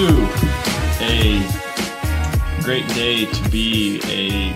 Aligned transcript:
A 0.00 1.42
great 2.62 2.86
day 2.90 3.24
to 3.24 3.50
be 3.50 4.00
a 4.04 4.54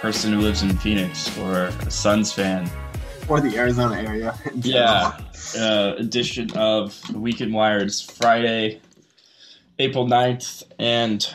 person 0.00 0.32
who 0.32 0.40
lives 0.40 0.64
in 0.64 0.76
Phoenix 0.78 1.38
or 1.38 1.66
a 1.66 1.90
Suns 1.90 2.32
fan. 2.32 2.68
or 3.28 3.40
the 3.40 3.56
Arizona 3.56 3.94
area. 4.02 4.36
Yeah, 4.56 5.16
uh, 5.56 5.94
edition 5.98 6.50
of 6.56 7.00
the 7.12 7.20
Weekend 7.20 7.54
Wired 7.54 7.86
is 7.86 8.00
Friday, 8.00 8.80
April 9.78 10.04
9th, 10.04 10.64
and 10.80 11.32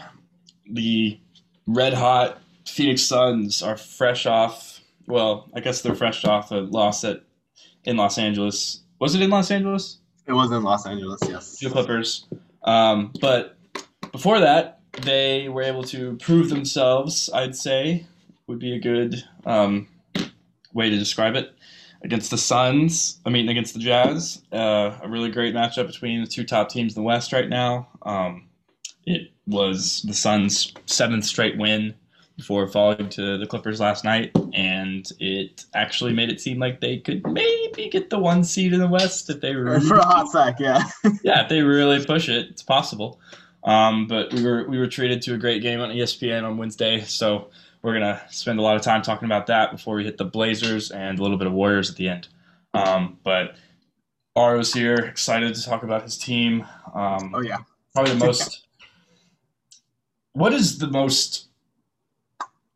the 0.70 1.22
red 1.68 1.94
hot 1.94 2.42
Phoenix 2.68 3.02
Suns 3.02 3.64
are 3.64 3.78
fresh 3.78 4.26
off. 4.26 4.82
Well, 5.08 5.50
I 5.54 5.62
guess 5.62 5.82
they're 5.82 5.96
fresh 5.96 6.26
off 6.26 6.52
a 6.52 6.56
loss 6.56 7.06
at 7.06 7.24
in 7.86 7.96
Los 7.96 8.18
Angeles. 8.18 8.82
Was 9.00 9.16
it 9.16 9.22
in 9.22 9.30
Los 9.30 9.52
Angeles? 9.52 10.00
It 10.28 10.34
was 10.34 10.52
in 10.52 10.64
Los 10.64 10.86
Angeles, 10.86 11.20
yes. 11.28 11.58
to 11.60 11.70
the 11.70 11.74
Clippers. 11.74 12.28
Um, 12.64 13.14
but 13.20 13.58
before 14.12 14.40
that, 14.40 14.80
they 15.02 15.50
were 15.50 15.64
able 15.64 15.84
to 15.86 16.18
prove 16.18 16.50
themselves, 16.50 17.30
I'd 17.34 17.56
say, 17.56 18.06
would 18.48 18.60
be 18.60 18.76
a 18.76 18.80
good 18.80 19.24
um, 19.46 19.88
way 20.74 20.90
to 20.90 20.98
describe 20.98 21.36
it, 21.36 21.54
against 22.04 22.32
the 22.32 22.38
Suns. 22.38 23.20
I 23.26 23.30
mean, 23.30 23.50
against 23.50 23.74
the 23.74 23.80
Jazz. 23.80 24.42
Uh, 24.52 24.98
a 25.02 25.08
really 25.08 25.32
great 25.32 25.54
matchup 25.54 25.88
between 25.88 26.22
the 26.22 26.28
two 26.28 26.44
top 26.44 26.70
teams 26.70 26.96
in 26.96 27.02
the 27.02 27.06
West 27.06 27.32
right 27.32 27.48
now. 27.48 27.88
Um, 28.02 28.48
it 29.06 29.32
was 29.48 30.02
the 30.04 30.14
Suns' 30.14 30.74
seventh 30.86 31.26
straight 31.26 31.58
win 31.58 31.96
before 32.42 32.68
falling 32.68 33.08
to 33.10 33.38
the 33.38 33.46
Clippers 33.46 33.80
last 33.80 34.04
night, 34.04 34.32
and 34.54 35.08
it 35.20 35.66
actually 35.76 36.12
made 36.12 36.30
it 36.30 36.42
seem 36.42 36.58
like 36.60 36.82
they 36.82 36.98
could 36.98 37.26
maybe 37.32 37.88
get 37.90 38.10
the 38.10 38.18
one 38.20 38.44
seed 38.44 38.74
in 38.74 38.80
the 38.80 38.88
West 38.88 39.30
if 39.30 39.40
they 39.42 39.56
were 39.56 39.80
For 39.88 39.98
a 39.98 40.04
hot 40.04 40.28
sec, 40.30 40.60
yeah. 40.60 40.84
yeah, 41.24 41.44
if 41.44 41.50
they 41.50 41.62
really 41.62 42.04
push 42.04 42.28
it, 42.30 42.48
it's 42.50 42.64
possible. 42.64 43.20
Um, 43.64 44.08
but 44.08 44.34
we 44.34 44.44
were 44.44 44.68
we 44.68 44.80
were 44.80 44.88
treated 44.88 45.22
to 45.24 45.36
a 45.36 45.38
great 45.38 45.62
game 45.62 45.80
on 45.80 45.90
ESPN 45.90 46.44
on 46.44 46.58
Wednesday, 46.58 47.02
so 47.02 47.50
we're 47.84 47.94
gonna 47.94 48.20
spend 48.32 48.58
a 48.58 48.64
lot 48.64 48.76
of 48.76 48.82
time 48.82 49.02
talking 49.04 49.28
about 49.28 49.48
that 49.48 49.72
before 49.72 49.96
we 49.96 50.04
hit 50.04 50.18
the 50.18 50.26
Blazers 50.26 50.90
and 50.92 51.20
a 51.20 51.22
little 51.22 51.38
bit 51.38 51.46
of 51.48 51.54
Warriors 51.54 51.90
at 51.92 51.96
the 51.96 52.10
end. 52.10 52.28
Um, 52.74 53.20
but 53.24 53.56
Aro's 54.36 54.74
here, 54.74 54.96
excited 54.96 55.54
to 55.54 55.64
talk 55.64 55.84
about 55.84 56.02
his 56.04 56.18
team. 56.18 56.66
Um, 56.96 57.34
Oh, 57.36 57.42
yeah. 57.42 57.58
probably 57.94 58.14
the 58.14 58.26
most. 58.26 58.66
what 60.34 60.54
is 60.54 60.80
the 60.80 60.88
most 60.88 61.50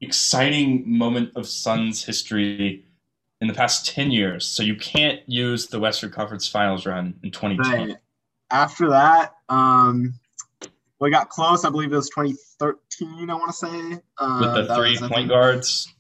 exciting 0.06 0.84
moment 0.86 1.32
of 1.36 1.48
Suns 1.48 2.04
history 2.04 2.86
in 3.42 3.48
the 3.48 3.54
past 3.54 3.88
ten 3.88 4.12
years? 4.12 4.46
So 4.46 4.64
you 4.64 4.76
can't 4.76 5.22
use 5.28 5.68
the 5.68 5.80
Western 5.80 6.12
Conference 6.12 6.48
Finals 6.48 6.86
run 6.86 7.16
in 7.24 7.32
2010. 7.32 7.88
Right. 7.90 7.98
After 8.52 8.90
that, 8.90 9.34
um, 9.50 10.14
we 11.00 11.10
got 11.10 11.30
close. 11.30 11.66
I 11.66 11.70
believe 11.70 11.92
it 11.92 11.96
was 11.96 12.10
2013, 12.10 13.30
I 13.30 13.34
want 13.34 13.50
to 13.52 13.58
say. 13.58 14.02
Uh, 14.18 14.54
with 14.56 14.68
the 14.68 14.76
three 14.76 14.92
was, 14.92 15.00
point 15.02 15.14
think- 15.14 15.30
guards. 15.30 15.92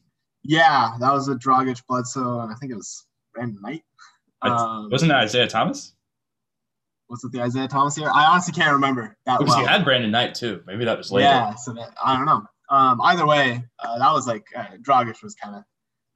Yeah, 0.47 0.91
that 0.99 1.11
was 1.11 1.27
with 1.27 1.41
Dragic, 1.41 1.81
Bledsoe, 1.87 2.41
and 2.41 2.51
I 2.51 2.55
think 2.55 2.71
it 2.71 2.75
was 2.75 3.07
Brandon 3.33 3.59
Knight. 3.63 3.83
Um, 4.43 4.89
Wasn't 4.91 5.09
that 5.09 5.21
Isaiah 5.21 5.47
Thomas? 5.47 5.93
was 7.09 7.23
it 7.23 7.31
the 7.31 7.41
Isaiah 7.41 7.67
Thomas 7.67 7.95
here? 7.95 8.09
I 8.13 8.25
honestly 8.25 8.53
can't 8.53 8.71
remember 8.73 9.15
that 9.25 9.39
Because 9.39 9.53
well. 9.55 9.61
you 9.61 9.67
had 9.67 9.83
Brandon 9.83 10.11
Knight 10.11 10.35
too. 10.35 10.63
Maybe 10.65 10.85
that 10.85 10.97
was 10.97 11.11
later. 11.11 11.27
Yeah, 11.27 11.55
so 11.55 11.73
that, 11.73 11.95
I 12.03 12.15
don't 12.15 12.25
know. 12.25 12.43
Um, 12.69 13.01
either 13.01 13.25
way, 13.27 13.63
uh, 13.79 13.99
that 13.99 14.11
was 14.11 14.27
like 14.27 14.45
uh, 14.55 14.65
Dragic 14.81 15.21
was 15.23 15.35
kind 15.35 15.55
of, 15.55 15.63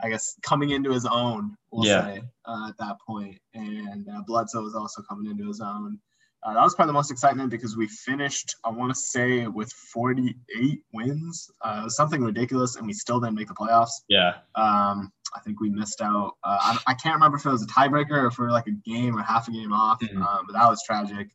I 0.02 0.10
guess, 0.10 0.36
coming 0.42 0.72
into 0.72 0.92
his 0.92 1.06
own. 1.06 1.56
We'll 1.72 1.86
Yeah. 1.88 2.02
say 2.06 2.22
uh, 2.46 2.70
at 2.70 2.78
that 2.80 2.98
point, 3.06 3.38
and 3.54 4.08
uh, 4.10 4.22
Bledsoe 4.26 4.64
was 4.64 4.76
also 4.76 5.02
coming 5.08 5.30
into 5.30 5.48
his 5.48 5.62
own. 5.62 6.00
Uh, 6.42 6.54
that 6.54 6.62
was 6.64 6.74
probably 6.74 6.90
the 6.90 6.94
most 6.94 7.12
excitement 7.12 7.50
because 7.50 7.76
we 7.76 7.86
finished, 7.86 8.56
I 8.64 8.70
want 8.70 8.94
to 8.94 9.00
say, 9.00 9.46
with 9.48 9.70
48 9.74 10.82
wins. 10.94 11.52
Uh, 11.62 11.80
it 11.82 11.84
was 11.84 11.98
something 11.98 12.22
ridiculous, 12.24 12.78
and 12.78 12.88
we 12.88 12.94
still 12.94 13.20
didn't 13.20 13.36
make 13.36 13.50
the 13.50 13.54
playoffs. 13.54 13.92
Yeah. 14.08 14.36
Um, 14.56 15.12
I 15.36 15.42
think 15.44 15.60
we 15.60 15.70
missed 15.70 16.00
out. 16.02 16.38
Uh, 16.44 16.58
I, 16.62 16.80
I 16.88 16.94
can't 16.94 17.16
remember 17.16 17.38
if 17.38 17.46
it 17.46 17.50
was 17.52 17.64
a 17.64 17.68
tiebreaker 17.68 18.12
or 18.24 18.28
if 18.28 18.40
we 18.40 18.46
were 18.46 18.52
like 18.52 18.68
a 18.68 18.72
game 18.72 19.18
or 19.18 19.22
half 19.22 19.50
a 19.50 19.52
game 19.52 19.74
off, 19.74 20.00
Mhm. 20.00 20.26
um, 20.26 20.46
but 20.48 20.54
that 20.54 20.68
was 20.70 20.82
tragic. 20.84 21.28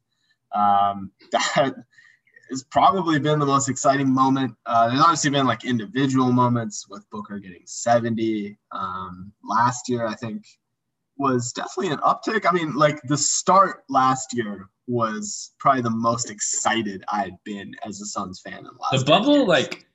Um, 0.55 1.11
that 1.33 1.75
has 2.51 2.63
probably 2.65 3.19
been 3.19 3.39
the 3.39 3.47
most 3.47 3.69
exciting 3.69 4.09
moment. 4.13 4.55
Uh, 4.67 4.89
there's 4.89 5.01
obviously 5.01 5.31
been 5.31 5.47
like 5.47 5.65
individual 5.65 6.33
moments 6.33 6.87
with 6.89 7.09
Booker 7.11 7.39
getting 7.39 7.63
70. 7.65 8.59
Um, 8.73 9.33
last 9.43 9.89
year, 9.89 10.07
I 10.07 10.15
think, 10.15 10.45
was 11.17 11.53
definitely 11.53 11.93
an 11.93 11.99
uptick. 11.99 12.45
I 12.49 12.53
mean, 12.53 12.75
like 12.75 13.01
the 13.05 13.17
start 13.17 13.85
last 13.89 14.35
year 14.35 14.69
was 14.87 15.53
probably 15.59 15.83
the 15.83 15.91
most 15.91 16.31
excited 16.31 17.05
I'd 17.09 17.37
been 17.45 17.75
as 17.87 18.01
a 18.01 18.07
Suns 18.07 18.41
fan 18.41 18.59
in 18.59 18.65
the 18.65 18.71
last 18.81 19.05
The 19.05 19.11
bubble, 19.11 19.37
years. 19.37 19.49
like, 19.49 19.87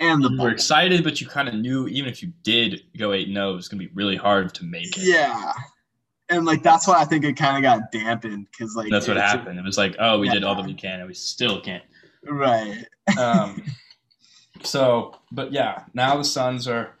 and 0.00 0.22
the 0.22 0.30
you 0.30 0.42
were 0.42 0.50
excited, 0.50 1.04
but 1.04 1.20
you 1.20 1.26
kind 1.28 1.48
of 1.48 1.54
knew 1.54 1.86
even 1.88 2.10
if 2.10 2.22
you 2.22 2.32
did 2.42 2.82
go 2.98 3.12
8 3.12 3.28
0, 3.32 3.52
it 3.52 3.56
was 3.56 3.68
going 3.68 3.80
to 3.80 3.86
be 3.86 3.94
really 3.94 4.16
hard 4.16 4.52
to 4.54 4.64
make 4.64 4.96
it. 4.98 5.04
Yeah. 5.04 5.52
And 6.30 6.44
like 6.44 6.62
that's 6.62 6.86
why 6.86 7.00
I 7.00 7.04
think 7.04 7.24
it 7.24 7.36
kind 7.36 7.56
of 7.56 7.62
got 7.62 7.90
dampened 7.90 8.46
because 8.50 8.74
like 8.76 8.90
That's 8.90 9.08
what 9.08 9.16
happened. 9.16 9.58
It 9.58 9.64
was 9.64 9.78
like, 9.78 9.96
oh, 9.98 10.18
we 10.18 10.26
Yeah. 10.26 10.34
did 10.34 10.44
all 10.44 10.54
that 10.56 10.66
we 10.66 10.74
can, 10.74 11.00
and 11.00 11.08
we 11.08 11.14
still 11.14 11.60
can't. 11.60 11.82
Right. 12.24 12.84
Um, 13.18 13.62
so, 14.62 15.16
but 15.32 15.52
yeah, 15.52 15.84
now 15.94 16.16
the 16.16 16.24
Suns 16.24 16.68
are 16.68 16.94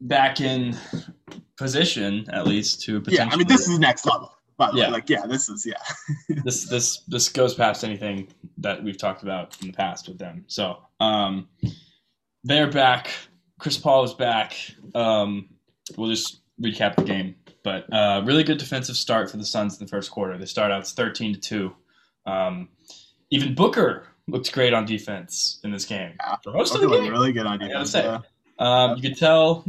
back 0.00 0.40
in 0.40 0.76
position, 1.56 2.26
at 2.30 2.46
least, 2.46 2.82
to 2.82 3.00
potentially. 3.00 3.28
Yeah. 3.28 3.32
I 3.32 3.36
mean, 3.36 3.46
this 3.46 3.68
is 3.68 3.78
next 3.78 4.06
level. 4.06 4.32
By 4.56 4.70
Yeah. 4.72 4.86
way, 4.86 4.92
like 4.92 5.10
yeah, 5.10 5.26
this 5.26 5.48
is 5.48 5.66
yeah. 5.66 5.74
this 6.44 6.64
this 6.68 7.02
this 7.06 7.28
goes 7.28 7.54
past 7.54 7.84
anything 7.84 8.28
that 8.58 8.82
we've 8.82 8.96
talked 8.98 9.22
about 9.22 9.60
in 9.60 9.66
the 9.68 9.72
past 9.72 10.08
with 10.08 10.18
them. 10.18 10.44
So 10.48 10.78
um, 10.98 11.48
they're 12.42 12.70
back. 12.70 13.10
Chris 13.60 13.76
Paul 13.76 14.04
is 14.04 14.14
back. 14.14 14.54
Um, 14.94 15.50
we'll 15.96 16.10
just 16.10 16.40
recap 16.60 16.96
the 16.96 17.04
game, 17.04 17.34
but 17.66 17.92
uh, 17.92 18.22
really 18.24 18.44
good 18.44 18.58
defensive 18.58 18.96
start 18.96 19.28
for 19.28 19.38
the 19.38 19.44
Suns 19.44 19.76
in 19.78 19.84
the 19.84 19.90
first 19.90 20.12
quarter. 20.12 20.38
They 20.38 20.44
start 20.46 20.70
out 20.70 20.86
thirteen 20.86 21.34
to 21.34 21.40
two. 21.40 21.74
Um, 22.24 22.68
even 23.30 23.56
Booker 23.56 24.06
looked 24.28 24.52
great 24.52 24.72
on 24.72 24.84
defense 24.86 25.58
in 25.64 25.72
this 25.72 25.84
game 25.84 26.12
Yeah. 26.20 26.36
for 26.44 26.52
most 26.52 26.74
of 26.76 26.80
the 26.80 26.88
game. 26.88 27.10
really 27.10 27.32
good 27.32 27.44
on 27.46 27.54
I 27.54 27.56
gotta 27.68 27.68
defense. 27.70 27.90
say. 27.90 28.04
yeah. 28.04 28.20
Um, 28.58 28.96
you 28.96 29.02
could 29.02 29.18
tell 29.18 29.64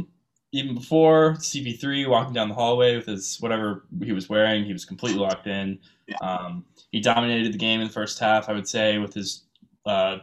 even 0.52 0.74
before 0.76 1.34
CP3 1.40 2.08
walking 2.08 2.32
down 2.34 2.48
the 2.48 2.54
hallway 2.54 2.96
with 2.96 3.06
his 3.06 3.36
whatever 3.40 3.84
he 4.02 4.12
was 4.12 4.28
wearing, 4.28 4.64
he 4.64 4.72
was 4.72 4.84
completely 4.84 5.18
locked 5.20 5.46
in. 5.48 5.80
Yeah. 6.06 6.16
Um, 6.22 6.64
he 6.92 7.00
dominated 7.00 7.52
the 7.52 7.58
game 7.58 7.80
in 7.80 7.88
the 7.88 7.92
first 7.92 8.18
half, 8.20 8.48
I 8.48 8.52
would 8.52 8.68
say, 8.68 8.98
with 8.98 9.12
his 9.12 9.42
uh, 9.84 10.18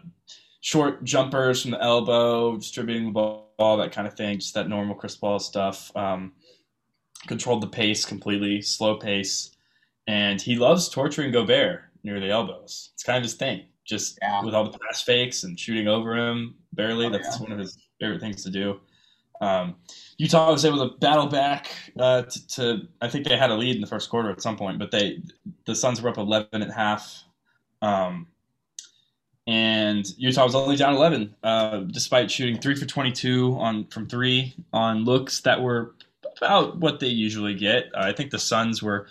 short 0.61 1.03
jumpers 1.03 1.61
from 1.61 1.71
the 1.71 1.81
elbow, 1.83 2.55
distributing 2.57 3.05
the 3.07 3.11
ball, 3.11 3.77
that 3.77 3.91
kind 3.91 4.07
of 4.07 4.15
thing, 4.15 4.39
just 4.39 4.53
that 4.55 4.67
normal 4.69 4.95
Chris 4.95 5.15
Paul 5.15 5.39
stuff. 5.39 5.91
Um, 5.95 6.33
controlled 7.27 7.61
the 7.61 7.67
pace 7.67 8.05
completely, 8.05 8.61
slow 8.61 8.95
pace, 8.97 9.51
and 10.07 10.41
he 10.41 10.55
loves 10.55 10.89
torturing 10.89 11.31
Gobert 11.31 11.81
near 12.03 12.19
the 12.19 12.29
elbows. 12.29 12.91
It's 12.93 13.03
kind 13.03 13.17
of 13.17 13.23
his 13.23 13.33
thing. 13.33 13.65
Just 13.85 14.17
Yeah. 14.21 14.43
with 14.43 14.53
all 14.55 14.63
the 14.69 14.77
pass 14.79 15.01
fakes 15.01 15.43
and 15.43 15.59
shooting 15.59 15.87
over 15.87 16.15
him 16.15 16.55
barely. 16.73 17.05
Oh, 17.05 17.09
That's 17.09 17.37
yeah. 17.37 17.43
one 17.43 17.51
of 17.51 17.59
his 17.59 17.77
favorite 17.99 18.19
things 18.19 18.43
to 18.43 18.49
do. 18.49 18.79
Um, 19.41 19.75
Utah 20.17 20.51
was 20.51 20.63
able 20.65 20.89
to 20.89 20.97
battle 20.97 21.27
back 21.27 21.67
uh, 21.99 22.21
to, 22.23 22.47
to. 22.47 22.87
I 23.01 23.09
think 23.09 23.27
they 23.27 23.37
had 23.37 23.51
a 23.51 23.55
lead 23.55 23.75
in 23.75 23.81
the 23.81 23.87
first 23.87 24.09
quarter 24.09 24.29
at 24.31 24.41
some 24.41 24.55
point, 24.55 24.79
but 24.79 24.91
they 24.91 25.21
the 25.65 25.75
Suns 25.75 26.01
were 26.01 26.09
up 26.09 26.17
11 26.17 26.61
at 26.61 26.71
half, 26.71 27.25
um, 27.81 28.27
and 29.47 30.05
Utah 30.17 30.45
was 30.45 30.55
only 30.55 30.75
down 30.77 30.95
11, 30.95 31.35
uh, 31.43 31.79
despite 31.79 32.31
shooting 32.31 32.59
three 32.59 32.75
for 32.75 32.85
22 32.85 33.57
on 33.59 33.85
from 33.87 34.07
three 34.07 34.55
on 34.73 35.03
looks 35.03 35.41
that 35.41 35.61
were 35.61 35.95
about 36.37 36.77
what 36.77 36.99
they 36.99 37.07
usually 37.07 37.53
get. 37.53 37.85
I 37.95 38.11
think 38.11 38.31
the 38.31 38.39
Suns 38.39 38.81
were 38.81 39.07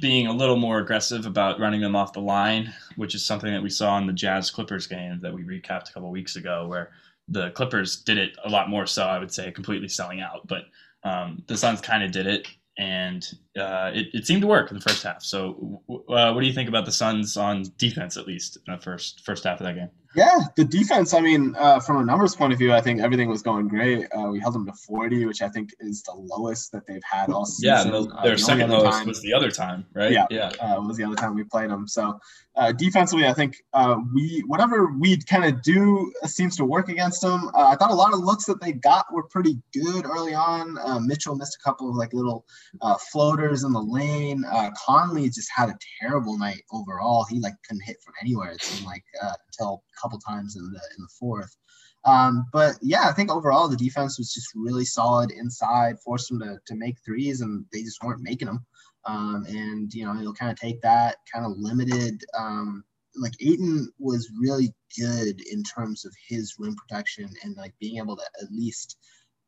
being 0.00 0.26
a 0.26 0.32
little 0.32 0.56
more 0.56 0.78
aggressive 0.78 1.26
about 1.26 1.58
running 1.58 1.80
them 1.80 1.96
off 1.96 2.12
the 2.12 2.20
line, 2.20 2.72
which 2.96 3.14
is 3.14 3.24
something 3.24 3.52
that 3.52 3.62
we 3.62 3.70
saw 3.70 3.98
in 3.98 4.06
the 4.06 4.12
Jazz 4.12 4.50
Clippers 4.50 4.86
game 4.86 5.20
that 5.22 5.32
we 5.32 5.42
recapped 5.42 5.90
a 5.90 5.92
couple 5.92 6.10
weeks 6.10 6.36
ago, 6.36 6.66
where 6.66 6.90
the 7.28 7.50
Clippers 7.50 7.96
did 7.96 8.18
it 8.18 8.36
a 8.44 8.48
lot 8.48 8.70
more 8.70 8.86
so, 8.86 9.04
I 9.04 9.18
would 9.18 9.32
say, 9.32 9.50
completely 9.50 9.88
selling 9.88 10.20
out. 10.20 10.46
But 10.46 10.64
um, 11.04 11.42
the 11.46 11.56
Suns 11.56 11.80
kind 11.80 12.02
of 12.02 12.12
did 12.12 12.26
it, 12.26 12.48
and 12.76 13.26
uh, 13.58 13.90
it, 13.94 14.08
it 14.14 14.26
seemed 14.26 14.42
to 14.42 14.46
work 14.48 14.70
in 14.70 14.76
the 14.76 14.82
first 14.82 15.02
half. 15.02 15.22
So, 15.22 15.82
uh, 16.08 16.32
what 16.32 16.40
do 16.40 16.46
you 16.46 16.52
think 16.52 16.68
about 16.68 16.84
the 16.84 16.92
Suns 16.92 17.36
on 17.36 17.64
defense, 17.76 18.16
at 18.16 18.26
least 18.26 18.56
in 18.66 18.72
the 18.74 18.80
first 18.80 19.24
first 19.24 19.44
half 19.44 19.60
of 19.60 19.66
that 19.66 19.74
game? 19.74 19.90
Yeah, 20.16 20.38
the 20.56 20.64
defense. 20.64 21.12
I 21.12 21.20
mean, 21.20 21.54
uh, 21.58 21.80
from 21.80 21.98
a 21.98 22.04
numbers 22.04 22.34
point 22.34 22.52
of 22.54 22.58
view, 22.58 22.72
I 22.72 22.80
think 22.80 23.00
everything 23.00 23.28
was 23.28 23.42
going 23.42 23.68
great. 23.68 24.06
Uh, 24.16 24.28
we 24.32 24.40
held 24.40 24.54
them 24.54 24.64
to 24.64 24.72
40, 24.72 25.26
which 25.26 25.42
I 25.42 25.48
think 25.50 25.70
is 25.80 26.02
the 26.02 26.14
lowest 26.14 26.72
that 26.72 26.86
they've 26.86 27.02
had 27.08 27.28
all 27.28 27.44
season. 27.44 27.68
Yeah, 27.76 27.84
the, 27.84 27.98
Uh, 28.08 28.22
their 28.22 28.32
the 28.36 28.38
second 28.42 28.70
lowest 28.70 28.98
time- 28.98 29.06
was 29.06 29.20
the 29.20 29.34
other 29.34 29.50
time, 29.50 29.84
right? 29.92 30.10
Yeah. 30.10 30.24
yeah, 30.30 30.50
uh, 30.60 30.80
was 30.80 30.96
the 30.96 31.04
other 31.04 31.14
time 31.14 31.34
we 31.34 31.44
played 31.44 31.68
them. 31.70 31.86
So 31.86 32.18
uh, 32.56 32.72
defensively, 32.72 33.26
I 33.26 33.34
think 33.34 33.56
uh, 33.74 33.96
we 34.14 34.42
whatever 34.46 34.90
we 34.98 35.18
kind 35.18 35.44
of 35.44 35.62
do 35.62 36.10
seems 36.24 36.56
to 36.56 36.64
work 36.64 36.88
against 36.88 37.20
them. 37.20 37.48
Uh, 37.54 37.68
I 37.68 37.76
thought 37.76 37.90
a 37.90 37.94
lot 37.94 38.14
of 38.14 38.20
looks 38.20 38.46
that 38.46 38.62
they 38.62 38.72
got 38.72 39.12
were 39.12 39.24
pretty 39.24 39.60
good 39.74 40.06
early 40.06 40.34
on. 40.34 40.78
Uh, 40.78 40.98
Mitchell 41.00 41.36
missed 41.36 41.56
a 41.60 41.62
couple 41.62 41.88
of 41.90 41.94
like 41.96 42.14
little 42.14 42.46
uh, 42.80 42.96
floater 42.96 43.37
floaters 43.38 43.64
in 43.64 43.72
the 43.72 43.80
lane. 43.80 44.44
Uh, 44.44 44.70
Conley 44.84 45.28
just 45.28 45.50
had 45.54 45.68
a 45.68 45.78
terrible 46.00 46.38
night 46.38 46.62
overall. 46.72 47.24
He 47.28 47.40
like 47.40 47.54
couldn't 47.66 47.84
hit 47.84 47.96
from 48.04 48.14
anywhere. 48.20 48.50
It 48.50 48.62
seemed 48.62 48.86
like 48.86 49.04
uh, 49.22 49.34
until 49.46 49.82
a 49.96 50.00
couple 50.00 50.18
times 50.18 50.56
in 50.56 50.64
the 50.64 50.80
in 50.96 51.02
the 51.02 51.08
fourth. 51.18 51.56
Um, 52.04 52.46
but 52.52 52.76
yeah, 52.80 53.08
I 53.08 53.12
think 53.12 53.30
overall 53.30 53.68
the 53.68 53.76
defense 53.76 54.18
was 54.18 54.32
just 54.32 54.48
really 54.54 54.84
solid 54.84 55.30
inside, 55.30 56.00
forced 56.00 56.28
them 56.28 56.40
to, 56.40 56.58
to 56.66 56.74
make 56.74 56.96
threes, 57.04 57.40
and 57.40 57.64
they 57.72 57.82
just 57.82 58.02
weren't 58.02 58.22
making 58.22 58.46
them. 58.46 58.64
Um, 59.04 59.44
and 59.48 59.92
you 59.92 60.04
know, 60.04 60.14
you'll 60.14 60.34
kind 60.34 60.52
of 60.52 60.58
take 60.58 60.80
that 60.82 61.16
kind 61.32 61.46
of 61.46 61.52
limited. 61.56 62.24
Um, 62.36 62.84
like 63.16 63.34
Ayton 63.40 63.92
was 63.98 64.30
really 64.40 64.72
good 64.98 65.40
in 65.50 65.62
terms 65.62 66.04
of 66.04 66.12
his 66.28 66.54
rim 66.58 66.76
protection 66.76 67.28
and 67.42 67.56
like 67.56 67.72
being 67.80 67.98
able 67.98 68.16
to 68.16 68.22
at 68.42 68.52
least 68.52 68.96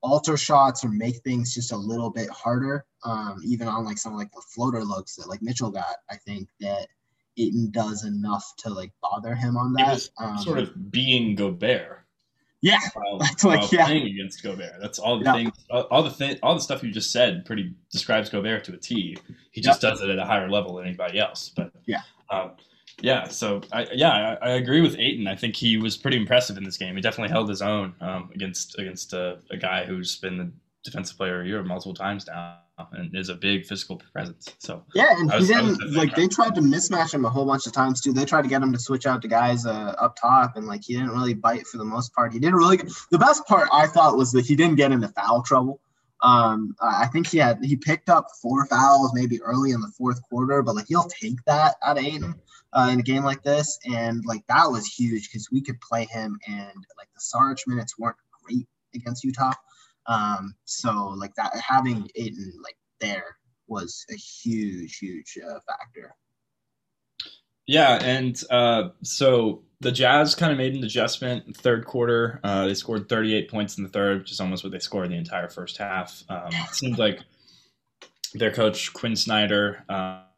alter 0.02 0.36
shots 0.36 0.84
or 0.84 0.88
make 0.88 1.16
things 1.18 1.54
just 1.54 1.72
a 1.72 1.76
little 1.76 2.10
bit 2.10 2.28
harder. 2.30 2.84
Um, 3.04 3.40
even 3.44 3.68
on 3.68 3.84
like 3.84 3.98
some 3.98 4.14
like 4.14 4.32
the 4.32 4.42
floater 4.42 4.84
looks 4.84 5.16
that 5.16 5.28
like 5.28 5.42
Mitchell 5.42 5.70
got, 5.70 5.96
I 6.10 6.16
think 6.16 6.48
that 6.60 6.88
Ayton 7.36 7.70
does 7.70 8.04
enough 8.04 8.52
to 8.58 8.70
like 8.70 8.92
bother 9.00 9.34
him 9.34 9.56
on 9.56 9.72
that. 9.74 10.08
Um, 10.18 10.38
sort 10.38 10.58
of 10.58 10.90
being 10.90 11.34
Gobert. 11.34 12.04
Yeah, 12.62 12.78
while, 12.94 13.18
that's 13.18 13.44
like 13.44 13.72
yeah. 13.72 13.86
playing 13.86 14.06
against 14.06 14.42
Gobert. 14.42 14.74
That's 14.80 14.98
all 14.98 15.18
the 15.18 15.24
yeah. 15.24 15.32
things, 15.32 15.52
all, 15.70 15.82
all 15.82 16.02
the 16.02 16.10
thing, 16.10 16.38
all 16.42 16.54
the 16.54 16.60
stuff 16.60 16.82
you 16.82 16.90
just 16.90 17.12
said. 17.12 17.44
Pretty 17.44 17.74
describes 17.90 18.28
Gobert 18.28 18.64
to 18.64 18.74
a 18.74 18.76
T. 18.76 19.16
He 19.50 19.60
just 19.60 19.80
does 19.80 20.00
it 20.00 20.10
at 20.10 20.18
a 20.18 20.24
higher 20.24 20.50
level 20.50 20.76
than 20.76 20.86
anybody 20.86 21.18
else. 21.18 21.50
But 21.54 21.72
yeah, 21.86 22.02
um, 22.30 22.52
yeah. 23.00 23.28
So 23.28 23.62
I, 23.72 23.86
yeah, 23.92 24.36
I, 24.40 24.48
I, 24.48 24.50
agree 24.52 24.80
with 24.80 24.96
Ayton. 24.98 25.26
I 25.26 25.36
think 25.36 25.56
he 25.56 25.76
was 25.76 25.96
pretty 25.96 26.16
impressive 26.16 26.56
in 26.56 26.64
this 26.64 26.76
game. 26.76 26.96
He 26.96 27.02
definitely 27.02 27.30
held 27.30 27.48
his 27.48 27.62
own 27.62 27.94
um, 28.00 28.30
against 28.34 28.78
against 28.78 29.12
a, 29.12 29.38
a 29.50 29.56
guy 29.56 29.84
who's 29.84 30.16
been 30.16 30.36
the 30.38 30.52
defensive 30.84 31.16
player 31.16 31.38
of 31.38 31.44
the 31.44 31.48
year 31.48 31.62
multiple 31.62 31.94
times 31.94 32.26
now 32.26 32.58
and 32.92 33.14
is 33.14 33.28
a 33.28 33.34
big 33.34 33.66
physical 33.66 34.00
presence. 34.12 34.54
So 34.58 34.84
yeah, 34.94 35.18
and 35.18 35.30
was, 35.30 35.48
he 35.48 35.54
didn't 35.54 35.92
like 35.92 36.14
they 36.14 36.28
tried 36.28 36.54
to 36.54 36.60
mismatch 36.60 37.14
him 37.14 37.24
a 37.24 37.30
whole 37.30 37.46
bunch 37.46 37.66
of 37.66 37.72
times 37.72 38.00
too. 38.00 38.12
They 38.12 38.24
tried 38.24 38.42
to 38.42 38.48
get 38.48 38.62
him 38.62 38.72
to 38.72 38.78
switch 38.78 39.06
out 39.06 39.22
to 39.22 39.28
guys 39.28 39.66
uh, 39.66 39.94
up 39.98 40.16
top, 40.20 40.56
and 40.56 40.66
like 40.66 40.82
he 40.84 40.94
didn't 40.94 41.10
really 41.10 41.34
bite 41.34 41.66
for 41.66 41.78
the 41.78 41.84
most 41.84 42.14
part. 42.14 42.32
He 42.32 42.38
did 42.38 42.54
really. 42.54 42.78
The 43.10 43.18
best 43.18 43.46
part 43.46 43.68
I 43.72 43.86
thought 43.86 44.16
was 44.16 44.32
that 44.32 44.46
he 44.46 44.56
didn't 44.56 44.76
get 44.76 44.92
into 44.92 45.08
foul 45.08 45.42
trouble. 45.42 45.80
Um, 46.22 46.76
I 46.82 47.06
think 47.06 47.26
he 47.28 47.38
had 47.38 47.58
he 47.62 47.76
picked 47.76 48.10
up 48.10 48.28
four 48.42 48.66
fouls 48.66 49.12
maybe 49.14 49.40
early 49.42 49.70
in 49.72 49.80
the 49.80 49.92
fourth 49.96 50.20
quarter, 50.28 50.62
but 50.62 50.74
like 50.74 50.86
he'll 50.88 51.04
take 51.04 51.42
that 51.46 51.76
out 51.82 51.98
of 51.98 52.04
Ayton 52.04 52.34
uh, 52.72 52.88
in 52.92 53.00
a 53.00 53.02
game 53.02 53.24
like 53.24 53.42
this, 53.42 53.78
and 53.84 54.24
like 54.24 54.44
that 54.48 54.70
was 54.70 54.86
huge 54.86 55.30
because 55.30 55.48
we 55.50 55.60
could 55.62 55.80
play 55.80 56.04
him, 56.06 56.38
and 56.46 56.84
like 56.98 57.08
the 57.14 57.20
Sarge 57.20 57.64
minutes 57.66 57.98
weren't 57.98 58.16
great 58.44 58.68
against 58.94 59.24
Utah. 59.24 59.52
Um, 60.06 60.54
so 60.64 61.14
like 61.16 61.34
that 61.34 61.54
having 61.56 62.08
Ayton 62.16 62.52
like 62.62 62.76
there 63.00 63.36
was 63.66 64.04
a 64.10 64.16
huge, 64.16 64.98
huge 64.98 65.38
uh, 65.46 65.58
factor. 65.66 66.14
Yeah, 67.66 68.02
and 68.02 68.42
uh, 68.50 68.88
so 69.02 69.62
the 69.80 69.92
Jazz 69.92 70.34
kind 70.34 70.50
of 70.50 70.58
made 70.58 70.74
an 70.74 70.82
adjustment 70.82 71.56
third 71.56 71.86
quarter. 71.86 72.40
Uh, 72.42 72.66
they 72.66 72.74
scored 72.74 73.08
38 73.08 73.48
points 73.48 73.78
in 73.78 73.84
the 73.84 73.90
third, 73.90 74.18
which 74.18 74.32
is 74.32 74.40
almost 74.40 74.64
what 74.64 74.72
they 74.72 74.80
scored 74.80 75.10
the 75.10 75.16
entire 75.16 75.48
first 75.48 75.76
half. 75.76 76.24
Um, 76.28 76.48
it 76.48 76.74
seemed 76.74 76.98
like 76.98 77.20
their 78.34 78.50
coach 78.50 78.92
Quinn 78.92 79.14
Snyder 79.14 79.84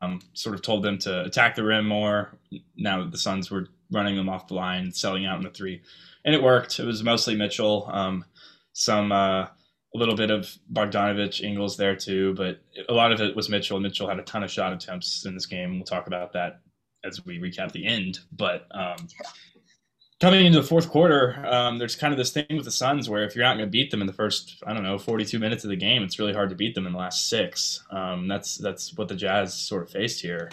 um, 0.02 0.20
sort 0.34 0.54
of 0.54 0.62
told 0.62 0.82
them 0.82 0.98
to 0.98 1.24
attack 1.24 1.54
the 1.54 1.64
rim 1.64 1.86
more. 1.86 2.36
Now 2.76 3.02
that 3.02 3.12
the 3.12 3.18
Suns 3.18 3.50
were 3.50 3.68
running 3.90 4.16
them 4.16 4.28
off 4.28 4.48
the 4.48 4.54
line, 4.54 4.92
selling 4.92 5.24
out 5.24 5.38
in 5.38 5.44
the 5.44 5.50
three, 5.50 5.80
and 6.24 6.34
it 6.34 6.42
worked. 6.42 6.78
It 6.78 6.84
was 6.84 7.02
mostly 7.02 7.36
Mitchell. 7.36 7.88
Um, 7.90 8.24
some 8.72 9.12
uh, 9.12 9.46
a 9.94 9.98
little 9.98 10.16
bit 10.16 10.30
of 10.30 10.50
Bogdanovic, 10.72 11.42
Ingles 11.42 11.76
there 11.76 11.96
too, 11.96 12.34
but 12.34 12.60
a 12.88 12.92
lot 12.92 13.12
of 13.12 13.20
it 13.20 13.36
was 13.36 13.48
Mitchell. 13.48 13.80
Mitchell 13.80 14.08
had 14.08 14.18
a 14.18 14.22
ton 14.22 14.42
of 14.42 14.50
shot 14.50 14.72
attempts 14.72 15.24
in 15.24 15.34
this 15.34 15.46
game. 15.46 15.76
We'll 15.76 15.84
talk 15.84 16.06
about 16.06 16.32
that 16.32 16.60
as 17.04 17.24
we 17.24 17.38
recap 17.38 17.72
the 17.72 17.86
end. 17.86 18.20
But 18.32 18.66
um, 18.72 19.08
coming 20.22 20.46
into 20.46 20.60
the 20.60 20.66
fourth 20.66 20.88
quarter, 20.88 21.44
um, 21.48 21.78
there's 21.78 21.96
kind 21.96 22.12
of 22.12 22.16
this 22.16 22.30
thing 22.30 22.46
with 22.50 22.64
the 22.64 22.70
Suns 22.70 23.10
where 23.10 23.24
if 23.24 23.34
you're 23.34 23.44
not 23.44 23.56
going 23.56 23.66
to 23.66 23.70
beat 23.70 23.90
them 23.90 24.00
in 24.00 24.06
the 24.06 24.12
first, 24.12 24.62
I 24.64 24.72
don't 24.72 24.84
know, 24.84 24.96
42 24.96 25.36
minutes 25.40 25.64
of 25.64 25.70
the 25.70 25.76
game, 25.76 26.04
it's 26.04 26.16
really 26.16 26.32
hard 26.32 26.48
to 26.50 26.54
beat 26.54 26.76
them 26.76 26.86
in 26.86 26.92
the 26.92 26.98
last 26.98 27.28
six. 27.28 27.82
Um, 27.90 28.28
that's 28.28 28.56
that's 28.56 28.96
what 28.96 29.08
the 29.08 29.16
Jazz 29.16 29.52
sort 29.52 29.82
of 29.82 29.90
faced 29.90 30.22
here. 30.22 30.50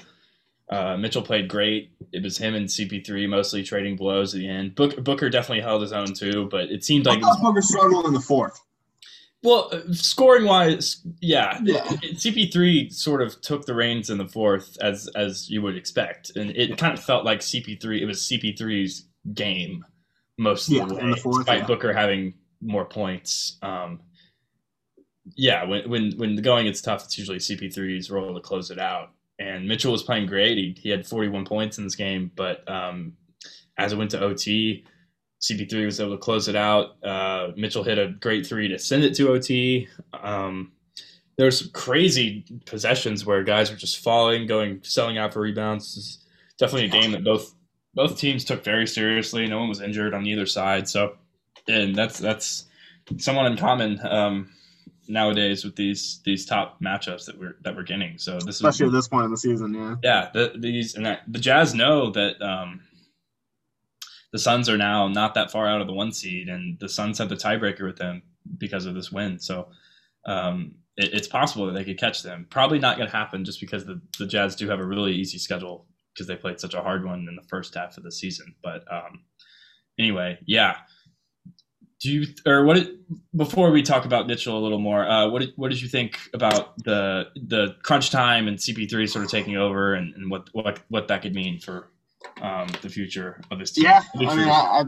Uh, 0.71 0.97
Mitchell 0.97 1.21
played 1.21 1.47
great. 1.47 1.91
It 2.11 2.23
was 2.23 2.39
him 2.39 2.55
and 2.55 2.67
CP3 2.67 3.29
mostly 3.29 3.63
trading 3.63 3.95
blows 3.95 4.33
at 4.33 4.39
the 4.39 4.49
end. 4.49 4.73
Book, 4.73 5.03
Booker 5.03 5.29
definitely 5.29 5.61
held 5.61 5.83
his 5.83 5.93
own 5.93 6.13
too, 6.13 6.47
but 6.49 6.71
it 6.71 6.83
seemed 6.83 7.05
like 7.05 7.19
I 7.19 7.21
thought 7.21 7.41
Booker 7.41 7.61
struggled 7.61 8.07
in 8.07 8.13
the 8.13 8.19
fourth. 8.19 8.59
Well, 9.43 9.69
uh, 9.71 9.93
scoring 9.93 10.45
wise, 10.45 11.05
yeah, 11.21 11.59
yeah. 11.63 11.85
CP3 11.85 12.91
sort 12.91 13.21
of 13.21 13.39
took 13.41 13.65
the 13.65 13.75
reins 13.75 14.09
in 14.09 14.17
the 14.17 14.27
fourth, 14.27 14.77
as 14.81 15.07
as 15.15 15.47
you 15.49 15.61
would 15.61 15.77
expect, 15.77 16.35
and 16.35 16.49
it 16.57 16.77
kind 16.77 16.93
of 16.93 17.03
felt 17.03 17.23
like 17.23 17.39
CP3. 17.39 18.01
It 18.01 18.05
was 18.05 18.19
CP3's 18.21 19.05
game 19.33 19.85
most 20.37 20.69
of 20.69 20.73
yeah, 20.73 20.85
the 20.85 20.95
way, 20.95 21.01
the 21.01 21.15
despite 21.15 21.59
yeah. 21.59 21.65
Booker 21.67 21.93
having 21.93 22.33
more 22.61 22.85
points. 22.85 23.57
Um, 23.61 23.99
yeah, 25.35 25.65
when 25.65 25.89
when 25.89 26.11
when 26.17 26.35
the 26.35 26.41
going 26.41 26.65
gets 26.65 26.81
tough, 26.81 27.03
it's 27.03 27.17
usually 27.17 27.37
CP3's 27.37 28.09
role 28.09 28.33
to 28.33 28.39
close 28.39 28.71
it 28.71 28.79
out. 28.79 29.11
And 29.37 29.67
Mitchell 29.67 29.91
was 29.91 30.03
playing 30.03 30.27
great. 30.27 30.57
He, 30.57 30.75
he 30.77 30.89
had 30.89 31.07
41 31.07 31.45
points 31.45 31.77
in 31.77 31.85
this 31.85 31.95
game, 31.95 32.29
but 32.35 32.69
um, 32.69 33.13
as 33.77 33.93
it 33.93 33.97
went 33.97 34.11
to 34.11 34.21
OT, 34.21 34.83
CP3 35.41 35.85
was 35.85 35.99
able 36.01 36.11
to 36.11 36.17
close 36.17 36.49
it 36.49 36.57
out. 36.57 37.01
Uh, 37.03 37.51
Mitchell 37.55 37.83
hit 37.83 37.97
a 37.97 38.09
great 38.09 38.45
three 38.45 38.67
to 38.67 38.77
send 38.77 39.05
it 39.05 39.15
to 39.15 39.29
OT. 39.29 39.87
Um, 40.13 40.73
there's 41.37 41.67
crazy 41.67 42.43
possessions 42.65 43.25
where 43.25 43.43
guys 43.43 43.71
were 43.71 43.77
just 43.77 43.99
falling, 43.99 44.45
going, 44.45 44.81
selling 44.83 45.17
out 45.17 45.31
for 45.31 45.39
rebounds. 45.39 45.95
It's 45.95 46.25
definitely 46.57 46.87
a 46.87 47.01
game 47.01 47.11
that 47.13 47.23
both 47.23 47.55
both 47.99 48.17
teams 48.17 48.45
took 48.45 48.63
very 48.63 48.87
seriously. 48.87 49.45
No 49.45 49.59
one 49.59 49.67
was 49.67 49.81
injured 49.81 50.13
on 50.13 50.25
either 50.25 50.45
side, 50.45 50.87
so 50.87 51.17
and 51.67 51.93
that's 51.93 52.17
that's 52.17 52.63
somewhat 53.17 53.45
uncommon 53.45 53.99
um, 54.07 54.49
nowadays 55.09 55.65
with 55.65 55.75
these 55.75 56.21
these 56.23 56.45
top 56.45 56.81
matchups 56.81 57.25
that 57.25 57.37
we're 57.37 57.57
that 57.65 57.75
we're 57.75 57.83
getting. 57.83 58.17
So 58.17 58.35
this 58.35 58.55
especially 58.55 58.85
is, 58.85 58.93
at 58.93 58.95
this 58.95 59.07
point 59.09 59.25
in 59.25 59.31
the 59.31 59.37
season, 59.37 59.73
yeah, 59.73 59.95
yeah. 60.01 60.29
The, 60.33 60.53
these 60.57 60.95
and 60.95 61.05
that, 61.05 61.23
the 61.27 61.39
Jazz 61.39 61.73
know 61.75 62.09
that 62.11 62.41
um, 62.41 62.79
the 64.31 64.39
Suns 64.39 64.69
are 64.69 64.77
now 64.77 65.09
not 65.09 65.33
that 65.33 65.51
far 65.51 65.67
out 65.67 65.81
of 65.81 65.87
the 65.87 65.93
one 65.93 66.13
seed, 66.13 66.47
and 66.47 66.79
the 66.79 66.87
Suns 66.87 67.17
have 67.17 67.27
the 67.27 67.35
tiebreaker 67.35 67.83
with 67.83 67.97
them 67.97 68.21
because 68.57 68.85
of 68.85 68.95
this 68.95 69.11
win. 69.11 69.39
So 69.39 69.67
um, 70.23 70.75
it, 70.95 71.13
it's 71.13 71.27
possible 71.27 71.65
that 71.65 71.73
they 71.73 71.83
could 71.83 71.99
catch 71.99 72.23
them. 72.23 72.47
Probably 72.49 72.79
not 72.79 72.95
going 72.95 73.09
to 73.09 73.17
happen 73.17 73.43
just 73.43 73.59
because 73.59 73.83
the, 73.83 73.99
the 74.17 74.25
Jazz 74.25 74.55
do 74.55 74.69
have 74.69 74.79
a 74.79 74.85
really 74.85 75.11
easy 75.11 75.37
schedule 75.37 75.85
because 76.13 76.27
they 76.27 76.35
played 76.35 76.59
such 76.59 76.73
a 76.73 76.81
hard 76.81 77.05
one 77.05 77.27
in 77.27 77.35
the 77.35 77.47
first 77.49 77.75
half 77.75 77.97
of 77.97 78.03
the 78.03 78.11
season. 78.11 78.55
But 78.63 78.83
um, 78.91 79.23
anyway, 79.97 80.39
yeah. 80.45 80.77
Do 82.01 82.11
you 82.11 82.27
or 82.45 82.63
what? 82.63 82.87
Before 83.35 83.71
we 83.71 83.81
talk 83.81 84.05
about 84.05 84.25
Mitchell 84.25 84.57
a 84.57 84.63
little 84.63 84.79
more, 84.79 85.05
uh, 85.05 85.27
what 85.27 85.41
did, 85.41 85.51
what 85.57 85.69
did 85.69 85.81
you 85.81 85.89
think 85.89 86.17
about 86.33 86.77
the 86.85 87.27
the 87.35 87.75
crunch 87.83 88.09
time 88.09 88.47
and 88.47 88.57
CP3 88.57 89.09
sort 89.09 89.25
of 89.25 89.31
taking 89.31 89.57
over 89.57 89.93
and, 89.95 90.15
and 90.15 90.31
what 90.31 90.47
what 90.53 90.79
what 90.87 91.09
that 91.09 91.21
could 91.21 91.35
mean 91.35 91.59
for 91.59 91.89
um, 92.41 92.67
the 92.81 92.89
future 92.89 93.41
of 93.51 93.59
this 93.59 93.71
team. 93.71 93.85
Yeah, 93.85 94.01
I 94.15 94.35
mean, 94.35 94.49
I, 94.49 94.83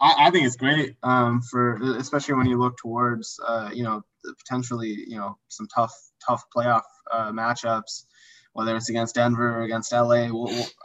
I, 0.00 0.26
I, 0.26 0.30
think 0.30 0.46
it's 0.46 0.56
great 0.56 0.96
um, 1.02 1.40
for 1.42 1.76
especially 1.98 2.34
when 2.34 2.46
you 2.46 2.58
look 2.58 2.76
towards 2.78 3.38
uh, 3.46 3.70
you 3.72 3.82
know 3.82 4.02
potentially 4.38 5.04
you 5.06 5.16
know 5.16 5.36
some 5.48 5.66
tough 5.74 5.94
tough 6.26 6.44
playoff 6.56 6.82
uh, 7.12 7.30
matchups, 7.32 8.04
whether 8.52 8.76
it's 8.76 8.90
against 8.90 9.14
Denver 9.14 9.58
or 9.58 9.62
against 9.62 9.92
LA, 9.92 10.28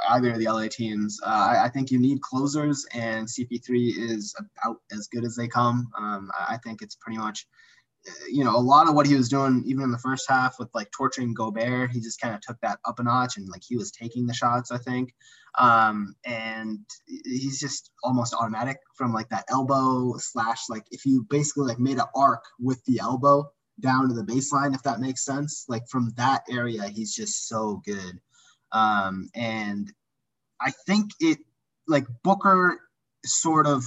either 0.09 0.31
of 0.31 0.39
the 0.39 0.45
LA 0.45 0.67
teams. 0.67 1.19
Uh, 1.25 1.29
I, 1.29 1.65
I, 1.65 1.69
think 1.69 1.91
you 1.91 1.99
need 1.99 2.21
closers, 2.21 2.85
and 2.93 3.27
CP3 3.27 3.97
is 3.97 4.35
about 4.39 4.77
as 4.91 5.07
good 5.07 5.25
as 5.25 5.35
they 5.35 5.47
come. 5.47 5.89
Um, 5.97 6.31
I 6.37 6.57
think 6.63 6.81
it's 6.81 6.95
pretty 6.95 7.17
much 7.17 7.47
you 8.29 8.43
know, 8.43 8.55
a 8.55 8.59
lot 8.59 8.87
of 8.87 8.95
what 8.95 9.07
he 9.07 9.15
was 9.15 9.29
doing, 9.29 9.63
even 9.65 9.83
in 9.83 9.91
the 9.91 9.97
first 9.97 10.29
half 10.29 10.59
with 10.59 10.69
like 10.73 10.91
torturing 10.91 11.33
Gobert, 11.33 11.91
he 11.91 11.99
just 11.99 12.19
kind 12.21 12.35
of 12.35 12.41
took 12.41 12.59
that 12.61 12.79
up 12.85 12.99
a 12.99 13.03
notch 13.03 13.37
and 13.37 13.49
like 13.49 13.63
he 13.65 13.77
was 13.77 13.91
taking 13.91 14.25
the 14.25 14.33
shots, 14.33 14.71
I 14.71 14.77
think. 14.77 15.13
Um, 15.57 16.15
and 16.25 16.79
he's 17.07 17.59
just 17.59 17.91
almost 18.03 18.33
automatic 18.33 18.77
from 18.95 19.13
like 19.13 19.29
that 19.29 19.45
elbow 19.49 20.15
slash, 20.17 20.63
like 20.69 20.85
if 20.91 21.05
you 21.05 21.25
basically 21.29 21.65
like 21.67 21.79
made 21.79 21.97
an 21.97 22.05
arc 22.15 22.43
with 22.59 22.83
the 22.85 22.99
elbow 22.99 23.49
down 23.79 24.07
to 24.07 24.13
the 24.13 24.23
baseline, 24.23 24.73
if 24.73 24.83
that 24.83 24.99
makes 24.99 25.25
sense, 25.25 25.65
like 25.67 25.87
from 25.89 26.13
that 26.17 26.43
area, 26.49 26.87
he's 26.87 27.13
just 27.13 27.47
so 27.47 27.81
good. 27.85 28.19
Um, 28.71 29.29
and 29.35 29.91
I 30.61 30.71
think 30.85 31.11
it 31.19 31.39
like 31.87 32.05
Booker 32.23 32.79
sort 33.25 33.67
of 33.67 33.83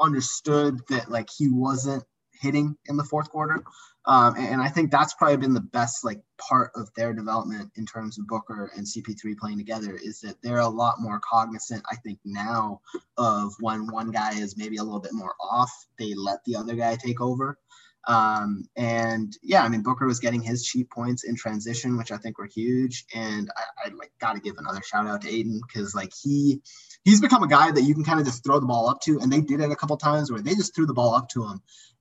understood 0.00 0.80
that 0.88 1.10
like 1.10 1.28
he 1.36 1.48
wasn't 1.50 2.04
hitting 2.40 2.76
in 2.86 2.96
the 2.96 3.04
fourth 3.04 3.30
quarter. 3.30 3.62
Um, 4.04 4.36
and 4.38 4.62
I 4.62 4.68
think 4.68 4.90
that's 4.90 5.14
probably 5.14 5.38
been 5.38 5.54
the 5.54 5.60
best 5.60 6.04
like 6.04 6.20
part 6.38 6.70
of 6.76 6.88
their 6.94 7.12
development 7.12 7.72
in 7.74 7.86
terms 7.86 8.18
of 8.18 8.28
Booker 8.28 8.70
and 8.76 8.86
CP3 8.86 9.36
playing 9.36 9.58
together 9.58 9.98
is 10.00 10.20
that 10.20 10.36
they're 10.42 10.58
a 10.58 10.68
lot 10.68 11.00
more 11.00 11.20
cognizant, 11.28 11.82
I 11.90 11.96
think, 11.96 12.20
now 12.24 12.80
of 13.18 13.54
when 13.58 13.90
one 13.90 14.12
guy 14.12 14.34
is 14.34 14.56
maybe 14.56 14.76
a 14.76 14.84
little 14.84 15.00
bit 15.00 15.12
more 15.12 15.34
off, 15.40 15.72
they 15.98 16.14
let 16.14 16.38
the 16.44 16.54
other 16.54 16.76
guy 16.76 16.94
take 16.94 17.20
over. 17.20 17.58
Um, 18.06 18.64
and 18.76 19.36
yeah, 19.42 19.62
I 19.62 19.68
mean 19.68 19.82
Booker 19.82 20.06
was 20.06 20.20
getting 20.20 20.40
his 20.40 20.64
cheap 20.64 20.90
points 20.90 21.24
in 21.24 21.34
transition, 21.34 21.96
which 21.96 22.12
I 22.12 22.16
think 22.16 22.38
were 22.38 22.46
huge. 22.46 23.04
And 23.14 23.50
I, 23.56 23.86
I 23.86 23.94
like 23.94 24.12
got 24.20 24.34
to 24.34 24.40
give 24.40 24.56
another 24.58 24.82
shout 24.82 25.06
out 25.06 25.22
to 25.22 25.28
Ayton 25.28 25.60
because 25.66 25.94
like 25.94 26.12
he 26.22 26.60
he's 27.04 27.20
become 27.20 27.42
a 27.42 27.48
guy 27.48 27.70
that 27.70 27.82
you 27.82 27.94
can 27.94 28.04
kind 28.04 28.20
of 28.20 28.26
just 28.26 28.44
throw 28.44 28.60
the 28.60 28.66
ball 28.66 28.88
up 28.88 29.00
to, 29.02 29.18
and 29.20 29.32
they 29.32 29.40
did 29.40 29.60
it 29.60 29.70
a 29.70 29.76
couple 29.76 29.96
times 29.96 30.30
where 30.30 30.40
they 30.40 30.54
just 30.54 30.74
threw 30.74 30.86
the 30.86 30.94
ball 30.94 31.14
up 31.14 31.28
to 31.30 31.44
him, 31.44 31.60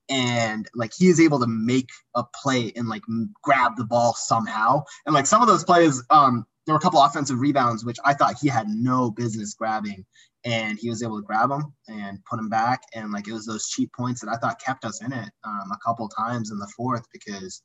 and 0.10 0.68
like 0.76 0.92
he 0.96 1.08
is 1.08 1.20
able 1.20 1.40
to 1.40 1.48
make 1.48 1.90
a 2.16 2.24
play 2.24 2.72
and 2.76 2.88
like 2.88 3.04
grab 3.42 3.76
the 3.76 3.86
ball 3.86 4.14
somehow. 4.14 4.84
And 5.06 5.16
like 5.16 5.26
some 5.26 5.42
of 5.42 5.48
those 5.48 5.64
plays, 5.64 6.04
um, 6.10 6.46
there 6.66 6.74
were 6.74 6.80
a 6.80 6.82
couple 6.82 7.02
offensive 7.02 7.40
rebounds 7.40 7.86
which 7.86 7.98
I 8.04 8.14
thought 8.14 8.36
he 8.40 8.48
had 8.48 8.68
no 8.68 9.12
business 9.12 9.54
grabbing, 9.54 10.06
and 10.46 10.78
he 10.80 10.90
was 10.90 11.02
able 11.04 11.20
to 11.20 11.26
grab 11.26 11.50
them 11.50 11.74
and 11.88 12.24
put 12.30 12.38
them 12.38 12.50
back. 12.50 12.84
And 12.94 13.12
like 13.12 13.28
it 13.28 13.34
was 13.34 13.46
those 13.46 13.68
cheap 13.68 13.92
points 13.98 14.22
that 14.22 14.30
I 14.30 14.38
thought 14.38 14.62
kept 14.62 14.86
us 14.86 15.04
in 15.04 15.12
it 15.12 15.30
um, 15.44 15.72
a 15.72 15.80
couple 15.84 16.08
times 16.08 16.52
in 16.52 16.60
the 16.60 16.72
fourth 16.78 17.06
because 17.12 17.64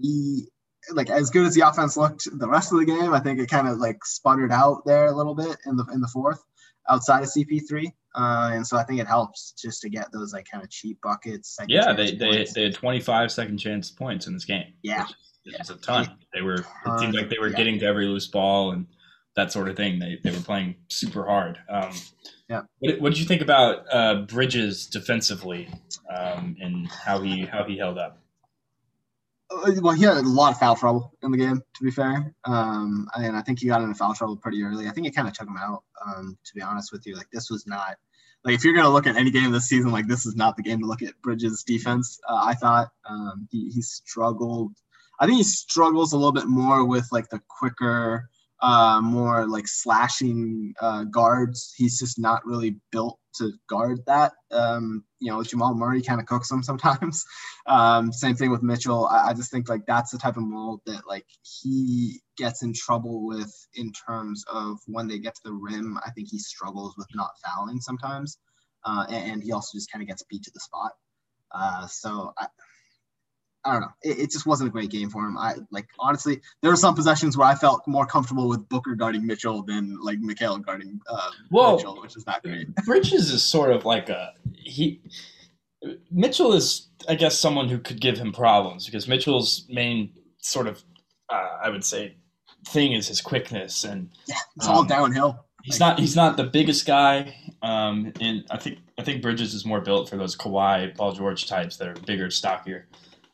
we 0.00 0.48
like 0.92 1.10
as 1.10 1.30
good 1.30 1.46
as 1.46 1.54
the 1.54 1.66
offense 1.66 1.96
looked 1.96 2.28
the 2.38 2.48
rest 2.48 2.72
of 2.72 2.78
the 2.78 2.84
game, 2.84 3.12
I 3.12 3.20
think 3.20 3.38
it 3.38 3.48
kind 3.48 3.68
of 3.68 3.78
like 3.78 4.04
sputtered 4.04 4.52
out 4.52 4.82
there 4.84 5.06
a 5.06 5.16
little 5.16 5.34
bit 5.34 5.56
in 5.66 5.76
the 5.76 5.84
in 5.92 6.00
the 6.00 6.08
fourth 6.08 6.42
outside 6.88 7.22
of 7.22 7.28
CP3. 7.28 7.92
Uh, 8.14 8.50
and 8.52 8.66
so 8.66 8.76
I 8.76 8.84
think 8.84 9.00
it 9.00 9.06
helps 9.06 9.52
just 9.52 9.80
to 9.82 9.88
get 9.88 10.10
those 10.12 10.32
like 10.32 10.46
kind 10.50 10.64
of 10.64 10.70
cheap 10.70 10.98
buckets. 11.02 11.56
Yeah, 11.68 11.92
they, 11.92 12.12
they, 12.12 12.46
they 12.52 12.64
had 12.64 12.74
25 12.74 13.30
second 13.30 13.58
chance 13.58 13.90
points 13.90 14.26
in 14.26 14.32
this 14.32 14.44
game. 14.44 14.72
Yeah. 14.82 15.06
It's 15.44 15.70
yeah. 15.70 15.76
a 15.76 15.78
ton. 15.78 16.18
They 16.34 16.42
were, 16.42 16.64
it 16.86 16.98
seemed 16.98 17.14
like 17.14 17.28
they 17.28 17.38
were 17.38 17.50
yeah. 17.50 17.56
getting 17.56 17.78
to 17.80 17.86
every 17.86 18.06
loose 18.06 18.26
ball 18.26 18.72
and 18.72 18.86
that 19.36 19.52
sort 19.52 19.68
of 19.68 19.76
thing. 19.76 19.98
They, 19.98 20.18
they 20.22 20.30
were 20.30 20.42
playing 20.42 20.76
super 20.88 21.24
hard. 21.24 21.58
Um, 21.68 21.92
yeah. 22.48 22.62
What, 22.80 23.00
what 23.00 23.08
did 23.10 23.18
you 23.20 23.26
think 23.26 23.42
about 23.42 23.84
uh, 23.92 24.22
Bridges 24.22 24.86
defensively 24.86 25.68
um, 26.14 26.56
and 26.60 26.88
how 26.88 27.20
he, 27.20 27.44
how 27.44 27.64
he 27.64 27.78
held 27.78 27.98
up? 27.98 28.18
Uh, 29.50 29.72
well, 29.80 29.94
he 29.94 30.02
had 30.02 30.16
a 30.16 30.22
lot 30.22 30.52
of 30.52 30.58
foul 30.58 30.76
trouble 30.76 31.14
in 31.22 31.30
the 31.30 31.38
game, 31.38 31.62
to 31.74 31.84
be 31.84 31.90
fair. 31.90 32.34
Um, 32.44 33.08
and 33.14 33.34
I 33.34 33.40
think 33.40 33.60
he 33.60 33.66
got 33.66 33.80
into 33.80 33.94
foul 33.94 34.14
trouble 34.14 34.36
pretty 34.36 34.62
early. 34.62 34.88
I 34.88 34.90
think 34.90 35.06
it 35.06 35.14
kind 35.14 35.26
of 35.26 35.32
took 35.32 35.48
him 35.48 35.56
out, 35.56 35.84
um, 36.04 36.36
to 36.44 36.54
be 36.54 36.60
honest 36.60 36.92
with 36.92 37.06
you. 37.06 37.16
Like, 37.16 37.30
this 37.32 37.48
was 37.48 37.66
not, 37.66 37.96
like, 38.44 38.54
if 38.54 38.62
you're 38.62 38.74
going 38.74 38.84
to 38.84 38.90
look 38.90 39.06
at 39.06 39.16
any 39.16 39.30
game 39.30 39.50
this 39.50 39.66
season, 39.68 39.90
like, 39.90 40.06
this 40.06 40.26
is 40.26 40.36
not 40.36 40.56
the 40.56 40.62
game 40.62 40.80
to 40.80 40.86
look 40.86 41.00
at 41.00 41.20
Bridges' 41.22 41.62
defense. 41.62 42.20
Uh, 42.28 42.40
I 42.42 42.54
thought 42.54 42.90
um, 43.08 43.48
he, 43.50 43.70
he 43.70 43.80
struggled. 43.80 44.72
I 45.18 45.24
think 45.24 45.38
he 45.38 45.44
struggles 45.44 46.12
a 46.12 46.16
little 46.16 46.32
bit 46.32 46.46
more 46.46 46.84
with, 46.84 47.08
like, 47.10 47.30
the 47.30 47.40
quicker, 47.48 48.28
uh, 48.60 49.00
more 49.02 49.46
like 49.46 49.68
slashing 49.68 50.74
uh, 50.80 51.04
guards. 51.04 51.72
He's 51.76 51.98
just 51.98 52.18
not 52.18 52.44
really 52.44 52.76
built 52.90 53.18
to 53.36 53.52
guard 53.68 54.00
that. 54.06 54.32
Um, 54.50 55.04
you 55.20 55.30
know, 55.30 55.42
Jamal 55.42 55.74
Murray 55.74 56.02
kind 56.02 56.20
of 56.20 56.26
cooks 56.26 56.50
him 56.50 56.62
sometimes. 56.64 57.24
Um, 57.66 58.12
same 58.12 58.34
thing 58.34 58.50
with 58.50 58.62
Mitchell. 58.62 59.06
I, 59.06 59.28
I, 59.28 59.34
just 59.34 59.50
think 59.50 59.68
like 59.68 59.86
that's 59.86 60.10
the 60.10 60.18
type 60.18 60.36
of 60.36 60.42
mold 60.42 60.80
that 60.86 61.02
like 61.06 61.26
he 61.42 62.20
gets 62.36 62.62
in 62.62 62.72
trouble 62.72 63.26
with 63.26 63.52
in 63.74 63.92
terms 63.92 64.44
of 64.50 64.78
when 64.86 65.06
they 65.06 65.18
get 65.18 65.34
to 65.36 65.40
the 65.44 65.52
rim. 65.52 65.98
I 66.04 66.10
think 66.10 66.28
he 66.30 66.38
struggles 66.38 66.94
with 66.96 67.08
not 67.14 67.30
fouling 67.44 67.80
sometimes, 67.80 68.38
uh, 68.84 69.06
and, 69.08 69.32
and, 69.32 69.42
he 69.42 69.52
also 69.52 69.76
just 69.76 69.90
kind 69.90 70.02
of 70.02 70.08
gets 70.08 70.24
beat 70.24 70.42
to 70.44 70.50
the 70.52 70.60
spot. 70.60 70.92
Uh, 71.52 71.86
so 71.86 72.32
I, 72.38 72.46
I 73.68 73.72
don't 73.72 73.82
know. 73.82 73.92
It, 74.02 74.18
it, 74.18 74.30
just 74.30 74.46
wasn't 74.46 74.68
a 74.68 74.72
great 74.72 74.90
game 74.90 75.10
for 75.10 75.26
him. 75.26 75.36
I 75.36 75.56
like 75.70 75.88
honestly, 75.98 76.40
there 76.62 76.70
were 76.70 76.76
some 76.76 76.94
possessions 76.94 77.36
where 77.36 77.46
I 77.46 77.54
felt 77.54 77.86
more 77.86 78.06
comfortable 78.06 78.48
with 78.48 78.66
Booker 78.68 78.94
guarding 78.94 79.26
Mitchell 79.26 79.62
than 79.62 80.00
like 80.00 80.18
Mikal 80.20 80.64
guarding 80.64 81.00
uh, 81.08 81.30
Mitchell, 81.50 82.00
which 82.00 82.16
is 82.16 82.26
not 82.26 82.42
great. 82.42 82.74
Bridges 82.86 83.30
is 83.30 83.42
sort 83.42 83.70
of 83.70 83.84
like 83.84 84.08
a 84.08 84.32
he. 84.56 85.02
Mitchell 86.10 86.54
is, 86.54 86.88
I 87.08 87.14
guess, 87.14 87.38
someone 87.38 87.68
who 87.68 87.78
could 87.78 88.00
give 88.00 88.18
him 88.18 88.32
problems 88.32 88.86
because 88.86 89.06
Mitchell's 89.06 89.66
main 89.68 90.12
sort 90.38 90.66
of, 90.66 90.82
uh, 91.28 91.58
I 91.62 91.68
would 91.68 91.84
say, 91.84 92.16
thing 92.66 92.92
is 92.92 93.06
his 93.06 93.20
quickness 93.20 93.84
and 93.84 94.10
yeah, 94.26 94.36
it's 94.56 94.66
um, 94.66 94.74
all 94.74 94.84
downhill. 94.84 95.44
He's 95.62 95.78
not 95.78 95.98
he's 95.98 96.16
not 96.16 96.36
the 96.36 96.44
biggest 96.44 96.86
guy, 96.86 97.34
um, 97.62 98.12
and 98.20 98.44
I 98.50 98.56
think 98.56 98.78
I 98.98 99.02
think 99.02 99.22
Bridges 99.22 99.54
is 99.54 99.66
more 99.66 99.80
built 99.80 100.08
for 100.08 100.16
those 100.16 100.36
Kawhi, 100.36 100.96
Paul 100.96 101.12
George 101.12 101.46
types 101.46 101.76
that 101.76 101.88
are 101.88 101.94
bigger, 102.06 102.30
stockier. 102.30 102.88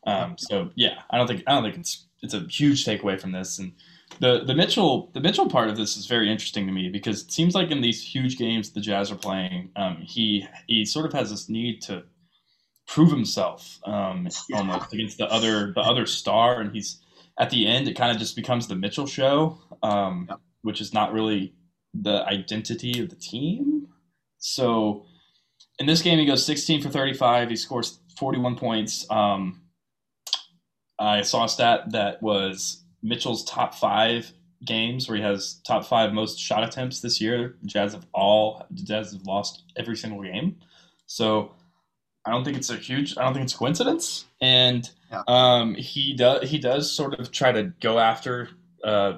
Um, 0.05 0.35
so 0.37 0.69
yeah, 0.75 1.01
I 1.09 1.17
don't 1.17 1.27
think 1.27 1.43
I 1.47 1.53
don't 1.53 1.63
think 1.63 1.77
it's 1.77 2.05
it's 2.21 2.33
a 2.33 2.41
huge 2.41 2.85
takeaway 2.85 3.19
from 3.19 3.31
this. 3.31 3.59
And 3.59 3.73
the 4.19 4.43
the 4.45 4.55
Mitchell 4.55 5.09
the 5.13 5.19
Mitchell 5.19 5.49
part 5.49 5.69
of 5.69 5.77
this 5.77 5.97
is 5.97 6.05
very 6.05 6.31
interesting 6.31 6.65
to 6.67 6.71
me 6.71 6.89
because 6.89 7.23
it 7.23 7.31
seems 7.31 7.55
like 7.55 7.71
in 7.71 7.81
these 7.81 8.03
huge 8.03 8.37
games 8.37 8.71
the 8.71 8.81
Jazz 8.81 9.11
are 9.11 9.15
playing, 9.15 9.71
um, 9.75 9.97
he 9.97 10.47
he 10.67 10.85
sort 10.85 11.05
of 11.05 11.13
has 11.13 11.29
this 11.31 11.49
need 11.49 11.81
to 11.83 12.03
prove 12.87 13.11
himself 13.11 13.79
um, 13.85 14.27
yeah. 14.49 14.57
almost 14.57 14.93
against 14.93 15.17
the 15.17 15.31
other 15.31 15.73
the 15.73 15.81
other 15.81 16.05
star, 16.05 16.61
and 16.61 16.73
he's 16.73 17.01
at 17.39 17.49
the 17.49 17.67
end 17.67 17.87
it 17.87 17.95
kind 17.95 18.11
of 18.11 18.17
just 18.17 18.35
becomes 18.35 18.67
the 18.67 18.75
Mitchell 18.75 19.07
show, 19.07 19.59
um, 19.83 20.29
which 20.61 20.81
is 20.81 20.93
not 20.93 21.13
really 21.13 21.53
the 21.93 22.23
identity 22.25 22.99
of 23.01 23.09
the 23.09 23.15
team. 23.15 23.87
So 24.37 25.05
in 25.79 25.85
this 25.85 26.01
game, 26.01 26.19
he 26.19 26.25
goes 26.25 26.45
16 26.45 26.81
for 26.81 26.89
35. 26.89 27.49
He 27.49 27.55
scores 27.55 27.99
41 28.17 28.55
points. 28.55 29.05
Um, 29.09 29.61
I 30.99 31.21
saw 31.21 31.45
a 31.45 31.49
stat 31.49 31.91
that 31.91 32.21
was 32.21 32.83
Mitchell's 33.03 33.43
top 33.43 33.75
five 33.75 34.31
games 34.63 35.07
where 35.07 35.17
he 35.17 35.23
has 35.23 35.61
top 35.65 35.85
five 35.85 36.13
most 36.13 36.39
shot 36.39 36.63
attempts 36.63 37.01
this 37.01 37.21
year. 37.21 37.55
Jazz 37.65 37.93
have 37.93 38.05
all 38.13 38.65
Jazz 38.73 39.13
have 39.13 39.23
lost 39.23 39.63
every 39.75 39.97
single 39.97 40.23
game, 40.23 40.57
so 41.05 41.53
I 42.25 42.31
don't 42.31 42.43
think 42.43 42.57
it's 42.57 42.69
a 42.69 42.77
huge. 42.77 43.17
I 43.17 43.23
don't 43.23 43.33
think 43.33 43.43
it's 43.43 43.53
a 43.53 43.57
coincidence. 43.57 44.25
And 44.41 44.89
yeah. 45.11 45.23
um, 45.27 45.75
he 45.75 46.15
does 46.15 46.49
he 46.49 46.57
does 46.57 46.91
sort 46.91 47.19
of 47.19 47.31
try 47.31 47.51
to 47.51 47.73
go 47.81 47.99
after 47.99 48.49
uh, 48.83 49.17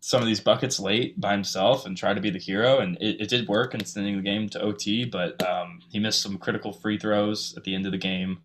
some 0.00 0.20
of 0.20 0.26
these 0.26 0.40
buckets 0.40 0.78
late 0.78 1.20
by 1.20 1.32
himself 1.32 1.86
and 1.86 1.96
try 1.96 2.14
to 2.14 2.20
be 2.20 2.30
the 2.30 2.38
hero. 2.38 2.78
And 2.78 2.96
it, 3.00 3.20
it 3.22 3.28
did 3.28 3.48
work 3.48 3.74
in 3.74 3.84
sending 3.84 4.16
the 4.16 4.22
game 4.22 4.48
to 4.50 4.60
OT, 4.60 5.04
but 5.04 5.42
um, 5.46 5.80
he 5.90 5.98
missed 5.98 6.22
some 6.22 6.38
critical 6.38 6.72
free 6.72 6.98
throws 6.98 7.54
at 7.56 7.64
the 7.64 7.74
end 7.74 7.86
of 7.86 7.92
the 7.92 7.98
game 7.98 8.38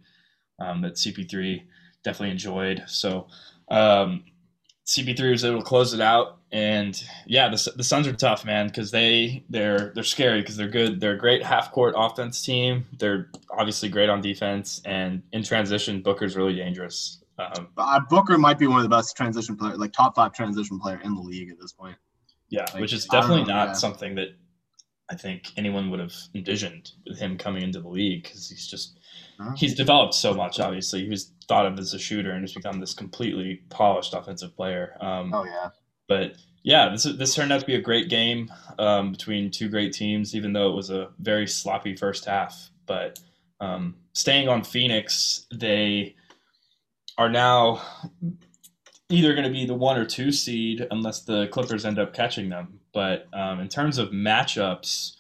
um, 0.60 0.82
that 0.82 0.96
CP3 0.96 1.64
definitely 2.04 2.32
enjoyed. 2.32 2.84
So 2.88 3.28
um, 3.70 4.24
CP3 4.86 5.32
was 5.32 5.46
able 5.46 5.60
to 5.60 5.64
close 5.64 5.94
it 5.94 6.02
out, 6.02 6.40
and 6.52 7.02
yeah, 7.28 7.50
the, 7.50 7.74
the 7.76 7.84
Suns 7.84 8.08
are 8.08 8.14
tough, 8.14 8.44
man, 8.44 8.68
because 8.68 8.90
they 8.90 9.44
they're 9.50 9.92
they're 9.94 10.04
scary 10.04 10.42
because 10.42 10.58
they're 10.58 10.68
good. 10.68 11.00
They're 11.00 11.14
a 11.14 11.18
great 11.18 11.44
half 11.44 11.72
court 11.72 11.94
offense 11.96 12.44
team. 12.44 12.86
They're 12.98 13.30
obviously 13.52 13.90
great 13.90 14.10
on 14.10 14.22
defense, 14.22 14.82
and 14.86 15.22
in 15.32 15.44
transition, 15.44 16.02
Booker's 16.02 16.36
really 16.36 16.56
dangerous. 16.56 17.24
Um, 17.38 17.70
uh, 17.78 18.00
Booker 18.10 18.38
might 18.38 18.58
be 18.58 18.68
one 18.68 18.78
of 18.78 18.84
the 18.84 18.90
best 18.90 19.16
transition 19.16 19.56
player, 19.56 19.78
like 19.78 19.94
top 19.94 20.16
five 20.16 20.34
transition 20.34 20.80
player 20.80 21.00
in 21.04 21.14
the 21.14 21.22
league 21.22 21.52
at 21.52 21.60
this 21.60 21.72
point. 21.72 21.96
Yeah, 22.50 22.66
like, 22.74 22.82
which 22.82 22.94
is 22.94 23.06
definitely 23.06 23.44
know, 23.44 23.54
not 23.54 23.68
yeah. 23.68 23.74
something 23.74 24.16
that 24.16 24.30
I 25.10 25.16
think 25.16 25.52
anyone 25.56 25.90
would 25.92 26.00
have 26.00 26.16
envisioned 26.36 26.92
with 27.08 27.20
him 27.20 27.38
coming 27.38 27.64
into 27.64 27.80
the 27.80 27.90
league 27.90 28.24
because 28.24 28.50
he's 28.50 28.68
just 28.68 28.99
he's 29.56 29.76
developed 29.76 30.14
so 30.14 30.34
much. 30.34 30.60
Obviously, 30.60 31.04
he 31.04 31.10
was 31.10 31.32
thought 31.48 31.66
of 31.66 31.78
as 31.80 31.94
a 31.94 32.00
shooter 32.00 32.32
and 32.32 32.42
has 32.42 32.54
become 32.54 32.80
this 32.80 32.94
completely 32.94 33.62
polished 33.70 34.14
offensive 34.14 34.56
player. 34.56 34.96
Um, 35.02 35.34
oh 35.34 35.46
yeah. 35.46 35.70
But 36.08 36.34
yeah, 36.64 36.90
this 36.90 37.04
this 37.04 37.36
turned 37.36 37.52
out 37.52 37.62
to 37.62 37.66
be 37.66 37.76
a 37.76 37.82
great 37.82 38.10
game 38.10 38.52
um, 38.78 39.12
between 39.12 39.52
two 39.52 39.70
great 39.70 39.94
teams, 39.94 40.36
even 40.36 40.54
though 40.54 40.70
it 40.70 40.76
was 40.76 40.90
a 40.90 41.10
very 41.20 41.48
sloppy 41.48 41.96
first 41.96 42.26
half. 42.26 42.70
But 42.86 43.20
um, 43.60 43.96
staying 44.14 44.50
on 44.50 44.64
Phoenix, 44.64 45.46
they 45.54 46.16
are 47.18 47.30
now 47.30 47.82
either 49.10 49.34
going 49.34 49.46
to 49.46 49.52
be 49.52 49.66
the 49.66 49.74
one 49.74 49.98
or 49.98 50.06
two 50.06 50.32
seed 50.32 50.88
unless 50.92 51.22
the 51.22 51.48
Clippers 51.48 51.86
end 51.86 52.00
up 52.00 52.14
catching 52.14 52.50
them. 52.50 52.80
But 52.94 53.28
um, 53.34 53.60
in 53.60 53.68
terms 53.68 53.98
of 53.98 54.10
matchups, 54.10 55.16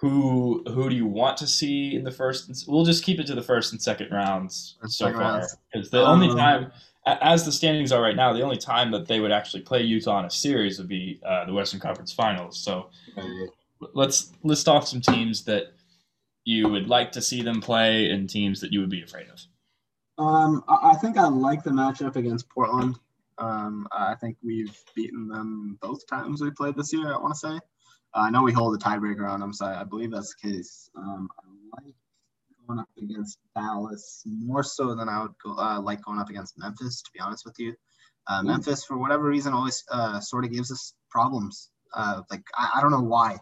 who 0.00 0.62
who 0.66 0.88
do 0.88 0.96
you 0.96 1.06
want 1.06 1.36
to 1.36 1.46
see 1.46 1.94
in 1.94 2.04
the 2.04 2.10
first? 2.10 2.48
And, 2.48 2.56
we'll 2.66 2.86
just 2.86 3.04
keep 3.04 3.20
it 3.20 3.26
to 3.26 3.34
the 3.34 3.42
first 3.42 3.72
and 3.72 3.80
second 3.80 4.10
rounds 4.10 4.76
so 4.86 5.12
far 5.12 5.46
because 5.70 5.90
the 5.90 6.02
um, 6.02 6.22
only 6.22 6.34
time, 6.34 6.72
as 7.06 7.44
the 7.44 7.52
standings 7.52 7.92
are 7.92 8.00
right 8.00 8.16
now, 8.16 8.32
the 8.32 8.40
only 8.40 8.56
time 8.56 8.90
that 8.92 9.06
they 9.06 9.20
would 9.20 9.30
actually 9.30 9.60
play 9.60 9.82
Utah 9.82 10.20
in 10.20 10.24
a 10.24 10.30
series 10.30 10.78
would 10.78 10.88
be 10.88 11.20
uh, 11.22 11.44
the 11.44 11.52
Western 11.52 11.80
Conference 11.80 12.12
Finals. 12.12 12.58
So 12.58 12.88
let's 13.92 14.32
list 14.42 14.68
off 14.68 14.88
some 14.88 15.02
teams 15.02 15.44
that 15.44 15.74
you 16.44 16.68
would 16.70 16.88
like 16.88 17.12
to 17.12 17.20
see 17.20 17.42
them 17.42 17.60
play 17.60 18.10
and 18.10 18.28
teams 18.28 18.60
that 18.62 18.72
you 18.72 18.80
would 18.80 18.90
be 18.90 19.02
afraid 19.02 19.26
of. 19.28 20.24
Um, 20.24 20.64
I 20.66 20.94
think 20.94 21.18
I 21.18 21.28
like 21.28 21.62
the 21.62 21.70
matchup 21.70 22.16
against 22.16 22.48
Portland. 22.48 22.98
Um, 23.40 23.88
I 23.90 24.14
think 24.16 24.36
we've 24.42 24.76
beaten 24.94 25.28
them 25.28 25.78
both 25.80 26.06
times 26.06 26.42
we 26.42 26.50
played 26.50 26.76
this 26.76 26.92
year. 26.92 27.12
I 27.12 27.18
want 27.18 27.34
to 27.34 27.38
say. 27.38 27.60
I 28.14 28.30
know 28.30 28.42
we 28.42 28.52
hold 28.52 28.74
a 28.74 28.78
tiebreaker 28.78 29.28
on 29.28 29.40
them, 29.40 29.52
so 29.52 29.66
I 29.66 29.84
believe 29.84 30.10
that's 30.10 30.34
the 30.34 30.50
case. 30.50 30.90
Um, 30.96 31.28
I 31.42 31.82
like 31.82 31.94
going 32.66 32.80
up 32.80 32.88
against 33.00 33.38
Dallas 33.54 34.22
more 34.26 34.62
so 34.62 34.94
than 34.94 35.08
I 35.08 35.22
would 35.22 35.32
go, 35.44 35.56
uh, 35.56 35.80
like 35.80 36.02
going 36.02 36.18
up 36.18 36.28
against 36.28 36.58
Memphis, 36.58 37.02
to 37.02 37.10
be 37.12 37.20
honest 37.20 37.44
with 37.44 37.58
you. 37.58 37.74
Uh, 38.26 38.42
Memphis, 38.42 38.84
for 38.84 38.98
whatever 38.98 39.24
reason, 39.24 39.52
always 39.52 39.82
uh, 39.90 40.20
sort 40.20 40.44
of 40.44 40.52
gives 40.52 40.70
us 40.70 40.94
problems. 41.08 41.70
Uh, 41.94 42.22
like 42.30 42.42
I, 42.56 42.70
I, 42.76 42.80
don't 42.80 42.92
know 42.92 43.02
why, 43.02 43.38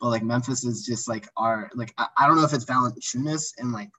but 0.00 0.08
like 0.08 0.22
Memphis 0.22 0.64
is 0.64 0.86
just 0.86 1.08
like 1.08 1.28
our 1.36 1.70
like 1.74 1.92
I, 1.98 2.06
I 2.16 2.26
don't 2.26 2.36
know 2.36 2.44
if 2.44 2.54
it's 2.54 2.64
Valanciunas 2.64 3.52
and 3.58 3.72
like 3.72 3.90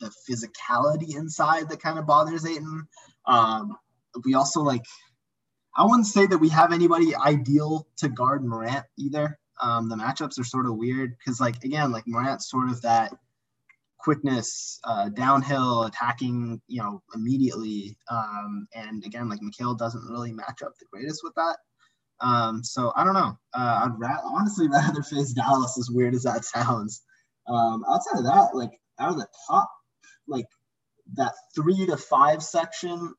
the 0.00 0.10
physicality 0.28 1.16
inside 1.16 1.68
that 1.68 1.80
kind 1.80 1.98
of 1.98 2.06
bothers 2.06 2.46
Ayton. 2.46 2.88
Um, 3.26 3.76
we 4.24 4.34
also 4.34 4.60
like 4.60 4.82
I 5.76 5.84
wouldn't 5.84 6.06
say 6.06 6.26
that 6.26 6.38
we 6.38 6.48
have 6.50 6.72
anybody 6.72 7.16
ideal 7.16 7.88
to 7.98 8.08
guard 8.08 8.44
Morant 8.44 8.84
either. 8.96 9.38
Um, 9.60 9.88
the 9.88 9.96
matchups 9.96 10.38
are 10.38 10.44
sort 10.44 10.66
of 10.66 10.76
weird 10.76 11.16
because, 11.18 11.40
like, 11.40 11.62
again, 11.64 11.90
like 11.90 12.04
Morant's 12.06 12.48
sort 12.48 12.70
of 12.70 12.80
that 12.82 13.12
quickness, 13.98 14.78
uh, 14.84 15.08
downhill 15.08 15.84
attacking, 15.84 16.60
you 16.68 16.80
know, 16.80 17.02
immediately. 17.14 17.96
Um, 18.08 18.68
and 18.74 19.04
again, 19.04 19.28
like 19.28 19.40
Mikal 19.40 19.76
doesn't 19.76 20.08
really 20.08 20.32
match 20.32 20.62
up 20.62 20.74
the 20.78 20.86
greatest 20.92 21.22
with 21.24 21.34
that. 21.36 21.56
Um, 22.20 22.62
so 22.62 22.92
I 22.94 23.04
don't 23.04 23.14
know. 23.14 23.36
Uh, 23.52 23.86
I'd 23.86 23.98
ra- 23.98 24.22
honestly 24.24 24.68
rather 24.72 25.02
face 25.02 25.32
Dallas, 25.32 25.78
as 25.78 25.90
weird 25.90 26.14
as 26.14 26.22
that 26.22 26.44
sounds. 26.44 27.02
Um, 27.48 27.84
outside 27.90 28.18
of 28.18 28.24
that, 28.24 28.50
like 28.54 28.78
out 29.00 29.10
of 29.10 29.16
the 29.16 29.28
top, 29.48 29.70
like 30.28 30.46
that 31.14 31.32
three 31.54 31.86
to 31.86 31.96
five 31.96 32.42
section, 32.42 33.14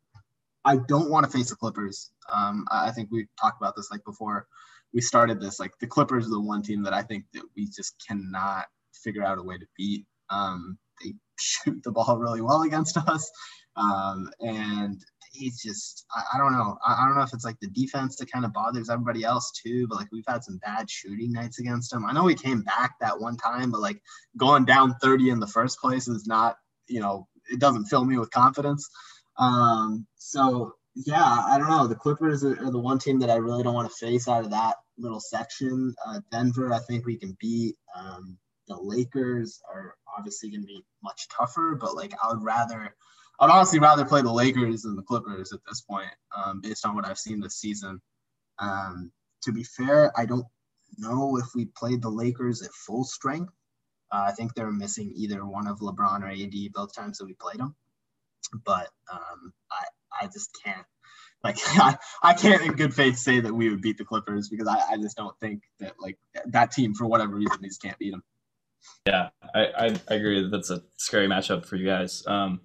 I 0.65 0.77
don't 0.88 1.10
want 1.10 1.25
to 1.25 1.31
face 1.31 1.50
the 1.50 1.55
Clippers. 1.55 2.12
Um, 2.34 2.65
I 2.72 2.91
think 2.91 3.10
we 3.12 3.27
talked 3.39 3.62
about 3.62 3.75
this 3.75 3.91
like 3.91 4.03
before 4.03 4.48
we 4.93 5.01
started 5.01 5.39
this. 5.39 5.60
Like 5.60 5.72
the 5.79 5.88
Clippers 5.88 6.25
are 6.25 6.31
the 6.31 6.41
one 6.41 6.63
team 6.63 6.84
that 6.84 6.93
I 6.93 7.03
think 7.03 7.25
that 7.34 7.43
we 7.55 7.65
just 7.65 7.95
cannot 8.05 8.65
figure 8.93 9.24
out 9.24 9.38
a 9.38 9.43
way 9.43 9.57
to 9.57 9.65
beat. 9.77 10.05
Um, 10.29 10.77
they 11.03 11.13
shoot 11.39 11.81
the 11.84 11.91
ball 11.91 12.17
really 12.17 12.41
well 12.41 12.63
against 12.63 12.98
us, 12.98 13.29
um, 13.75 14.29
and 14.39 15.00
it's 15.34 15.62
just 15.62 16.05
I, 16.15 16.24
I 16.34 16.38
don't 16.38 16.53
know. 16.53 16.77
I, 16.86 16.93
I, 16.93 17.05
don't 17.05 17.17
know 17.17 17.24
if 17.24 17.34
it's 17.34 17.45
like 17.45 17.60
the 17.60 17.67
defense 17.67 18.15
that 18.15 18.31
kind 18.31 18.45
of 18.45 18.53
bothers 18.53 18.89
everybody 18.89 19.24
else 19.24 19.51
too. 19.51 19.86
But 19.88 19.98
like 19.98 20.12
we've 20.12 20.24
had 20.27 20.43
some 20.43 20.57
bad 20.60 20.89
shooting 20.89 21.31
nights 21.31 21.60
against 21.60 21.91
them. 21.91 22.05
I 22.05 22.13
know 22.13 22.24
we 22.24 22.36
came 22.36 22.62
back 22.62 22.95
that 23.01 23.19
one 23.19 23.38
time, 23.38 23.72
but 23.72 23.81
like 23.81 24.01
going 24.38 24.65
down 24.65 24.95
30 25.01 25.29
in 25.29 25.39
the 25.39 25.48
first 25.48 25.79
place 25.79 26.07
is 26.07 26.25
not 26.25 26.57
you 26.88 27.01
know 27.01 27.27
it 27.51 27.60
doesn't 27.60 27.86
fill 27.86 28.05
me 28.05 28.17
with 28.17 28.31
confidence. 28.31 28.89
Um, 29.38 30.08
so 30.18 30.74
yeah, 30.96 31.24
I 31.24 31.58
don't 31.58 31.70
know. 31.70 31.88
The 31.88 31.96
Clippers 31.96 32.44
are, 32.44 32.72
the 32.72 32.80
one 32.80 33.00
team 33.00 33.20
that 33.20 33.30
I 33.30 33.36
really 33.36 33.63
don't 33.63 33.74
want 33.74 33.89
to 33.89 34.06
face 34.06 34.27
out 34.27 34.46
of 34.46 34.51
that 34.51 34.77
little 34.98 35.20
section. 35.20 35.94
Uh, 36.06 36.22
Denver, 36.32 36.74
I 36.74 36.80
think 36.80 37.06
we 37.06 37.18
can 37.18 37.36
beat. 37.39 37.75
Um, 37.96 38.38
the 38.68 38.77
Lakers 38.77 39.62
are 39.72 39.96
obviously 40.18 40.50
going 40.50 40.62
to 40.62 40.68
be 40.68 40.84
much 41.04 41.27
tougher, 41.30 41.77
but 41.80 41.96
like 41.96 42.13
I 42.24 42.34
would 42.34 42.44
rather, 42.44 42.96
I'd 43.39 43.50
honestly 43.50 43.80
rather 43.80 44.06
play 44.06 44.22
the 44.22 44.32
Lakers 44.32 44.84
than 44.84 44.96
the 44.96 45.04
Clippers 45.04 45.51
at 45.51 45.60
this 45.68 45.82
point, 45.82 46.10
um, 46.36 46.62
based 46.62 46.86
on 46.86 46.96
what 46.96 47.06
I've 47.06 47.20
seen 47.20 47.42
this 47.42 47.58
season. 47.58 48.01
Um, 48.58 49.12
to 49.44 49.51
be 49.51 49.63
fair, 49.63 50.18
I 50.18 50.25
don't 50.25 50.46
know 50.98 51.38
if 51.38 51.48
we 51.54 51.65
played 51.65 52.01
the 52.01 52.10
Lakers 52.10 52.62
at 52.62 52.72
full 52.72 53.04
strength. 53.04 53.54
Uh, 54.12 54.24
I 54.27 54.32
think 54.32 54.54
they're 54.54 54.72
missing 54.72 55.12
either 55.13 55.46
one 55.46 55.68
of 55.68 55.80
LeBron 55.80 56.22
or 56.22 56.30
AD 56.30 56.74
both 56.74 56.96
times 56.96 57.18
that 57.18 57.25
we 57.25 57.34
played 57.34 57.60
them 57.60 57.75
but 58.65 58.89
um, 59.11 59.53
I 59.71 60.23
I 60.23 60.27
just 60.27 60.57
can't 60.63 60.85
like 61.43 61.57
I, 61.65 61.97
I 62.23 62.33
can't 62.33 62.61
in 62.63 62.73
good 62.73 62.93
faith 62.93 63.17
say 63.17 63.39
that 63.39 63.53
we 63.53 63.69
would 63.69 63.81
beat 63.81 63.97
the 63.97 64.05
Clippers 64.05 64.49
because 64.49 64.67
I, 64.67 64.93
I 64.93 64.97
just 64.97 65.17
don't 65.17 65.37
think 65.39 65.63
that 65.79 65.93
like 65.99 66.17
that 66.47 66.71
team 66.71 66.93
for 66.93 67.05
whatever 67.05 67.35
reason 67.35 67.57
just 67.63 67.81
can't 67.81 67.97
beat 67.97 68.11
them. 68.11 68.23
Yeah, 69.07 69.29
I, 69.53 69.65
I, 69.65 69.95
I 70.09 70.13
agree 70.15 70.41
that 70.41 70.49
that's 70.49 70.69
a 70.69 70.83
scary 70.97 71.27
matchup 71.27 71.65
for 71.65 71.75
you 71.75 71.85
guys. 71.85 72.23
Um, 72.27 72.61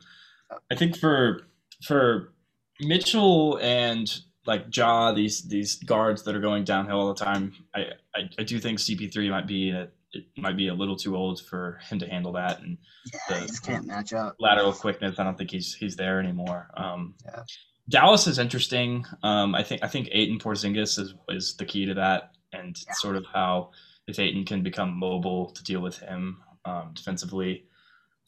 I 0.70 0.74
think 0.74 0.96
for 0.96 1.46
for 1.82 2.32
Mitchell 2.80 3.58
and 3.58 4.10
like 4.46 4.74
Ja, 4.74 5.12
these 5.12 5.42
these 5.42 5.76
guards 5.76 6.22
that 6.24 6.34
are 6.34 6.40
going 6.40 6.64
downhill 6.64 7.00
all 7.00 7.14
the 7.14 7.24
time, 7.24 7.52
I, 7.74 7.80
I, 8.14 8.30
I 8.38 8.42
do 8.42 8.58
think 8.58 8.78
CP3 8.78 9.30
might 9.30 9.46
be 9.46 9.70
a 9.70 9.88
it 10.12 10.24
might 10.36 10.56
be 10.56 10.68
a 10.68 10.74
little 10.74 10.96
too 10.96 11.16
old 11.16 11.40
for 11.40 11.78
him 11.88 11.98
to 12.00 12.06
handle 12.08 12.32
that. 12.32 12.60
And 12.60 12.78
yeah, 13.12 13.40
the, 13.40 13.60
can't 13.62 13.86
match 13.86 14.12
up. 14.12 14.36
Lateral 14.40 14.72
quickness, 14.72 15.18
I 15.18 15.24
don't 15.24 15.38
think 15.38 15.50
he's 15.50 15.74
he's 15.74 15.96
there 15.96 16.18
anymore. 16.18 16.68
Um, 16.76 17.14
yeah. 17.24 17.42
Dallas 17.88 18.26
is 18.26 18.38
interesting. 18.38 19.04
Um, 19.22 19.54
I 19.54 19.62
think 19.62 19.82
I 19.82 19.88
think 19.88 20.08
Ayton 20.12 20.38
Porzingis 20.38 20.98
is 20.98 21.14
is 21.28 21.56
the 21.56 21.64
key 21.64 21.86
to 21.86 21.94
that, 21.94 22.32
and 22.52 22.76
yeah. 22.86 22.92
sort 22.94 23.16
of 23.16 23.26
how 23.26 23.70
if 24.06 24.18
Ayton 24.18 24.44
can 24.44 24.62
become 24.62 24.98
mobile 24.98 25.50
to 25.50 25.62
deal 25.62 25.80
with 25.80 25.98
him 25.98 26.38
um, 26.64 26.90
defensively. 26.94 27.64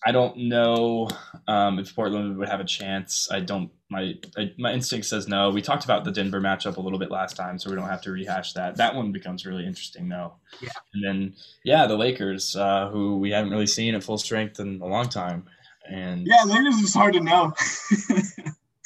I 0.05 0.13
don't 0.13 0.37
know 0.37 1.09
um, 1.47 1.79
if 1.79 1.95
Portland 1.95 2.37
would 2.37 2.49
have 2.49 2.61
a 2.61 2.65
chance. 2.65 3.29
I 3.31 3.41
don't. 3.41 3.71
My 3.89 4.15
I, 4.37 4.53
my 4.59 4.73
instinct 4.73 5.07
says 5.07 5.29
no. 5.29 5.51
We 5.51 5.63
talked 5.63 5.85
about 5.85 6.05
the 6.05 6.11
Denver 6.11 6.41
matchup 6.41 6.77
a 6.77 6.81
little 6.81 6.99
bit 6.99 7.11
last 7.11 7.37
time, 7.37 7.59
so 7.59 7.71
we 7.71 7.77
don't 7.77 7.89
have 7.89 8.03
to 8.03 8.11
rehash 8.11 8.53
that. 8.55 8.77
That 8.77 8.95
one 8.95 9.13
becomes 9.13 9.47
really 9.47 9.67
interesting, 9.67 10.09
though. 10.09 10.35
Yeah. 10.61 10.71
And 10.95 11.05
then 11.05 11.35
yeah, 11.65 11.87
the 11.87 11.97
Lakers, 11.97 12.57
uh, 12.57 12.89
who 12.91 13.19
we 13.19 13.31
haven't 13.31 13.51
really 13.51 13.67
seen 13.67 13.95
at 13.95 14.03
full 14.03 14.19
strength 14.19 14.59
in 14.59 14.81
a 14.81 14.87
long 14.87 15.09
time, 15.09 15.45
and 15.89 16.27
yeah, 16.27 16.43
Lakers 16.45 16.77
is 16.77 16.95
hard 16.95 17.15
to 17.15 17.21
know. 17.21 17.53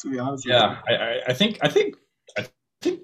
to 0.01 0.11
be 0.11 0.19
honest. 0.19 0.47
Yeah, 0.47 0.81
I, 0.87 1.21
I 1.29 1.33
think 1.33 1.59
I 1.63 1.69
think 1.69 1.97
I 2.37 2.47
think 2.83 3.01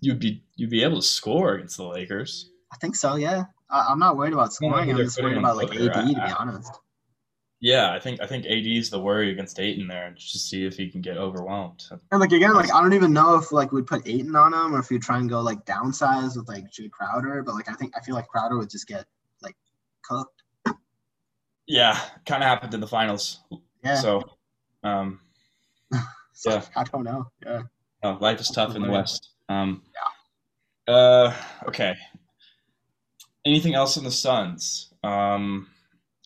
you'd 0.00 0.18
be 0.18 0.44
you'd 0.56 0.70
be 0.70 0.82
able 0.82 0.96
to 0.96 1.06
score 1.06 1.54
against 1.54 1.76
the 1.76 1.84
Lakers. 1.84 2.50
I 2.72 2.76
think 2.76 2.96
so. 2.96 3.16
Yeah, 3.16 3.44
I, 3.68 3.92
am 3.92 3.98
not 3.98 4.16
worried 4.16 4.32
about 4.32 4.52
scoring. 4.52 4.90
I'm 4.90 4.96
just 4.96 5.20
worried 5.22 5.38
about 5.38 5.56
like 5.56 5.74
AD, 5.74 5.94
to 5.94 6.04
be 6.04 6.32
honest. 6.38 6.72
Yeah, 7.62 7.92
I 7.92 8.00
think 8.00 8.22
I 8.22 8.26
think 8.26 8.46
AD 8.46 8.66
is 8.66 8.88
the 8.88 8.98
worry 8.98 9.30
against 9.30 9.60
Ayton 9.60 9.86
there, 9.86 10.06
and 10.06 10.16
just 10.16 10.48
see 10.48 10.64
if 10.64 10.78
he 10.78 10.88
can 10.88 11.02
get 11.02 11.18
overwhelmed. 11.18 11.84
And 12.10 12.18
like 12.18 12.32
again, 12.32 12.54
like 12.54 12.72
I 12.72 12.80
don't 12.80 12.94
even 12.94 13.12
know 13.12 13.34
if 13.34 13.52
like 13.52 13.70
we'd 13.70 13.86
put 13.86 14.08
Ayton 14.08 14.34
on 14.34 14.54
him 14.54 14.74
or 14.74 14.78
if 14.78 14.88
we'd 14.88 15.02
try 15.02 15.18
and 15.18 15.28
go 15.28 15.42
like 15.42 15.66
downsize 15.66 16.36
with 16.36 16.48
like 16.48 16.70
Jae 16.70 16.90
Crowder, 16.90 17.42
but 17.42 17.54
like 17.54 17.68
I 17.68 17.74
think 17.74 17.92
I 17.94 18.00
feel 18.00 18.14
like 18.14 18.28
Crowder 18.28 18.56
would 18.56 18.70
just 18.70 18.88
get 18.88 19.04
like 19.42 19.56
cooked. 20.02 20.42
Yeah, 21.66 22.00
kind 22.24 22.42
of 22.42 22.48
happened 22.48 22.72
in 22.72 22.80
the 22.80 22.86
finals. 22.86 23.40
Yeah. 23.84 23.96
So, 23.96 24.22
um, 24.82 25.20
so 26.32 26.52
yeah, 26.52 26.64
I 26.74 26.84
don't 26.84 27.04
know. 27.04 27.26
Yeah. 27.44 27.62
Oh, 28.02 28.16
life 28.22 28.40
is 28.40 28.48
tough 28.48 28.74
in 28.74 28.80
the 28.80 28.90
West. 28.90 29.32
Um, 29.50 29.82
yeah. 30.88 30.94
Uh, 30.94 31.34
okay. 31.68 31.94
Anything 33.44 33.74
else 33.74 33.98
in 33.98 34.04
the 34.04 34.10
Suns? 34.10 34.94
Um 35.02 35.66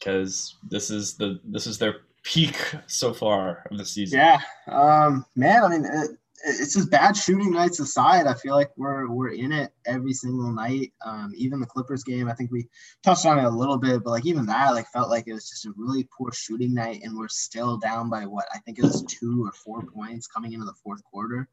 because 0.04 0.56
this 0.68 0.90
is 0.90 1.14
the 1.14 1.40
this 1.44 1.66
is 1.66 1.78
their 1.78 2.00
peak 2.22 2.56
so 2.86 3.12
far 3.12 3.64
of 3.70 3.78
the 3.78 3.84
season. 3.84 4.18
Yeah, 4.18 4.40
um, 4.68 5.24
man. 5.34 5.64
I 5.64 5.68
mean, 5.68 5.84
it, 5.84 6.10
it's 6.46 6.74
just 6.74 6.90
bad 6.90 7.16
shooting 7.16 7.52
nights 7.52 7.80
aside. 7.80 8.26
I 8.26 8.34
feel 8.34 8.54
like 8.54 8.70
we're 8.76 9.08
we're 9.08 9.30
in 9.30 9.52
it 9.52 9.72
every 9.86 10.12
single 10.12 10.52
night. 10.52 10.92
Um, 11.04 11.32
even 11.36 11.60
the 11.60 11.66
Clippers 11.66 12.04
game, 12.04 12.28
I 12.28 12.34
think 12.34 12.50
we 12.50 12.68
touched 13.02 13.24
on 13.24 13.38
it 13.38 13.44
a 13.44 13.50
little 13.50 13.78
bit, 13.78 14.04
but 14.04 14.10
like 14.10 14.26
even 14.26 14.46
that, 14.46 14.74
like 14.74 14.86
felt 14.92 15.10
like 15.10 15.26
it 15.26 15.32
was 15.32 15.48
just 15.48 15.66
a 15.66 15.72
really 15.76 16.06
poor 16.16 16.32
shooting 16.32 16.74
night, 16.74 17.00
and 17.02 17.16
we're 17.16 17.28
still 17.28 17.78
down 17.78 18.10
by 18.10 18.26
what 18.26 18.46
I 18.54 18.58
think 18.58 18.78
it 18.78 18.84
was 18.84 19.02
two 19.04 19.44
or 19.44 19.52
four 19.52 19.82
points 19.86 20.26
coming 20.26 20.52
into 20.52 20.66
the 20.66 20.74
fourth 20.82 21.02
quarter. 21.04 21.48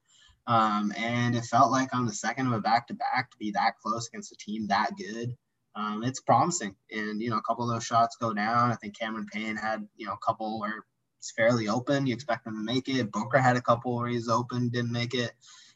Um, 0.47 0.91
and 0.97 1.35
it 1.35 1.45
felt 1.45 1.71
like 1.71 1.93
on 1.93 2.07
the 2.07 2.13
second 2.13 2.47
of 2.47 2.53
a 2.53 2.59
back 2.59 2.87
to 2.87 2.95
back 2.95 3.29
to 3.29 3.37
be 3.37 3.51
that 3.51 3.77
close 3.77 4.07
against 4.07 4.31
a 4.31 4.35
team 4.35 4.67
that 4.67 4.89
good 4.97 5.37
um, 5.75 6.03
it's 6.03 6.19
promising. 6.19 6.75
And, 6.91 7.21
you 7.21 7.29
know, 7.29 7.37
a 7.37 7.41
couple 7.41 7.67
of 7.67 7.73
those 7.73 7.85
shots 7.85 8.17
go 8.17 8.33
down. 8.33 8.71
I 8.71 8.75
think 8.75 8.97
Cameron 8.97 9.27
Payne 9.31 9.55
had, 9.55 9.87
you 9.95 10.05
know, 10.05 10.13
a 10.13 10.25
couple 10.25 10.59
where 10.59 10.85
it's 11.19 11.31
fairly 11.31 11.67
open. 11.67 12.07
You 12.07 12.13
expect 12.13 12.47
him 12.47 12.55
to 12.55 12.63
make 12.63 12.89
it. 12.89 13.11
Booker 13.11 13.37
had 13.37 13.57
a 13.57 13.61
couple 13.61 13.95
where 13.95 14.07
he's 14.07 14.29
open, 14.29 14.69
didn't 14.69 14.91
make 14.91 15.13
it. 15.13 15.31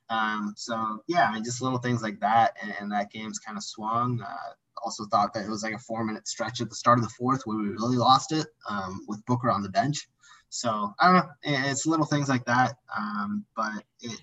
Um, 0.10 0.54
so, 0.56 1.04
yeah, 1.08 1.28
I 1.28 1.34
mean, 1.34 1.44
just 1.44 1.62
little 1.62 1.80
things 1.80 2.04
like 2.04 2.20
that. 2.20 2.58
And, 2.62 2.74
and 2.80 2.92
that 2.92 3.12
game's 3.12 3.40
kind 3.40 3.58
of 3.58 3.64
swung. 3.64 4.22
Uh, 4.22 4.54
also 4.84 5.06
thought 5.06 5.34
that 5.34 5.46
it 5.46 5.50
was 5.50 5.64
like 5.64 5.74
a 5.74 5.80
four 5.80 6.04
minute 6.04 6.28
stretch 6.28 6.62
at 6.62 6.70
the 6.70 6.76
start 6.76 7.00
of 7.00 7.04
the 7.04 7.10
fourth 7.10 7.42
where 7.46 7.58
we 7.58 7.70
really 7.70 7.98
lost 7.98 8.32
it 8.32 8.48
um, 8.70 9.04
with 9.08 9.26
Booker 9.26 9.50
on 9.50 9.64
the 9.64 9.70
bench. 9.70 10.08
So 10.50 10.94
I 11.00 11.08
don't 11.08 11.16
know. 11.16 11.32
It's 11.70 11.86
little 11.86 12.06
things 12.06 12.30
like 12.30 12.46
that. 12.46 12.78
Um, 12.96 13.46
but 13.56 13.84
it, 14.02 14.20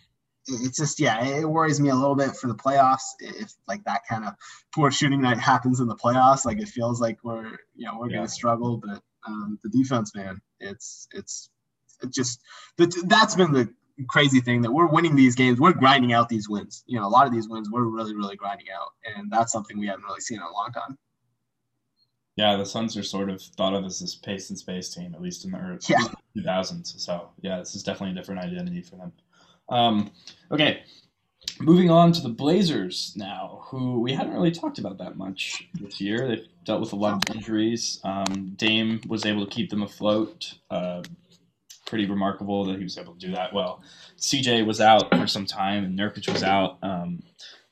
it's 0.46 0.78
just 0.78 0.98
yeah, 1.00 1.24
it 1.24 1.48
worries 1.48 1.80
me 1.80 1.90
a 1.90 1.94
little 1.94 2.14
bit 2.14 2.36
for 2.36 2.48
the 2.48 2.54
playoffs 2.54 3.02
if 3.20 3.52
like 3.68 3.84
that 3.84 4.02
kind 4.08 4.24
of 4.24 4.34
poor 4.74 4.90
shooting 4.90 5.20
night 5.20 5.38
happens 5.52 5.80
in 5.80 5.88
the 5.88 5.96
playoffs. 5.96 6.44
Like 6.44 6.60
it 6.60 6.68
feels 6.68 7.00
like 7.00 7.18
we're 7.22 7.58
you 7.74 7.86
know 7.86 7.98
we're 7.98 8.10
yeah. 8.10 8.16
gonna 8.16 8.28
struggle, 8.28 8.78
but 8.78 9.02
um, 9.26 9.58
the 9.62 9.68
defense, 9.68 10.14
man, 10.14 10.40
it's 10.60 11.08
it's 11.12 11.50
it 12.02 12.12
just 12.12 12.40
that's 13.04 13.34
been 13.34 13.52
the 13.52 13.72
crazy 14.08 14.40
thing 14.40 14.62
that 14.62 14.72
we're 14.72 14.86
winning 14.86 15.14
these 15.14 15.34
games. 15.34 15.60
We're 15.60 15.72
grinding 15.72 16.12
out 16.12 16.28
these 16.28 16.48
wins. 16.48 16.82
You 16.86 16.98
know, 16.98 17.06
a 17.06 17.10
lot 17.10 17.26
of 17.26 17.32
these 17.32 17.48
wins 17.48 17.70
we're 17.70 17.84
really 17.84 18.14
really 18.14 18.36
grinding 18.36 18.66
out, 18.74 18.88
and 19.16 19.30
that's 19.30 19.52
something 19.52 19.78
we 19.78 19.86
haven't 19.86 20.04
really 20.04 20.20
seen 20.20 20.38
in 20.38 20.44
a 20.44 20.52
long 20.52 20.72
time. 20.72 20.98
Yeah, 22.36 22.56
the 22.56 22.64
Suns 22.64 22.96
are 22.96 23.02
sort 23.02 23.28
of 23.28 23.42
thought 23.42 23.74
of 23.74 23.84
as 23.84 24.00
this 24.00 24.14
pace 24.14 24.48
and 24.48 24.58
space 24.58 24.92
team, 24.94 25.14
at 25.14 25.20
least 25.20 25.44
in 25.44 25.50
the 25.50 25.58
early 25.58 25.78
yeah. 25.86 25.98
2000s. 26.36 26.98
So 26.98 27.28
yeah, 27.42 27.58
this 27.58 27.74
is 27.74 27.82
definitely 27.82 28.12
a 28.12 28.14
different 28.18 28.40
identity 28.40 28.80
for 28.80 28.96
them. 28.96 29.12
Um, 29.68 30.10
okay, 30.50 30.82
moving 31.60 31.90
on 31.90 32.12
to 32.12 32.20
the 32.20 32.28
Blazers 32.28 33.14
now, 33.16 33.62
who 33.66 34.00
we 34.00 34.12
hadn't 34.12 34.32
really 34.32 34.50
talked 34.50 34.78
about 34.78 34.98
that 34.98 35.16
much 35.16 35.68
this 35.74 36.00
year. 36.00 36.28
They've 36.28 36.46
dealt 36.64 36.80
with 36.80 36.92
a 36.92 36.96
lot 36.96 37.14
of 37.28 37.36
injuries. 37.36 38.00
Um, 38.04 38.54
Dame 38.56 39.00
was 39.06 39.26
able 39.26 39.46
to 39.46 39.50
keep 39.50 39.70
them 39.70 39.82
afloat. 39.82 40.54
Uh, 40.70 41.02
pretty 41.86 42.06
remarkable 42.06 42.64
that 42.64 42.78
he 42.78 42.84
was 42.84 42.96
able 42.96 43.12
to 43.12 43.18
do 43.18 43.32
that 43.34 43.52
well. 43.52 43.82
CJ 44.18 44.66
was 44.66 44.80
out 44.80 45.14
for 45.14 45.26
some 45.26 45.44
time, 45.44 45.84
and 45.84 45.98
Nurkic 45.98 46.32
was 46.32 46.42
out. 46.42 46.78
Um, 46.82 47.22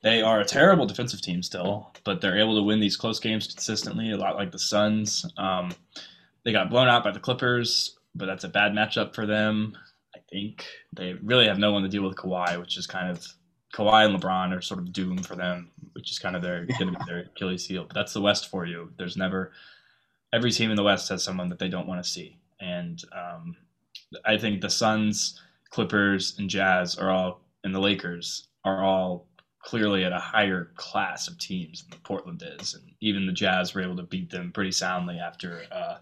they 0.02 0.20
are 0.20 0.40
a 0.40 0.44
terrible 0.44 0.86
defensive 0.86 1.22
team 1.22 1.42
still, 1.42 1.92
but 2.04 2.20
they're 2.20 2.38
able 2.38 2.56
to 2.56 2.62
win 2.62 2.80
these 2.80 2.96
close 2.96 3.18
games 3.18 3.46
consistently, 3.46 4.10
a 4.10 4.16
lot 4.16 4.36
like 4.36 4.52
the 4.52 4.58
Suns. 4.58 5.24
Um, 5.38 5.72
they 6.44 6.52
got 6.52 6.70
blown 6.70 6.88
out 6.88 7.04
by 7.04 7.12
the 7.12 7.20
Clippers, 7.20 7.98
but 8.14 8.26
that's 8.26 8.44
a 8.44 8.48
bad 8.48 8.72
matchup 8.72 9.14
for 9.14 9.26
them. 9.26 9.76
Think 10.30 10.64
they 10.92 11.14
really 11.14 11.46
have 11.46 11.58
no 11.58 11.72
one 11.72 11.82
to 11.82 11.88
deal 11.88 12.02
with 12.02 12.16
Kawhi, 12.16 12.58
which 12.60 12.76
is 12.78 12.86
kind 12.86 13.10
of 13.10 13.26
Kawhi 13.74 14.06
and 14.06 14.20
LeBron 14.20 14.56
are 14.56 14.60
sort 14.60 14.80
of 14.80 14.92
doomed 14.92 15.26
for 15.26 15.36
them, 15.36 15.70
which 15.92 16.10
is 16.10 16.18
kind 16.18 16.36
of 16.36 16.42
their 16.42 16.66
going 16.66 16.92
to 16.92 16.98
be 16.98 17.04
their 17.06 17.18
Achilles 17.36 17.66
heel. 17.66 17.84
But 17.84 17.94
that's 17.94 18.12
the 18.12 18.20
West 18.20 18.48
for 18.48 18.66
you. 18.66 18.92
There's 18.96 19.16
never 19.16 19.52
every 20.32 20.50
team 20.50 20.70
in 20.70 20.76
the 20.76 20.82
West 20.82 21.08
has 21.08 21.22
someone 21.22 21.48
that 21.48 21.58
they 21.58 21.68
don't 21.68 21.88
want 21.88 22.02
to 22.02 22.08
see, 22.08 22.36
and 22.60 23.02
um, 23.12 23.56
I 24.24 24.38
think 24.38 24.60
the 24.60 24.70
Suns, 24.70 25.40
Clippers, 25.70 26.36
and 26.38 26.50
Jazz 26.50 26.96
are 26.96 27.10
all, 27.10 27.40
and 27.64 27.74
the 27.74 27.80
Lakers 27.80 28.46
are 28.64 28.84
all 28.84 29.26
clearly 29.62 30.04
at 30.04 30.12
a 30.12 30.18
higher 30.18 30.70
class 30.76 31.28
of 31.28 31.38
teams 31.38 31.84
than 31.84 31.98
Portland 32.00 32.42
is, 32.58 32.74
and 32.74 32.84
even 33.00 33.26
the 33.26 33.32
Jazz 33.32 33.74
were 33.74 33.82
able 33.82 33.96
to 33.96 34.02
beat 34.02 34.30
them 34.30 34.52
pretty 34.52 34.72
soundly 34.72 35.18
after 35.18 35.62
uh, 35.70 35.98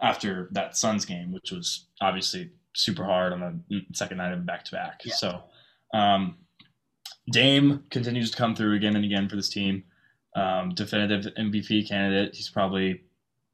after 0.00 0.48
that 0.52 0.76
Suns 0.76 1.04
game, 1.04 1.32
which 1.32 1.50
was 1.50 1.86
obviously 2.00 2.50
super 2.76 3.04
hard 3.04 3.32
on 3.32 3.64
the 3.68 3.82
second 3.92 4.18
night 4.18 4.32
of 4.32 4.46
back 4.46 4.64
to 4.64 4.72
back. 4.72 5.02
So 5.04 5.42
um, 5.94 6.36
Dame 7.30 7.84
continues 7.90 8.30
to 8.30 8.36
come 8.36 8.54
through 8.54 8.76
again 8.76 8.96
and 8.96 9.04
again 9.04 9.28
for 9.28 9.36
this 9.36 9.48
team. 9.48 9.84
Um, 10.34 10.70
definitive 10.74 11.32
MVP 11.34 11.88
candidate. 11.88 12.34
He's 12.34 12.50
probably 12.50 13.02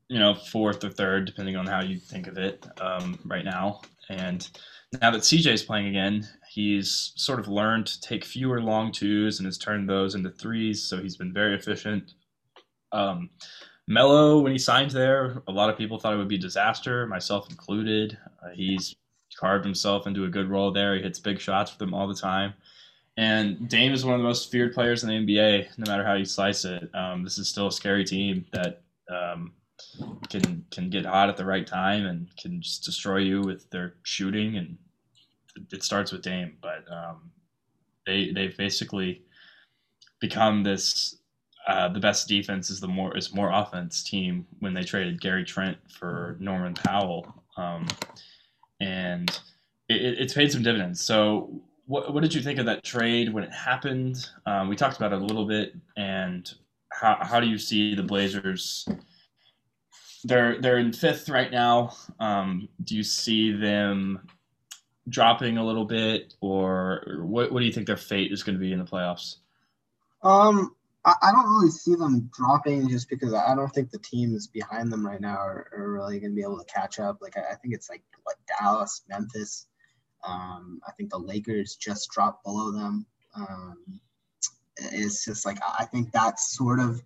you 0.08 0.18
know 0.18 0.35
fourth 0.35 0.85
or 0.85 0.90
third, 0.90 1.24
depending 1.24 1.56
on 1.56 1.66
how 1.66 1.80
you 1.80 1.98
think 1.98 2.26
of 2.26 2.37
it 2.37 2.66
um, 2.80 3.18
right 3.24 3.44
now. 3.44 3.80
And 4.08 4.46
now 5.00 5.11
that 5.11 5.22
CJ 5.22 5.52
is 5.52 5.62
playing 5.62 5.87
again, 5.87 6.28
he's 6.50 7.12
sort 7.16 7.38
of 7.38 7.48
learned 7.48 7.87
to 7.87 8.00
take 8.00 8.24
fewer 8.24 8.61
long 8.61 8.92
twos 8.92 9.38
and 9.38 9.46
has 9.46 9.56
turned 9.56 9.88
those 9.88 10.14
into 10.14 10.30
threes. 10.30 10.82
So 10.82 11.00
he's 11.00 11.16
been 11.16 11.32
very 11.32 11.54
efficient. 11.54 12.12
Um, 12.90 13.30
Melo, 13.88 14.40
when 14.40 14.52
he 14.52 14.58
signed 14.58 14.90
there, 14.90 15.42
a 15.48 15.52
lot 15.52 15.70
of 15.70 15.78
people 15.78 15.98
thought 15.98 16.14
it 16.14 16.18
would 16.18 16.28
be 16.28 16.38
disaster, 16.38 17.06
myself 17.06 17.48
included. 17.50 18.18
Uh, 18.44 18.50
he's 18.54 18.94
carved 19.42 19.64
himself 19.64 20.07
into 20.07 20.24
a 20.24 20.28
good 20.28 20.48
role 20.48 20.70
there. 20.70 20.94
He 20.94 21.02
hits 21.02 21.18
big 21.18 21.40
shots 21.40 21.72
for 21.72 21.78
them 21.78 21.92
all 21.92 22.07
the 22.07 22.14
time. 22.14 22.55
And 23.16 23.68
Dame 23.68 23.92
is 23.92 24.05
one 24.05 24.14
of 24.14 24.20
the 24.20 24.26
most 24.26 24.52
feared 24.52 24.72
players 24.72 25.02
in 25.02 25.09
the 25.09 25.16
NBA, 25.16 25.66
no 25.78 25.90
matter 25.90 26.05
how 26.05 26.14
you 26.14 26.24
slice 26.24 26.64
it. 26.64 26.88
Um, 26.94 27.24
this 27.24 27.38
is 27.38 27.48
still 27.48 27.66
a 27.66 27.72
scary 27.72 28.05
team 28.05 28.46
that 28.52 28.83
um, 29.11 29.52
can 30.31 30.64
can 30.70 30.90
get 30.90 31.05
hot 31.05 31.28
at 31.28 31.37
the 31.37 31.44
right 31.44 31.66
time 31.66 32.07
and 32.07 32.28
can 32.40 32.62
just 32.62 32.85
destroy 32.85 33.18
you 33.18 33.42
with 33.42 33.68
their 33.70 33.94
shooting. 34.05 34.57
And 34.57 34.78
it 35.72 35.83
starts 35.83 36.12
with 36.12 36.22
Dame, 36.22 36.57
but 36.62 36.85
um, 36.90 37.33
they 38.07 38.31
they've 38.31 38.57
basically 38.57 39.22
become 40.20 40.62
this 40.62 41.16
uh, 41.66 41.88
the 41.88 42.00
best 42.00 42.28
defense 42.28 42.70
is 42.70 42.78
the 42.78 42.88
more 42.88 43.16
is 43.16 43.35
more 43.35 43.50
offense 43.50 44.05
team 44.05 44.46
when 44.61 44.72
they 44.72 44.85
traded 44.85 45.20
Gary 45.20 45.44
Trent 45.44 45.76
for 45.90 46.37
Norman 46.38 46.74
Powell, 46.74 47.42
um, 47.57 47.88
and 48.82 49.30
it, 49.88 50.18
it's 50.18 50.34
paid 50.34 50.50
some 50.50 50.62
dividends. 50.62 51.00
So, 51.00 51.62
what, 51.86 52.12
what 52.12 52.22
did 52.22 52.34
you 52.34 52.42
think 52.42 52.58
of 52.58 52.66
that 52.66 52.84
trade 52.84 53.32
when 53.32 53.44
it 53.44 53.52
happened? 53.52 54.28
Um, 54.44 54.68
we 54.68 54.76
talked 54.76 54.96
about 54.96 55.12
it 55.12 55.22
a 55.22 55.24
little 55.24 55.46
bit, 55.46 55.74
and 55.96 56.52
how 56.90 57.18
how 57.20 57.40
do 57.40 57.46
you 57.46 57.58
see 57.58 57.94
the 57.94 58.02
Blazers? 58.02 58.86
They're 60.24 60.60
they're 60.60 60.78
in 60.78 60.92
fifth 60.92 61.28
right 61.28 61.50
now. 61.50 61.94
Um, 62.20 62.68
do 62.84 62.96
you 62.96 63.02
see 63.02 63.52
them 63.52 64.26
dropping 65.08 65.58
a 65.58 65.64
little 65.64 65.84
bit, 65.84 66.34
or 66.40 67.20
what 67.22 67.52
what 67.52 67.60
do 67.60 67.66
you 67.66 67.72
think 67.72 67.86
their 67.86 67.96
fate 67.96 68.32
is 68.32 68.42
going 68.42 68.56
to 68.56 68.60
be 68.60 68.72
in 68.72 68.78
the 68.78 68.84
playoffs? 68.84 69.36
Um, 70.22 70.74
I, 71.04 71.14
I 71.22 71.32
don't 71.32 71.50
really 71.50 71.70
see 71.70 71.94
them 71.94 72.30
dropping 72.32 72.88
just 72.88 73.08
because 73.08 73.34
I 73.34 73.54
don't 73.54 73.72
think 73.72 73.90
the 73.90 73.98
teams 73.98 74.46
behind 74.46 74.92
them 74.92 75.06
right 75.06 75.20
now 75.20 75.36
are, 75.36 75.68
are 75.76 75.92
really 75.92 76.20
going 76.20 76.32
to 76.32 76.36
be 76.36 76.42
able 76.42 76.58
to 76.58 76.72
catch 76.72 77.00
up. 77.00 77.18
Like 77.20 77.36
I, 77.36 77.52
I 77.52 77.54
think 77.56 77.74
it's 77.74 77.90
like 77.90 78.02
what 78.22 78.36
Dallas, 78.46 79.02
Memphis. 79.08 79.66
Um, 80.26 80.80
I 80.86 80.92
think 80.92 81.10
the 81.10 81.18
Lakers 81.18 81.76
just 81.76 82.10
dropped 82.10 82.44
below 82.44 82.70
them. 82.70 83.06
Um, 83.34 84.00
it's 84.76 85.24
just 85.24 85.44
like 85.44 85.58
I 85.78 85.84
think 85.84 86.12
that's 86.12 86.56
sort 86.56 86.80
of 86.80 87.02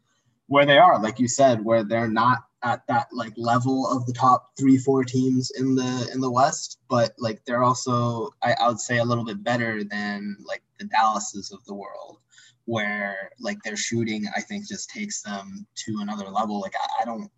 where 0.49 0.67
they 0.67 0.79
are, 0.79 1.01
like 1.01 1.19
you 1.19 1.29
said, 1.29 1.65
where 1.65 1.83
they're 1.83 2.09
not 2.09 2.45
at 2.63 2.87
that 2.89 3.09
like 3.13 3.33
level 3.37 3.91
of 3.91 4.07
the 4.07 4.13
top 4.13 4.51
three, 4.59 4.77
four 4.77 5.05
teams 5.05 5.51
in 5.53 5.75
the 5.75 6.11
in 6.13 6.21
the 6.21 6.31
West, 6.31 6.79
but 6.89 7.15
like 7.19 7.45
they're 7.45 7.65
also 7.65 8.31
I, 8.43 8.55
I 8.61 8.69
would 8.69 8.81
say 8.81 8.99
a 8.99 9.05
little 9.05 9.25
bit 9.25 9.43
better 9.43 9.83
than 9.85 10.37
like 10.45 10.63
the 10.79 10.85
Dallases 10.87 11.53
of 11.53 11.65
the 11.65 11.75
world 11.75 12.19
where 12.67 13.31
like 13.41 13.63
their 13.63 13.77
shooting 13.77 14.27
I 14.37 14.41
think 14.41 14.69
just 14.69 14.91
takes 14.91 15.23
them 15.23 15.67
to 15.87 15.99
another 16.01 16.29
level. 16.29 16.61
Like 16.61 16.75
I, 16.77 17.03
I, 17.03 17.05
don't 17.07 17.31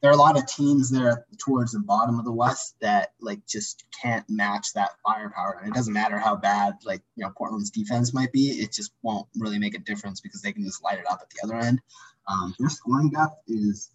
there 0.00 0.10
are 0.10 0.14
a 0.14 0.18
lot 0.18 0.36
of 0.36 0.46
teams 0.46 0.90
there 0.90 1.24
towards 1.38 1.72
the 1.72 1.80
bottom 1.80 2.18
of 2.18 2.26
the 2.26 2.32
West 2.32 2.76
that 2.82 3.12
like 3.20 3.40
just 3.46 3.84
can't 4.02 4.24
match 4.28 4.74
that 4.74 4.90
firepower. 5.02 5.60
And 5.60 5.70
it 5.70 5.74
doesn't 5.74 5.94
matter 5.94 6.18
how 6.18 6.36
bad 6.36 6.74
like 6.84 7.02
you 7.16 7.24
know 7.24 7.32
Portland's 7.36 7.70
defense 7.70 8.12
might 8.12 8.30
be, 8.30 8.50
it 8.50 8.70
just 8.72 8.92
won't 9.02 9.26
really 9.36 9.58
make 9.58 9.74
a 9.74 9.80
difference 9.80 10.20
because 10.20 10.42
they 10.42 10.52
can 10.52 10.62
just 10.62 10.84
light 10.84 10.98
it 10.98 11.10
up 11.10 11.20
at 11.22 11.30
the 11.30 11.40
other 11.42 11.56
end. 11.56 11.80
Um, 12.28 12.54
their 12.58 12.68
scoring 12.68 13.10
depth 13.10 13.36
is 13.48 13.90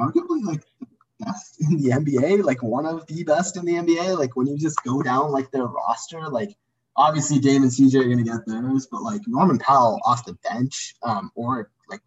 arguably 0.00 0.42
like 0.42 0.62
the 0.80 0.86
best 1.20 1.60
in 1.60 1.76
the 1.76 1.90
NBA, 1.90 2.44
like 2.44 2.62
one 2.62 2.86
of 2.86 3.06
the 3.06 3.22
best 3.24 3.58
in 3.58 3.66
the 3.66 3.74
NBA. 3.74 4.18
Like 4.18 4.34
when 4.36 4.46
you 4.46 4.58
just 4.58 4.82
go 4.82 5.02
down 5.02 5.32
like 5.32 5.50
their 5.50 5.66
roster, 5.66 6.28
like 6.28 6.56
obviously 6.96 7.38
Dame 7.38 7.62
and 7.62 7.70
CJ 7.70 7.94
are 7.94 8.04
going 8.04 8.18
to 8.18 8.30
get 8.30 8.46
theirs, 8.46 8.88
but 8.90 9.02
like 9.02 9.22
Norman 9.26 9.58
Powell 9.58 10.00
off 10.04 10.24
the 10.24 10.36
bench, 10.50 10.94
um, 11.02 11.30
or 11.34 11.70
like, 11.88 12.00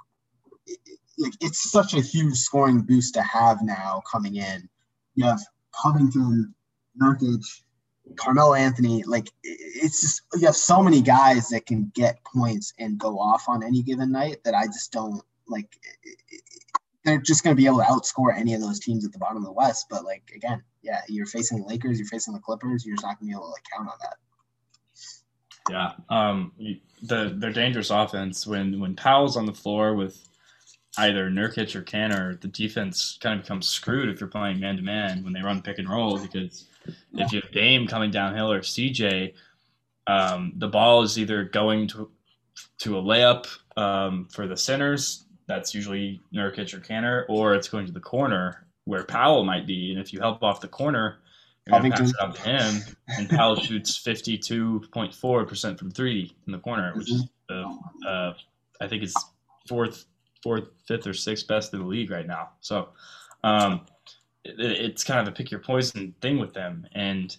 like 1.18 1.34
it's 1.42 1.72
such 1.72 1.94
a 1.94 2.02
huge 2.02 2.36
scoring 2.36 2.82
boost 2.82 3.14
to 3.16 3.22
have 3.22 3.62
now 3.62 4.02
coming 4.12 4.36
in. 4.36 4.70
You 5.16 5.26
have 5.26 5.42
Covington, 5.82 6.54
Nurkic, 7.02 7.44
Carmelo 8.16 8.54
Anthony. 8.54 9.04
Like 9.04 9.30
it's 9.44 10.02
just 10.02 10.22
you 10.36 10.46
have 10.46 10.56
so 10.56 10.82
many 10.82 11.02
guys 11.02 11.50
that 11.50 11.66
can 11.66 11.92
get 11.96 12.24
points 12.24 12.74
and 12.80 12.98
go 12.98 13.20
off 13.20 13.46
on 13.48 13.64
any 13.64 13.82
given 13.82 14.12
night 14.12 14.44
that 14.44 14.54
I 14.54 14.66
just 14.68 14.92
don't 14.92 15.22
like. 15.48 15.70
they're 17.04 17.22
just 17.22 17.44
going 17.44 17.56
to 17.56 17.60
be 17.60 17.68
able 17.68 17.80
to 17.80 17.84
outscore 17.84 18.36
any 18.36 18.54
of 18.54 18.62
those 18.62 18.80
teams 18.80 19.06
at 19.06 19.12
the 19.12 19.20
bottom 19.20 19.38
of 19.38 19.46
the 19.46 19.52
West. 19.52 19.88
But 19.90 20.06
like 20.06 20.24
again, 20.36 20.64
yeah, 20.82 21.02
you're 21.08 21.26
facing 21.26 21.60
the 21.60 21.66
Lakers, 21.66 21.98
you're 21.98 22.08
facing 22.08 22.34
the 22.34 22.40
Clippers. 22.40 22.86
You're 22.86 22.96
just 22.96 23.06
not 23.06 23.20
going 23.20 23.32
to 23.32 23.34
be 23.34 23.38
able 23.38 23.48
to 23.48 23.52
like 23.52 23.64
count 23.74 23.90
on 23.90 23.96
that. 24.02 24.18
Yeah, 25.70 25.94
um, 26.10 26.52
the 27.02 27.34
their 27.36 27.52
dangerous 27.52 27.90
offense 27.90 28.46
when 28.46 28.80
when 28.80 28.96
Powell's 28.96 29.38
on 29.38 29.46
the 29.46 29.54
floor 29.54 29.96
with 29.96 30.28
either 30.98 31.30
Nurkic 31.30 31.76
or 31.76 31.82
Kanter, 31.82 32.40
the 32.40 32.48
defense 32.48 33.18
kind 33.22 33.40
of 33.40 33.46
becomes 33.46 33.68
screwed 33.68 34.10
if 34.10 34.20
you're 34.20 34.30
playing 34.30 34.60
man 34.60 34.78
to 34.78 34.82
man 34.82 35.24
when 35.24 35.34
they 35.34 35.42
run 35.42 35.62
pick 35.62 35.80
and 35.80 35.90
roll 35.90 36.20
because 36.20 36.66
if 37.14 37.32
you 37.32 37.42
have 37.42 37.52
Dame 37.52 37.88
coming 37.88 38.12
downhill 38.12 38.52
or 38.52 38.62
CJ, 38.62 39.34
um, 40.08 40.54
the 40.56 40.68
ball 40.68 41.02
is 41.02 41.18
either 41.18 41.44
going 41.44 41.88
to 41.90 42.10
to 42.80 42.98
a 42.98 43.02
layup 43.02 43.48
um, 43.76 44.28
for 44.32 44.48
the 44.48 44.58
centers. 44.58 45.26
That's 45.48 45.74
usually 45.74 46.22
Nurkic 46.34 46.74
or 46.74 46.80
Kanter, 46.80 47.26
or 47.28 47.56
it's 47.56 47.70
going 47.70 47.86
to 47.86 47.92
the 47.92 48.00
corner 48.00 48.66
where 48.86 49.04
Powell 49.04 49.44
might 49.44 49.68
be. 49.68 49.92
And 49.92 50.00
if 50.00 50.14
you 50.14 50.20
help 50.20 50.44
off 50.44 50.62
the 50.62 50.68
corner, 50.68 51.18
to 51.68 51.90
pass 51.90 52.10
it 52.10 52.16
up 52.20 52.36
to 52.36 52.42
him, 52.42 52.82
and 53.08 53.30
Powell 53.30 53.56
shoots 53.56 53.98
52.4% 53.98 55.80
from 55.80 55.92
three 55.92 56.36
in 56.46 56.52
the 56.52 56.60
corner, 56.60 56.94
which 56.96 57.12
is, 57.12 57.28
uh, 57.50 57.74
uh, 58.08 58.34
I 58.80 58.88
think 58.88 59.04
it's 59.04 59.16
fourth, 59.68 60.06
fourth, 60.44 60.70
fifth, 60.88 61.08
or 61.08 61.14
sixth 61.14 61.48
best 61.48 61.74
in 61.74 61.80
the 61.80 61.86
league 61.86 62.12
right 62.12 62.28
now. 62.28 62.50
So 62.62 62.90
um, 63.44 63.82
it, 64.44 64.60
it's 64.60 65.04
kind 65.04 65.20
of 65.20 65.28
a 65.28 65.32
pick 65.36 65.50
your 65.50 65.60
poison 65.60 66.14
thing 66.22 66.38
with 66.38 66.54
them. 66.54 66.88
And 66.94 67.36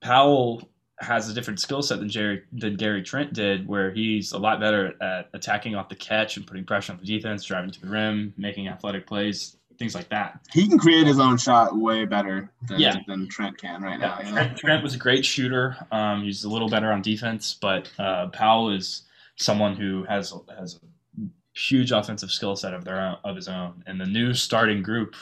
Powell 0.00 0.68
has 1.00 1.30
a 1.30 1.34
different 1.34 1.60
skill 1.60 1.80
set 1.80 2.00
than 2.00 2.08
Jerry 2.08 2.42
than 2.52 2.76
Gary 2.76 3.02
Trent 3.02 3.32
did, 3.32 3.66
where 3.68 3.92
he's 3.92 4.32
a 4.32 4.38
lot 4.38 4.60
better 4.60 5.00
at 5.02 5.30
attacking 5.32 5.74
off 5.74 5.88
the 5.88 5.94
catch 5.94 6.36
and 6.36 6.46
putting 6.46 6.64
pressure 6.64 6.92
on 6.92 6.98
the 6.98 7.06
defense, 7.06 7.44
driving 7.44 7.70
to 7.70 7.80
the 7.80 7.88
rim, 7.88 8.34
making 8.36 8.68
athletic 8.68 9.06
plays 9.06 9.57
things 9.78 9.94
like 9.94 10.08
that. 10.08 10.40
He 10.52 10.68
can 10.68 10.78
create 10.78 11.06
his 11.06 11.18
own 11.18 11.36
shot 11.38 11.76
way 11.76 12.04
better 12.04 12.50
than, 12.66 12.80
yeah. 12.80 12.96
than 13.06 13.28
Trent 13.28 13.56
can 13.58 13.82
right 13.82 13.98
yeah. 14.00 14.06
now. 14.06 14.18
You 14.18 14.24
know? 14.26 14.32
Trent, 14.32 14.58
Trent, 14.58 14.82
was 14.82 14.94
a 14.94 14.98
great 14.98 15.24
shooter. 15.24 15.76
Um, 15.92 16.22
he's 16.24 16.44
a 16.44 16.48
little 16.48 16.68
better 16.68 16.92
on 16.92 17.02
defense, 17.02 17.56
but 17.60 17.90
uh, 17.98 18.28
Powell 18.28 18.70
is 18.70 19.02
someone 19.36 19.76
who 19.76 20.04
has 20.04 20.32
has 20.58 20.76
a 20.76 21.24
huge 21.58 21.92
offensive 21.92 22.30
skill 22.30 22.56
set 22.56 22.74
of 22.74 22.84
their 22.84 23.00
own, 23.00 23.16
of 23.24 23.36
his 23.36 23.48
own. 23.48 23.82
And 23.86 24.00
the 24.00 24.06
new 24.06 24.34
starting 24.34 24.82
group 24.82 25.14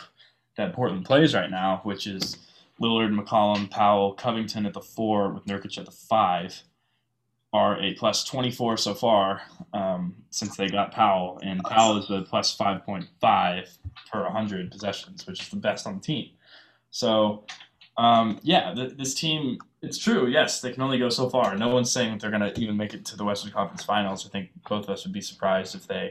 that 0.56 0.72
Portland 0.72 1.04
plays 1.04 1.34
right 1.34 1.50
now, 1.50 1.80
which 1.84 2.06
is 2.06 2.38
Lillard, 2.80 3.18
McCollum, 3.18 3.70
Powell, 3.70 4.14
Covington 4.14 4.66
at 4.66 4.72
the 4.72 4.80
four 4.80 5.30
with 5.30 5.44
Nurkic 5.44 5.78
at 5.78 5.86
the 5.86 5.90
five 5.90 6.62
are 7.56 7.72
a 7.86 7.88
plus 8.00 8.18
24 8.24 8.76
so 8.76 8.92
far 8.94 9.42
um, 9.72 10.14
since 10.30 10.52
they 10.56 10.68
got 10.78 10.92
Powell, 10.92 11.38
and 11.48 11.58
Powell 11.64 11.96
is 11.98 12.10
a 12.10 12.22
plus 12.30 12.56
5.5 12.56 13.78
per 14.10 14.22
100 14.22 14.70
possessions, 14.70 15.26
which 15.26 15.40
is 15.42 15.48
the 15.48 15.56
best 15.68 15.86
on 15.86 15.94
the 15.98 16.00
team. 16.10 16.26
So, 16.90 17.44
um, 17.96 18.38
yeah, 18.42 18.74
th- 18.74 18.96
this 19.00 19.14
team, 19.14 19.58
it's 19.86 19.98
true. 20.06 20.22
Yes, 20.38 20.60
they 20.60 20.72
can 20.72 20.82
only 20.82 20.98
go 20.98 21.08
so 21.10 21.28
far. 21.34 21.56
No 21.56 21.68
one's 21.68 21.90
saying 21.96 22.10
that 22.12 22.20
they're 22.20 22.36
going 22.36 22.46
to 22.52 22.60
even 22.60 22.76
make 22.76 22.94
it 22.94 23.04
to 23.06 23.16
the 23.16 23.24
Western 23.24 23.52
Conference 23.52 23.84
Finals. 23.84 24.26
I 24.26 24.30
think 24.30 24.50
both 24.68 24.84
of 24.84 24.90
us 24.90 25.04
would 25.04 25.14
be 25.14 25.22
surprised 25.32 25.74
if 25.74 25.86
they 25.86 26.06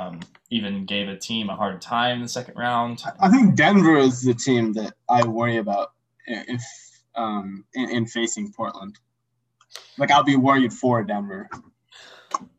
Um, 0.00 0.20
even 0.50 0.86
gave 0.86 1.08
a 1.08 1.16
team 1.16 1.50
a 1.50 1.56
hard 1.56 1.80
time 1.82 2.16
in 2.18 2.22
the 2.22 2.28
second 2.38 2.54
round. 2.56 3.02
I 3.26 3.28
think 3.28 3.56
Denver 3.56 3.96
is 3.98 4.22
the 4.22 4.34
team 4.34 4.72
that 4.78 4.92
I 5.08 5.20
worry 5.26 5.56
about 5.64 5.88
if 6.26 6.62
um, 7.16 7.64
in, 7.74 7.86
in 7.96 8.06
facing 8.06 8.52
Portland. 8.52 8.94
Like 9.98 10.10
I'll 10.10 10.24
be 10.24 10.36
worried 10.36 10.72
for 10.72 11.02
Denver, 11.04 11.48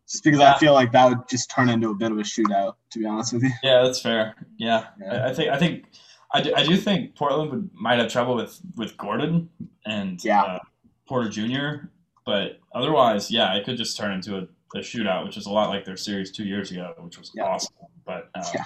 just 0.07 0.23
because 0.23 0.39
Yeah. 0.39 0.53
I 0.53 0.57
feel 0.59 0.73
like 0.73 0.91
that 0.91 1.09
would 1.09 1.27
just 1.29 1.49
turn 1.51 1.69
into 1.69 1.89
a 1.89 1.95
bit 1.95 2.11
of 2.11 2.17
a 2.17 2.21
shootout. 2.21 2.75
To 2.91 2.99
be 2.99 3.05
honest 3.05 3.33
with 3.33 3.43
you. 3.43 3.51
Yeah, 3.63 3.83
that's 3.83 4.01
fair. 4.01 4.35
Yeah, 4.57 4.85
Yeah. 5.01 5.25
I, 5.25 5.29
I 5.29 5.33
think 5.33 5.49
I 5.49 5.57
think 5.57 5.85
I 6.33 6.41
do, 6.41 6.53
I 6.55 6.63
do 6.65 6.77
think 6.77 7.15
Portland 7.15 7.51
would 7.51 7.69
might 7.73 7.99
have 7.99 8.11
trouble 8.11 8.35
with 8.35 8.59
with 8.75 8.95
Gordon 8.97 9.49
and 9.85 10.23
Yeah. 10.23 10.41
uh, 10.43 10.59
Porter 11.07 11.29
Jr. 11.29 11.87
But 12.25 12.59
otherwise, 12.73 13.31
yeah, 13.31 13.53
it 13.55 13.65
could 13.65 13.77
just 13.77 13.97
turn 13.97 14.11
into 14.13 14.37
a, 14.37 14.41
a 14.77 14.81
shootout, 14.81 15.25
which 15.25 15.37
is 15.37 15.47
a 15.47 15.49
lot 15.51 15.69
like 15.69 15.85
their 15.85 15.97
series 15.97 16.31
two 16.31 16.43
years 16.45 16.71
ago, 16.71 16.93
which 16.99 17.17
was 17.17 17.31
Yeah. 17.35 17.43
awesome. 17.45 17.73
But 18.05 18.29
um, 18.35 18.43
Yeah. 18.53 18.63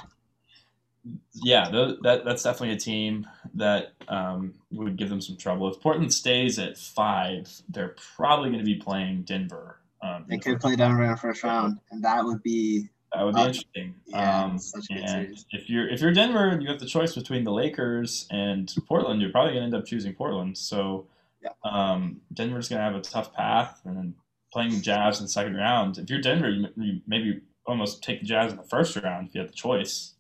yeah, 1.34 1.70
tho- 1.70 1.98
that 2.04 2.26
that's 2.26 2.44
definitely 2.44 2.76
a 2.76 2.80
team 2.80 3.26
that 3.56 3.94
um, 4.08 4.54
would 4.72 4.98
give 4.98 5.10
them 5.10 5.22
some 5.22 5.38
trouble. 5.38 5.72
If 5.72 5.82
Portland 5.82 6.14
stays 6.14 6.60
at 6.60 6.78
five, 6.78 7.50
they're 7.70 7.96
probably 8.16 8.50
going 8.50 8.60
to 8.60 8.66
be 8.66 8.76
playing 8.76 9.24
Denver. 9.24 9.80
Um, 10.04 10.26
They 10.28 10.38
could 10.38 10.60
play 10.60 10.76
Denver 10.76 11.04
in 11.04 11.12
the 11.12 11.18
first 11.18 11.44
round, 11.44 11.80
and 11.92 12.04
that 12.04 12.24
would 12.24 12.44
be 12.44 12.90
that 13.14 13.24
would 13.24 13.36
be 13.36 13.42
Uh, 13.42 13.48
interesting. 13.48 13.96
yeah, 14.08 14.44
um, 14.46 14.60
and 14.92 15.38
if 15.52 15.70
you're 15.70 15.88
if 15.88 16.02
you're 16.02 16.12
Denver 16.14 16.50
and 16.50 16.62
you 16.62 16.68
have 16.68 16.80
the 16.80 16.86
choice 16.86 17.16
between 17.16 17.46
the 17.46 17.52
Lakers 17.52 18.28
and 18.30 18.74
Portland, 18.88 19.22
you're 19.22 19.32
probably 19.32 19.54
gonna 19.54 19.66
end 19.66 19.74
up 19.76 19.86
choosing 19.86 20.14
Portland. 20.14 20.58
So 20.58 21.08
Yeah. 21.42 21.52
um, 21.64 22.22
Denver's 22.34 22.68
gonna 22.68 22.82
have 22.82 22.96
a 22.96 23.02
tough 23.02 23.34
path, 23.34 23.82
and 23.86 23.96
then 23.96 24.16
playing 24.52 24.82
Jazz 24.82 25.20
in 25.20 25.26
the 25.26 25.30
second 25.30 25.56
round. 25.56 25.98
If 25.98 26.10
you're 26.10 26.20
Denver, 26.22 26.50
you, 26.50 26.68
you 26.76 27.02
maybe 27.08 27.42
almost 27.66 28.04
take 28.04 28.20
the 28.20 28.26
Jazz 28.26 28.52
in 28.52 28.58
the 28.58 28.64
first 28.64 28.96
round 28.98 29.30
if 29.30 29.36
you 29.36 29.42
have 29.42 29.50
the 29.50 29.56
choice. 29.56 30.15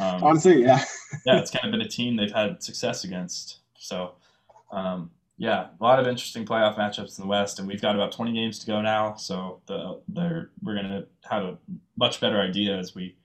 Um, 0.00 0.22
honestly, 0.22 0.62
yeah. 0.62 0.84
yeah, 1.26 1.38
it's 1.38 1.50
kind 1.50 1.64
of 1.64 1.70
been 1.70 1.80
a 1.80 1.88
team 1.88 2.16
they've 2.16 2.32
had 2.32 2.62
success 2.62 3.04
against. 3.04 3.58
So, 3.76 4.12
um, 4.70 5.10
yeah, 5.36 5.68
a 5.80 5.82
lot 5.82 5.98
of 5.98 6.06
interesting 6.06 6.44
playoff 6.44 6.76
matchups 6.76 7.18
in 7.18 7.24
the 7.24 7.28
West, 7.28 7.58
and 7.58 7.66
we've 7.66 7.82
got 7.82 7.94
about 7.94 8.12
20 8.12 8.32
games 8.32 8.58
to 8.60 8.66
go 8.66 8.80
now. 8.80 9.14
So 9.16 9.60
the 9.66 10.00
they're, 10.08 10.50
we're 10.62 10.74
going 10.74 10.88
to 10.88 11.06
have 11.28 11.44
a 11.44 11.58
much 11.96 12.20
better 12.20 12.40
idea 12.40 12.76
as 12.78 12.94
we 12.94 13.16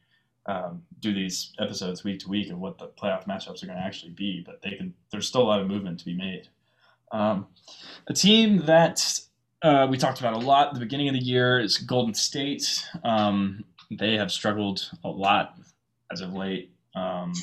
um, 0.48 0.84
do 1.00 1.14
these 1.14 1.54
episodes 1.60 2.04
week 2.04 2.20
to 2.22 2.30
week 2.30 2.50
of 2.52 2.58
what 2.58 2.78
the 2.78 2.88
playoff 2.88 3.28
matchups 3.28 3.62
are 3.64 3.68
going 3.68 3.78
to 3.78 3.84
actually 3.84 4.12
be. 4.12 4.42
But 4.46 4.62
they 4.62 4.72
can 4.72 4.94
there's 5.12 5.28
still 5.28 5.44
a 5.44 5.44
lot 5.44 5.62
of 5.62 5.68
movement 5.68 6.00
to 6.00 6.06
be 6.06 6.16
made. 6.16 6.48
Um, 7.12 7.48
a 8.08 8.14
team 8.14 8.66
that 8.66 9.22
uh, 9.62 9.88
we 9.90 9.98
talked 9.98 10.20
about 10.20 10.34
a 10.34 10.40
lot 10.40 10.70
at 10.70 10.74
the 10.74 10.80
beginning 10.80 11.10
of 11.10 11.14
the 11.14 11.24
year 11.24 11.60
is 11.60 11.78
Golden 11.78 12.14
State. 12.14 12.86
Um, 13.04 13.64
they 13.92 14.18
have 14.18 14.32
struggled 14.32 14.90
a 15.04 15.10
lot 15.10 15.58
as 16.12 16.22
of 16.22 16.34
late. 16.34 16.72
Um, 16.96 17.34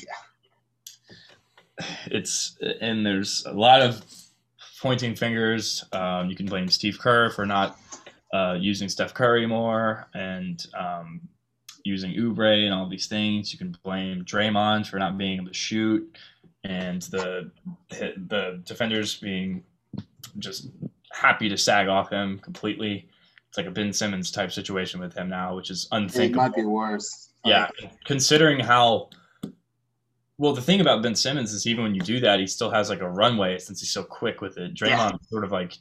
it's 2.07 2.57
and 2.81 3.05
there's 3.05 3.45
a 3.45 3.53
lot 3.53 3.81
of 3.81 4.03
pointing 4.81 5.15
fingers. 5.15 5.83
Um, 5.91 6.29
you 6.29 6.35
can 6.35 6.45
blame 6.45 6.67
Steve 6.69 6.99
Kerr 6.99 7.29
for 7.29 7.45
not 7.45 7.77
uh, 8.33 8.57
using 8.59 8.89
Steph 8.89 9.13
Curry 9.13 9.45
more 9.45 10.07
and 10.13 10.65
um, 10.77 11.21
using 11.83 12.11
Oubre 12.13 12.65
and 12.65 12.73
all 12.73 12.87
these 12.87 13.07
things. 13.07 13.51
You 13.51 13.59
can 13.59 13.75
blame 13.83 14.23
Draymond 14.23 14.87
for 14.87 14.97
not 14.99 15.17
being 15.17 15.37
able 15.37 15.47
to 15.47 15.53
shoot 15.53 16.17
and 16.63 17.01
the 17.03 17.51
the 17.89 18.61
defenders 18.65 19.15
being 19.17 19.63
just 20.39 20.69
happy 21.11 21.47
to 21.49 21.57
sag 21.57 21.87
off 21.87 22.09
him 22.09 22.39
completely. 22.39 23.07
It's 23.49 23.57
like 23.57 23.67
a 23.67 23.71
Ben 23.71 23.93
Simmons 23.93 24.31
type 24.31 24.51
situation 24.51 24.99
with 24.99 25.13
him 25.13 25.29
now, 25.29 25.55
which 25.55 25.69
is 25.69 25.85
It 25.91 25.95
unthinkable. 25.95 26.41
might 26.43 26.55
be 26.55 26.65
worse. 26.65 27.29
Yeah, 27.45 27.69
considering 28.05 28.59
how 28.59 29.09
well 30.37 30.53
the 30.53 30.61
thing 30.61 30.81
about 30.81 31.01
Ben 31.01 31.15
Simmons 31.15 31.53
is 31.53 31.67
even 31.67 31.83
when 31.83 31.95
you 31.95 32.01
do 32.01 32.19
that, 32.19 32.39
he 32.39 32.47
still 32.47 32.71
has 32.71 32.89
like 32.89 33.01
a 33.01 33.09
runway 33.09 33.57
since 33.59 33.79
he's 33.79 33.91
so 33.91 34.03
quick 34.03 34.41
with 34.41 34.57
it. 34.57 34.73
Draymond 34.73 35.21
is 35.21 35.29
sort 35.29 35.43
of 35.43 35.51
like 35.51 35.77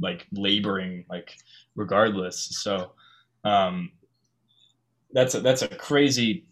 like 0.00 0.26
laboring 0.32 1.04
like 1.08 1.36
regardless. 1.74 2.60
So 2.62 2.92
um 3.44 3.90
that's 5.12 5.34
a, 5.34 5.40
that's 5.40 5.62
a 5.62 5.68
crazy 5.68 6.44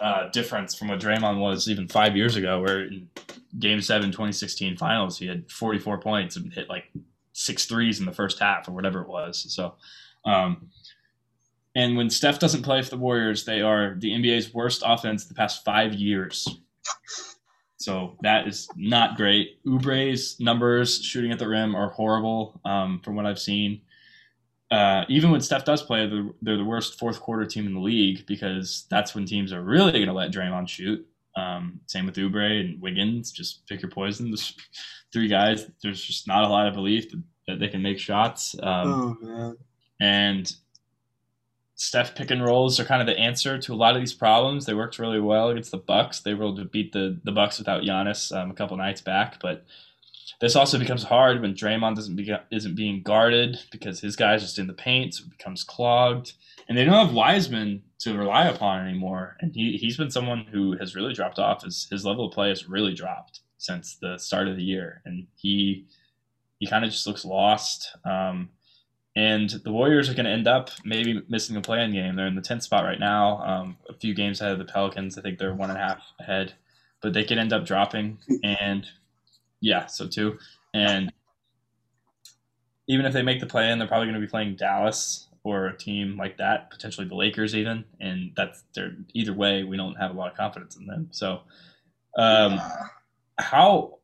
uh, 0.00 0.28
difference 0.30 0.74
from 0.74 0.88
what 0.88 1.00
Draymond 1.00 1.38
was 1.38 1.68
even 1.68 1.88
five 1.88 2.16
years 2.16 2.36
ago, 2.36 2.60
where 2.60 2.84
in 2.84 3.08
Game 3.58 3.80
Seven, 3.80 4.10
2016 4.10 4.76
Finals, 4.76 5.18
he 5.18 5.26
had 5.26 5.50
44 5.50 5.98
points 6.00 6.36
and 6.36 6.52
hit 6.52 6.68
like 6.68 6.92
six 7.32 7.66
threes 7.66 8.00
in 8.00 8.06
the 8.06 8.12
first 8.12 8.38
half 8.38 8.68
or 8.68 8.72
whatever 8.72 9.02
it 9.02 9.08
was. 9.08 9.46
So, 9.52 9.74
um, 10.24 10.68
and 11.78 11.96
when 11.96 12.10
Steph 12.10 12.38
doesn't 12.40 12.62
play 12.64 12.82
for 12.82 12.90
the 12.90 12.96
Warriors, 12.98 13.44
they 13.44 13.60
are 13.60 13.94
the 13.98 14.10
NBA's 14.10 14.52
worst 14.52 14.82
offense 14.84 15.24
the 15.26 15.34
past 15.34 15.64
five 15.64 15.94
years. 15.94 16.48
So 17.76 18.16
that 18.22 18.48
is 18.48 18.68
not 18.76 19.16
great. 19.16 19.62
Oubre's 19.64 20.40
numbers 20.40 21.00
shooting 21.02 21.30
at 21.30 21.38
the 21.38 21.46
rim 21.46 21.76
are 21.76 21.90
horrible 21.90 22.60
um, 22.64 23.00
from 23.04 23.14
what 23.14 23.24
I've 23.26 23.38
seen. 23.38 23.82
Uh, 24.70 25.04
even 25.08 25.30
when 25.30 25.40
Steph 25.40 25.64
does 25.64 25.80
play, 25.82 26.06
they're, 26.08 26.26
they're 26.42 26.56
the 26.56 26.64
worst 26.64 26.98
fourth 26.98 27.20
quarter 27.20 27.46
team 27.46 27.66
in 27.66 27.74
the 27.74 27.80
league 27.80 28.26
because 28.26 28.86
that's 28.90 29.14
when 29.14 29.24
teams 29.24 29.52
are 29.52 29.62
really 29.62 29.92
going 29.92 30.06
to 30.08 30.12
let 30.12 30.32
Draymond 30.32 30.68
shoot. 30.68 31.06
Um, 31.36 31.80
same 31.86 32.04
with 32.06 32.16
Oubre 32.16 32.60
and 32.60 32.82
Wiggins. 32.82 33.30
Just 33.30 33.66
pick 33.68 33.80
your 33.80 33.90
poison. 33.92 34.30
There's 34.30 34.54
three 35.12 35.28
guys. 35.28 35.70
There's 35.82 36.02
just 36.02 36.26
not 36.26 36.42
a 36.42 36.48
lot 36.48 36.66
of 36.66 36.74
belief 36.74 37.10
that, 37.12 37.22
that 37.46 37.60
they 37.60 37.68
can 37.68 37.82
make 37.82 38.00
shots. 38.00 38.56
Um, 38.60 38.92
Oh 38.92 39.16
man. 39.22 39.56
and 40.00 40.52
Steph 41.80 42.16
pick 42.16 42.32
and 42.32 42.44
rolls 42.44 42.80
are 42.80 42.84
kind 42.84 43.00
of 43.00 43.06
the 43.06 43.16
answer 43.18 43.56
to 43.56 43.72
a 43.72 43.76
lot 43.76 43.94
of 43.94 44.02
these 44.02 44.12
problems. 44.12 44.66
They 44.66 44.74
worked 44.74 44.98
really 44.98 45.20
well 45.20 45.48
against 45.48 45.70
the 45.70 45.78
Bucks. 45.78 46.18
They 46.18 46.34
were 46.34 46.46
able 46.46 46.56
to 46.56 46.64
beat 46.64 46.92
the 46.92 47.20
the 47.22 47.30
Bucks 47.32 47.58
without 47.58 47.82
Giannis 47.82 48.36
um, 48.36 48.50
a 48.50 48.54
couple 48.54 48.76
nights 48.76 49.00
back, 49.00 49.38
but 49.40 49.64
this 50.40 50.56
also 50.56 50.78
becomes 50.78 51.04
hard 51.04 51.40
when 51.40 51.54
Draymond 51.54 51.94
doesn't 51.94 52.16
be, 52.16 52.32
isn't 52.50 52.74
being 52.74 53.02
guarded 53.02 53.60
because 53.70 54.00
his 54.00 54.16
guy's 54.16 54.42
just 54.42 54.58
in 54.58 54.66
the 54.66 54.72
paint, 54.72 55.14
so 55.14 55.24
it 55.24 55.30
becomes 55.30 55.64
clogged. 55.64 56.32
And 56.68 56.76
they 56.76 56.84
don't 56.84 57.06
have 57.06 57.14
Wiseman 57.14 57.82
to 58.00 58.18
rely 58.18 58.46
upon 58.46 58.86
anymore. 58.86 59.36
And 59.40 59.54
he, 59.54 59.78
he's 59.78 59.96
been 59.96 60.10
someone 60.10 60.46
who 60.50 60.76
has 60.78 60.94
really 60.94 61.14
dropped 61.14 61.38
off. 61.38 61.64
His, 61.64 61.88
his 61.90 62.04
level 62.04 62.26
of 62.26 62.34
play 62.34 62.50
has 62.50 62.68
really 62.68 62.92
dropped 62.92 63.40
since 63.56 63.96
the 63.96 64.18
start 64.18 64.48
of 64.48 64.56
the 64.56 64.62
year. 64.62 65.00
And 65.04 65.26
he 65.34 65.86
he 66.58 66.66
kind 66.66 66.84
of 66.84 66.90
just 66.90 67.06
looks 67.06 67.24
lost. 67.24 67.96
Um, 68.04 68.50
and 69.18 69.50
the 69.50 69.72
Warriors 69.72 70.08
are 70.08 70.14
going 70.14 70.26
to 70.26 70.30
end 70.30 70.46
up 70.46 70.70
maybe 70.84 71.24
missing 71.28 71.56
a 71.56 71.60
play-in 71.60 71.92
game. 71.92 72.14
They're 72.14 72.28
in 72.28 72.36
the 72.36 72.40
10th 72.40 72.62
spot 72.62 72.84
right 72.84 73.00
now, 73.00 73.42
um, 73.42 73.76
a 73.88 73.94
few 73.94 74.14
games 74.14 74.40
ahead 74.40 74.52
of 74.52 74.60
the 74.60 74.72
Pelicans. 74.72 75.18
I 75.18 75.22
think 75.22 75.40
they're 75.40 75.52
one 75.52 75.70
and 75.70 75.76
a 75.76 75.82
half 75.82 76.00
ahead, 76.20 76.54
but 77.02 77.14
they 77.14 77.24
could 77.24 77.36
end 77.36 77.52
up 77.52 77.66
dropping. 77.66 78.18
And 78.44 78.86
yeah, 79.60 79.86
so 79.86 80.06
two. 80.06 80.38
And 80.72 81.12
even 82.86 83.06
if 83.06 83.12
they 83.12 83.22
make 83.22 83.40
the 83.40 83.46
play-in, 83.46 83.80
they're 83.80 83.88
probably 83.88 84.06
going 84.06 84.20
to 84.20 84.24
be 84.24 84.30
playing 84.30 84.54
Dallas 84.54 85.26
or 85.42 85.66
a 85.66 85.76
team 85.76 86.16
like 86.16 86.38
that, 86.38 86.70
potentially 86.70 87.08
the 87.08 87.16
Lakers 87.16 87.56
even. 87.56 87.84
And 87.98 88.30
that's 88.36 88.62
they're 88.76 88.94
either 89.14 89.32
way, 89.32 89.64
we 89.64 89.76
don't 89.76 89.96
have 89.96 90.12
a 90.12 90.14
lot 90.14 90.30
of 90.30 90.36
confidence 90.36 90.76
in 90.76 90.86
them. 90.86 91.08
So, 91.10 91.40
um, 92.16 92.60
how 93.36 93.98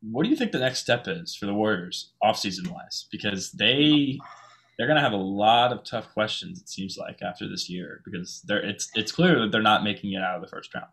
what 0.00 0.24
do 0.24 0.30
you 0.30 0.36
think 0.36 0.52
the 0.52 0.58
next 0.58 0.78
step 0.78 1.06
is 1.06 1.34
for 1.34 1.46
the 1.46 1.54
Warriors 1.54 2.12
offseason 2.22 2.70
wise? 2.72 3.06
Because 3.10 3.52
they 3.52 4.18
they're 4.78 4.86
gonna 4.86 5.00
have 5.00 5.12
a 5.12 5.16
lot 5.16 5.72
of 5.72 5.84
tough 5.84 6.08
questions, 6.12 6.60
it 6.60 6.68
seems 6.68 6.96
like, 6.96 7.20
after 7.22 7.48
this 7.48 7.68
year, 7.68 8.00
because 8.04 8.42
they're 8.46 8.64
it's 8.64 8.88
it's 8.94 9.12
clear 9.12 9.40
that 9.40 9.50
they're 9.52 9.60
not 9.62 9.82
making 9.84 10.12
it 10.12 10.22
out 10.22 10.36
of 10.36 10.40
the 10.42 10.48
first 10.48 10.72
round. 10.74 10.86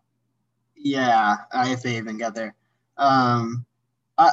Yeah, 0.76 1.36
if 1.54 1.82
they 1.82 1.96
even 1.96 2.18
get 2.18 2.34
there. 2.34 2.54
Um, 2.98 3.64
uh, 4.18 4.32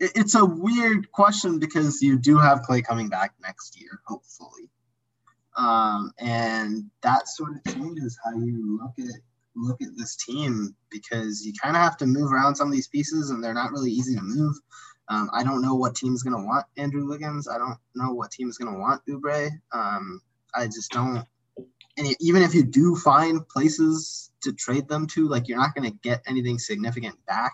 it- 0.00 0.12
it's 0.14 0.34
a 0.34 0.44
weird 0.44 1.10
question 1.12 1.58
because 1.58 2.00
you 2.02 2.18
do 2.18 2.38
have 2.38 2.62
Clay 2.62 2.82
coming 2.82 3.08
back 3.08 3.34
next 3.42 3.80
year, 3.80 4.00
hopefully. 4.06 4.70
Um, 5.56 6.12
and 6.18 6.90
that 7.02 7.28
sort 7.28 7.52
of 7.56 7.74
changes 7.74 8.18
how 8.24 8.32
you 8.38 8.78
look 8.80 8.94
at 8.98 9.20
look 9.54 9.82
at 9.82 9.94
this 9.98 10.16
team 10.16 10.74
because 10.90 11.44
you 11.44 11.52
kind 11.62 11.76
of 11.76 11.82
have 11.82 11.98
to 11.98 12.06
move 12.06 12.32
around 12.32 12.54
some 12.56 12.68
of 12.68 12.72
these 12.72 12.88
pieces, 12.88 13.28
and 13.30 13.44
they're 13.44 13.52
not 13.52 13.70
really 13.72 13.90
easy 13.90 14.14
to 14.14 14.22
move. 14.22 14.56
Um, 15.12 15.28
I 15.34 15.44
don't 15.44 15.60
know 15.60 15.74
what 15.74 15.94
team's 15.94 16.22
gonna 16.22 16.42
want 16.42 16.64
Andrew 16.78 17.06
Wiggins. 17.06 17.46
I 17.46 17.58
don't 17.58 17.76
know 17.94 18.12
what 18.14 18.30
team's 18.30 18.56
gonna 18.56 18.78
want 18.78 19.02
Oubre. 19.06 19.50
Um, 19.72 20.22
I 20.54 20.66
just 20.66 20.90
don't. 20.90 21.26
And 21.98 22.16
even 22.18 22.42
if 22.42 22.54
you 22.54 22.62
do 22.62 22.96
find 22.96 23.46
places 23.46 24.30
to 24.42 24.54
trade 24.54 24.88
them 24.88 25.06
to, 25.08 25.28
like 25.28 25.48
you're 25.48 25.58
not 25.58 25.74
gonna 25.74 25.90
get 25.90 26.22
anything 26.26 26.58
significant 26.58 27.16
back. 27.26 27.52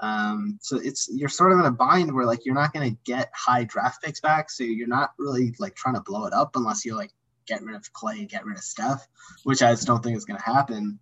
Um, 0.00 0.58
so 0.60 0.76
it's 0.76 1.08
you're 1.10 1.30
sort 1.30 1.52
of 1.52 1.60
in 1.60 1.64
a 1.64 1.70
bind 1.70 2.12
where 2.12 2.26
like 2.26 2.44
you're 2.44 2.54
not 2.54 2.74
gonna 2.74 2.96
get 3.04 3.30
high 3.34 3.64
draft 3.64 4.02
picks 4.02 4.20
back, 4.20 4.50
so 4.50 4.62
you're 4.62 4.86
not 4.86 5.12
really 5.18 5.54
like 5.58 5.74
trying 5.74 5.94
to 5.94 6.02
blow 6.02 6.26
it 6.26 6.34
up 6.34 6.54
unless 6.54 6.84
you 6.84 6.96
like 6.96 7.12
get 7.46 7.62
rid 7.62 7.76
of 7.76 7.90
Clay, 7.94 8.26
get 8.26 8.44
rid 8.44 8.58
of 8.58 8.62
Steph, 8.62 9.08
which 9.44 9.62
I 9.62 9.72
just 9.72 9.86
don't 9.86 10.02
think 10.02 10.18
is 10.18 10.26
gonna 10.26 10.42
happen. 10.42 10.98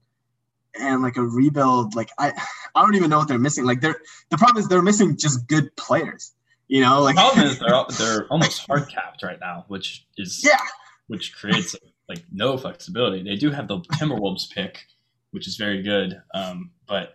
And 0.80 1.02
like 1.02 1.16
a 1.16 1.22
rebuild, 1.22 1.94
like 1.94 2.10
I, 2.18 2.32
I 2.74 2.82
don't 2.82 2.94
even 2.94 3.10
know 3.10 3.18
what 3.18 3.28
they're 3.28 3.38
missing. 3.38 3.64
Like 3.64 3.80
they're 3.80 4.00
the 4.30 4.38
problem 4.38 4.62
is 4.62 4.68
they're 4.68 4.82
missing 4.82 5.16
just 5.16 5.46
good 5.48 5.74
players. 5.76 6.32
You 6.68 6.82
know, 6.82 7.02
like 7.02 7.16
The 7.16 7.22
problem 7.22 7.46
is 7.46 7.58
they're 7.58 7.84
they're 7.98 8.26
almost 8.28 8.66
hard 8.66 8.88
capped 8.88 9.22
right 9.22 9.40
now, 9.40 9.64
which 9.68 10.06
is 10.16 10.44
yeah, 10.44 10.58
which 11.06 11.34
creates 11.34 11.74
like 12.08 12.22
no 12.32 12.56
flexibility. 12.56 13.22
They 13.22 13.36
do 13.36 13.50
have 13.50 13.68
the 13.68 13.80
Timberwolves 13.94 14.50
pick, 14.50 14.84
which 15.30 15.48
is 15.48 15.56
very 15.56 15.82
good, 15.82 16.20
um, 16.34 16.70
but 16.86 17.14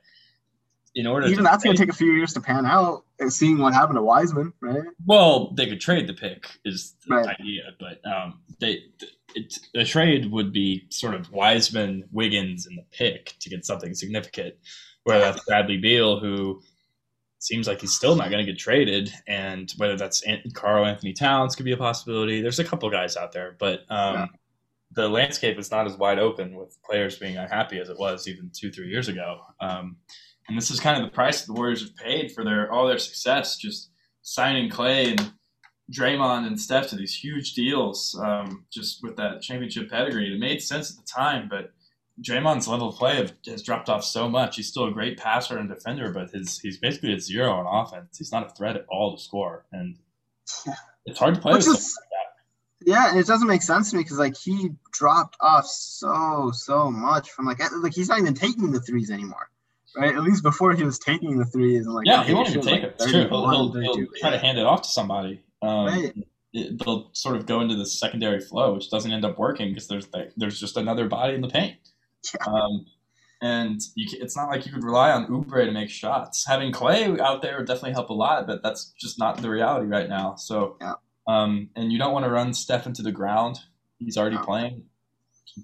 in 0.96 1.08
order 1.08 1.28
even 1.28 1.44
that's 1.44 1.64
going 1.64 1.76
to 1.76 1.82
take 1.82 1.90
a 1.90 1.96
few 1.98 2.12
years 2.12 2.34
to 2.34 2.42
pan 2.42 2.66
out. 2.66 3.04
And 3.20 3.32
seeing 3.32 3.58
what 3.60 3.74
happened 3.74 3.96
to 3.98 4.02
Wiseman, 4.04 4.52
right? 4.62 4.84
Well, 5.06 5.52
they 5.56 5.66
could 5.68 5.80
trade 5.80 6.08
the 6.08 6.14
pick 6.14 6.46
is 6.66 6.96
the 7.08 7.16
Right. 7.16 7.38
idea, 7.40 7.72
but 7.80 8.02
um, 8.06 8.42
they 8.60 8.80
it, 9.36 9.58
a 9.76 9.86
trade 9.86 10.30
would 10.32 10.52
be 10.52 10.86
sort 10.90 11.14
of 11.16 11.32
Wiseman, 11.32 12.04
Wiggins, 12.12 12.68
and 12.68 12.78
the 12.78 12.84
pick 12.92 13.34
to 13.40 13.50
get 13.50 13.66
something 13.66 13.94
significant. 13.94 14.56
Whether 15.06 15.22
that's 15.22 15.44
Bradley 15.46 15.78
Beal, 15.78 16.20
who 16.20 16.62
seems 17.40 17.68
like 17.68 17.82
he's 17.82 17.94
still 17.94 18.16
not 18.16 18.30
going 18.30 18.46
to 18.46 18.52
get 18.52 18.60
traded, 18.60 19.12
and 19.28 19.72
whether 19.78 19.96
that's 19.96 20.24
Karl-Anthony 20.54 21.14
Towns 21.14 21.56
could 21.56 21.66
be 21.66 21.72
a 21.74 21.78
possibility. 21.78 22.42
There's 22.42 22.60
a 22.60 22.64
couple 22.64 22.90
guys 22.90 23.16
out 23.18 23.32
there, 23.32 23.56
but 23.60 23.82
um, 23.90 24.16
Yeah. 24.16 24.26
the 24.92 25.10
landscape 25.10 25.58
is 25.60 25.72
not 25.72 25.86
as 25.88 25.98
wide 25.98 26.20
open 26.20 26.56
with 26.56 26.78
players 26.84 27.18
being 27.18 27.38
unhappy 27.38 27.80
as 27.80 27.90
it 27.90 27.98
was 27.98 28.28
even 28.28 28.50
two, 28.54 28.72
three 28.72 28.90
years 28.90 29.08
ago. 29.08 29.42
Um, 29.60 29.98
and 30.48 30.58
this 30.58 30.72
is 30.72 30.80
kind 30.80 31.02
of 31.02 31.10
the 31.10 31.14
price 31.16 31.46
the 31.46 31.54
Warriors 31.54 31.82
have 31.82 31.96
paid 31.96 32.32
for 32.32 32.44
their 32.44 32.72
all 32.72 32.88
their 32.88 32.98
success, 33.00 33.58
just 33.58 33.90
signing 34.22 34.70
Klay 34.70 35.12
and 35.12 35.34
Draymond 35.92 36.48
and 36.48 36.60
Steph 36.60 36.88
to 36.90 36.96
these 36.96 37.16
huge 37.16 37.54
deals, 37.54 38.18
um, 38.22 38.66
just 38.72 39.04
with 39.04 39.18
that 39.18 39.42
championship 39.42 39.90
pedigree. 39.90 40.34
It 40.34 40.40
made 40.40 40.62
sense 40.62 40.92
at 40.92 40.98
the 40.98 41.04
time, 41.12 41.48
but 41.50 41.72
Draymond's 42.22 42.68
level 42.68 42.90
of 42.90 42.96
play 42.96 43.16
have, 43.18 43.34
has 43.48 43.64
dropped 43.64 43.90
off 43.90 44.04
so 44.04 44.30
much. 44.30 44.56
He's 44.56 44.68
still 44.70 44.86
a 44.86 44.92
great 44.92 45.18
passer 45.18 45.58
and 45.58 45.68
defender, 45.70 46.12
but 46.12 46.30
his 46.32 46.60
he's 46.60 46.78
basically 46.78 47.14
a 47.14 47.20
zero 47.20 47.52
on 47.52 47.86
offense. 47.86 48.18
He's 48.18 48.32
not 48.32 48.46
a 48.46 48.50
threat 48.56 48.76
at 48.78 48.86
all 48.90 49.16
to 49.18 49.22
score, 49.22 49.66
and 49.72 49.98
it's 51.06 51.20
hard 51.20 51.36
to 51.36 51.42
play 51.42 51.54
Which 51.54 51.66
with 51.68 51.78
is- 51.78 51.98
like 52.00 52.88
Yeah, 52.88 53.10
and 53.12 53.20
it 53.20 53.26
doesn't 53.28 53.48
make 53.48 53.62
sense 53.62 53.90
to 53.92 53.98
me 53.98 54.04
because 54.04 54.20
like 54.20 54.38
he 54.38 54.70
dropped 54.92 55.36
off 55.40 55.66
so 55.66 56.52
so 56.54 56.92
much 56.92 57.32
from 57.32 57.46
like 57.46 57.60
like 57.82 57.94
he's 57.94 58.10
not 58.10 58.20
even 58.20 58.34
taking 58.36 58.72
the 58.72 58.80
threes 58.80 59.10
anymore, 59.12 59.50
right? 59.98 60.16
At 60.16 60.24
least 60.24 60.44
before 60.44 60.74
he 60.74 60.84
was 60.84 61.00
taking 61.00 61.38
the 61.38 61.46
threes 61.46 61.86
and 61.86 61.94
like. 61.96 62.08
Yeah, 62.08 62.24
he 62.24 62.34
won't 62.34 62.50
even 62.50 62.62
take 62.62 62.72
like, 62.72 62.84
it. 62.84 62.96
It's 63.00 63.12
true. 63.12 63.28
He'll, 63.28 63.48
31, 63.50 63.54
he'll, 63.54 63.82
he'll 63.82 63.94
32, 63.96 64.12
try 64.20 64.30
to 64.32 64.38
hand 64.38 64.58
it 64.58 64.66
off 64.66 64.82
to 64.84 64.90
somebody. 64.90 65.42
Um, 65.62 65.86
Right. 65.86 66.14
it, 66.54 66.84
they'll 66.84 67.10
sort 67.14 67.36
of 67.36 67.46
go 67.46 67.62
into 67.62 67.76
the 67.76 67.86
secondary 67.86 68.40
flow, 68.40 68.74
which 68.74 68.90
doesn't 68.90 69.12
end 69.12 69.26
up 69.26 69.38
working 69.40 69.70
because 69.70 69.88
there's 69.88 70.08
there's 70.38 70.60
just 70.60 70.78
another 70.78 71.08
body 71.08 71.36
in 71.36 71.42
the 71.42 71.50
paint. 71.50 71.78
Um, 72.48 72.86
and 73.42 73.82
you, 73.96 74.08
it's 74.22 74.38
not 74.38 74.50
like 74.50 74.66
you 74.66 74.72
could 74.72 74.84
rely 74.84 75.12
on 75.12 75.28
Oubre 75.28 75.66
to 75.66 75.72
make 75.72 75.90
shots. 75.90 76.46
Having 76.48 76.72
Klay 76.72 77.20
out 77.20 77.42
there 77.42 77.58
would 77.58 77.68
definitely 77.68 77.92
help 77.92 78.10
a 78.10 78.14
lot, 78.14 78.48
but 78.48 78.64
that's 78.64 78.94
just 79.00 79.20
not 79.20 79.42
the 79.42 79.50
reality 79.50 79.86
right 79.88 80.08
now. 80.08 80.36
So, 80.36 80.78
Yeah. 80.80 80.94
um, 81.28 81.70
and 81.76 81.92
you 81.92 82.00
don't 82.00 82.14
want 82.14 82.24
to 82.24 82.32
run 82.32 82.54
Steph 82.54 82.88
into 82.88 83.02
the 83.02 83.12
ground. 83.12 83.60
He's 84.00 84.18
already 84.18 84.38
No. 84.38 84.44
playing 84.44 84.84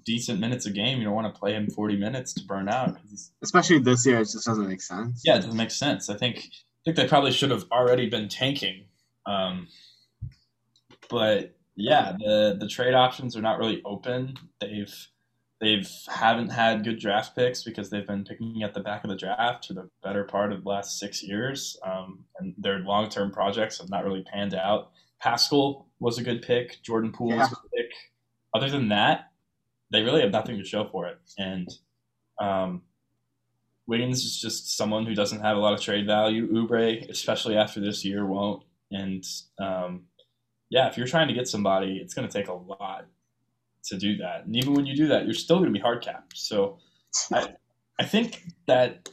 decent 0.04 0.40
minutes 0.40 0.66
a 0.66 0.70
game. 0.70 0.98
You 0.98 1.04
don't 1.04 1.14
want 1.14 1.32
to 1.32 1.38
play 1.38 1.54
him 1.54 1.68
40 1.68 1.96
minutes 1.96 2.32
to 2.34 2.44
burn 2.44 2.68
out. 2.68 2.98
Especially 3.42 3.78
this 3.78 4.06
year, 4.06 4.16
it 4.20 4.28
just 4.30 4.46
doesn't 4.46 4.68
make 4.68 4.82
sense. 4.82 5.22
yeah, 5.24 5.36
it 5.36 5.40
doesn't 5.42 5.56
make 5.56 5.70
sense. 5.70 6.08
I 6.08 6.16
think 6.16 6.38
I 6.38 6.80
think 6.84 6.96
they 6.96 7.06
probably 7.06 7.32
should 7.32 7.50
have 7.50 7.64
already 7.70 8.08
been 8.08 8.28
tanking. 8.28 8.84
Um, 9.26 9.68
but 11.08 11.56
yeah, 11.76 12.16
the 12.18 12.56
the 12.58 12.68
trade 12.68 12.94
options 12.94 13.36
are 13.36 13.42
not 13.42 13.58
really 13.58 13.82
open. 13.84 14.36
They've 14.60 14.94
they've 15.60 15.90
haven't 16.08 16.50
had 16.50 16.84
good 16.84 16.98
draft 16.98 17.36
picks 17.36 17.62
because 17.62 17.90
they've 17.90 18.06
been 18.06 18.24
picking 18.24 18.62
at 18.62 18.74
the 18.74 18.80
back 18.80 19.04
of 19.04 19.10
the 19.10 19.16
draft 19.16 19.66
for 19.66 19.74
the 19.74 19.90
better 20.02 20.24
part 20.24 20.52
of 20.52 20.62
the 20.62 20.68
last 20.68 20.98
six 20.98 21.22
years, 21.22 21.78
um, 21.84 22.24
and 22.38 22.54
their 22.58 22.78
long 22.80 23.08
term 23.08 23.30
projects 23.30 23.78
have 23.78 23.90
not 23.90 24.04
really 24.04 24.22
panned 24.22 24.54
out. 24.54 24.90
Paschall 25.22 25.84
was 25.98 26.18
a 26.18 26.22
good 26.22 26.42
pick. 26.42 26.82
Jordan 26.82 27.12
Poole 27.12 27.36
was 27.36 27.52
a 27.52 27.54
good 27.54 27.70
pick. 27.76 27.92
Other 28.54 28.70
than 28.70 28.88
that, 28.88 29.29
they 29.92 30.02
really 30.02 30.20
have 30.20 30.30
nothing 30.30 30.58
to 30.58 30.64
show 30.64 30.84
for 30.84 31.08
it. 31.08 31.18
And 31.38 31.68
um, 32.40 32.82
Wiggins 33.86 34.24
is 34.24 34.40
just 34.40 34.76
someone 34.76 35.06
who 35.06 35.14
doesn't 35.14 35.40
have 35.40 35.56
a 35.56 35.60
lot 35.60 35.74
of 35.74 35.80
trade 35.80 36.06
value. 36.06 36.48
Oubre, 36.52 37.08
especially 37.10 37.56
after 37.56 37.80
this 37.80 38.04
year, 38.04 38.24
won't. 38.24 38.62
And 38.90 39.24
um, 39.58 40.04
yeah, 40.70 40.88
if 40.88 40.96
you're 40.96 41.06
trying 41.06 41.28
to 41.28 41.34
get 41.34 41.48
somebody, 41.48 41.98
it's 41.98 42.14
going 42.14 42.28
to 42.28 42.32
take 42.32 42.48
a 42.48 42.52
lot 42.52 43.06
to 43.84 43.96
do 43.96 44.16
that. 44.18 44.44
And 44.46 44.56
even 44.56 44.74
when 44.74 44.86
you 44.86 44.94
do 44.94 45.08
that, 45.08 45.24
you're 45.24 45.34
still 45.34 45.56
going 45.56 45.68
to 45.68 45.72
be 45.72 45.80
hard 45.80 46.02
capped. 46.02 46.36
So 46.36 46.78
I, 47.32 47.54
I 47.98 48.04
think 48.04 48.42
that 48.66 49.08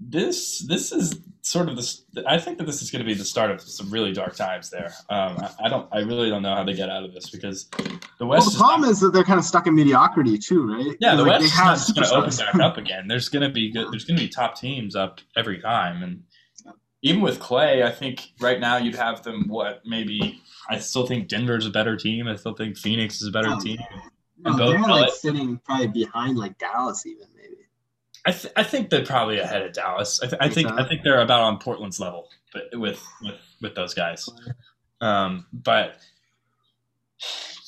this 0.00 0.60
this 0.60 0.92
is 0.92 1.20
sort 1.48 1.68
of 1.68 1.76
this. 1.76 2.04
I 2.26 2.38
think 2.38 2.58
that 2.58 2.64
this 2.64 2.82
is 2.82 2.90
going 2.90 3.00
to 3.00 3.06
be 3.06 3.14
the 3.14 3.24
start 3.24 3.50
of 3.50 3.60
some 3.60 3.90
really 3.90 4.12
dark 4.12 4.36
times 4.36 4.70
there. 4.70 4.92
Um, 5.08 5.38
I, 5.38 5.50
I 5.64 5.68
don't. 5.68 5.88
I 5.92 5.98
really 6.00 6.28
don't 6.28 6.42
know 6.42 6.54
how 6.54 6.64
they 6.64 6.74
get 6.74 6.90
out 6.90 7.04
of 7.04 7.12
this 7.14 7.30
because 7.30 7.68
the 8.18 8.26
Well, 8.26 8.30
West. 8.30 8.46
the 8.46 8.50
is 8.54 8.58
not- 8.60 8.66
problem 8.68 8.90
is 8.90 9.00
that 9.00 9.12
they're 9.12 9.24
kind 9.24 9.38
of 9.38 9.44
stuck 9.44 9.66
in 9.66 9.74
mediocrity 9.74 10.38
too, 10.38 10.66
right? 10.72 10.96
yeah, 11.00 11.14
the 11.16 11.22
Like, 11.22 11.40
West 11.40 11.56
they 11.56 11.72
is 11.72 11.92
going 11.92 12.06
to 12.08 12.14
open 12.14 12.36
back 12.36 12.54
up 12.60 12.76
again. 12.84 13.08
There's 13.08 13.28
going 13.28 13.46
to 13.46 13.52
be 13.52 13.70
good. 13.72 13.90
There's 13.92 14.04
going 14.04 14.18
to 14.18 14.22
be 14.24 14.28
top 14.28 14.56
teams 14.58 14.94
up 14.94 15.20
every 15.36 15.58
time, 15.60 16.02
and 16.02 16.22
even 17.02 17.20
with 17.22 17.38
Klay, 17.38 17.84
I 17.84 17.90
think 17.92 18.26
right 18.40 18.58
now 18.60 18.76
you'd 18.76 18.96
have 18.96 19.22
them. 19.22 19.44
What 19.48 19.82
maybe 19.86 20.40
I 20.68 20.78
still 20.78 21.06
think 21.06 21.28
Denver's 21.28 21.66
a 21.66 21.70
better 21.70 21.96
team. 21.96 22.26
I 22.28 22.36
still 22.36 22.54
think 22.54 22.76
Phoenix 22.76 23.20
is 23.22 23.28
a 23.28 23.30
better 23.32 23.50
Oh, 23.52 23.60
team. 23.60 23.78
No, 24.40 24.56
they're 24.56 24.78
like 24.80 25.12
sitting 25.12 25.58
probably 25.64 25.88
behind 25.88 26.38
like 26.38 26.58
Dallas, 26.58 27.04
even. 27.06 27.26
I, 28.28 28.32
th- 28.32 28.52
I 28.56 28.62
think 28.62 28.90
they're 28.90 29.06
probably 29.06 29.38
ahead 29.38 29.62
of 29.62 29.72
Dallas. 29.72 30.20
I, 30.22 30.26
th- 30.26 30.38
I 30.40 30.48
think. 30.50 30.68
I 30.70 30.86
think 30.86 31.02
they're 31.02 31.22
about 31.22 31.40
on 31.40 31.58
Portland's 31.58 31.98
level, 31.98 32.28
but 32.52 32.64
with 32.78 33.02
with, 33.22 33.34
with 33.62 33.74
those 33.74 33.94
guys. 33.94 34.28
Um, 35.00 35.46
but 35.52 35.96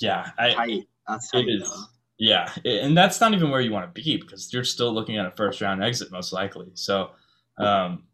yeah, 0.00 0.30
I, 0.38 0.52
Tight. 0.54 0.88
That's 1.08 1.32
It 1.34 1.48
is. 1.48 1.86
Yeah, 2.18 2.52
i- 2.64 2.68
and 2.68 2.94
that's 2.96 3.20
not 3.20 3.32
even 3.32 3.50
where 3.50 3.62
you 3.62 3.72
want 3.72 3.92
to 3.94 4.02
be 4.02 4.18
because 4.18 4.52
you're 4.52 4.64
still 4.64 4.92
looking 4.92 5.16
at 5.16 5.24
a 5.26 5.30
first 5.30 5.60
round 5.62 5.82
exit 5.82 6.12
most 6.12 6.32
likely. 6.32 6.68
So, 6.74 7.12
um, 7.58 8.04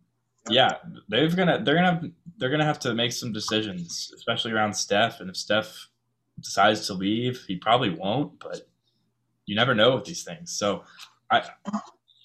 yeah, 0.48 0.76
they're 1.08 1.28
gonna 1.28 1.62
they're 1.64 1.74
gonna 1.74 2.02
they're 2.38 2.50
gonna 2.50 2.64
have 2.64 2.78
to 2.80 2.94
make 2.94 3.10
some 3.12 3.32
decisions, 3.32 4.12
especially 4.14 4.52
around 4.52 4.72
Steph. 4.74 5.18
And 5.20 5.28
if 5.28 5.36
Steph 5.36 5.88
decides 6.38 6.86
to 6.86 6.94
leave, 6.94 7.42
he 7.48 7.56
probably 7.56 7.90
won't, 7.90 8.38
but 8.38 8.68
you 9.46 9.56
never 9.56 9.74
know 9.74 9.96
with 9.96 10.04
these 10.04 10.22
things. 10.22 10.52
So, 10.52 10.84
I 11.30 11.42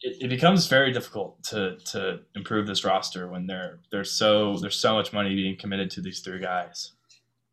it, 0.02 0.24
it 0.26 0.30
becomes 0.30 0.68
very 0.68 0.92
difficult 0.92 1.44
to 1.46 1.78
to 1.92 2.20
improve 2.36 2.68
this 2.68 2.84
roster 2.84 3.28
when 3.28 3.48
there 3.48 3.80
there's 3.92 4.12
so 4.12 4.58
there's 4.58 4.76
so 4.76 4.94
much 4.94 5.14
money 5.14 5.36
being 5.36 5.58
committed 5.58 5.90
to 5.92 6.02
these 6.02 6.20
three 6.22 6.40
guys. 6.40 6.94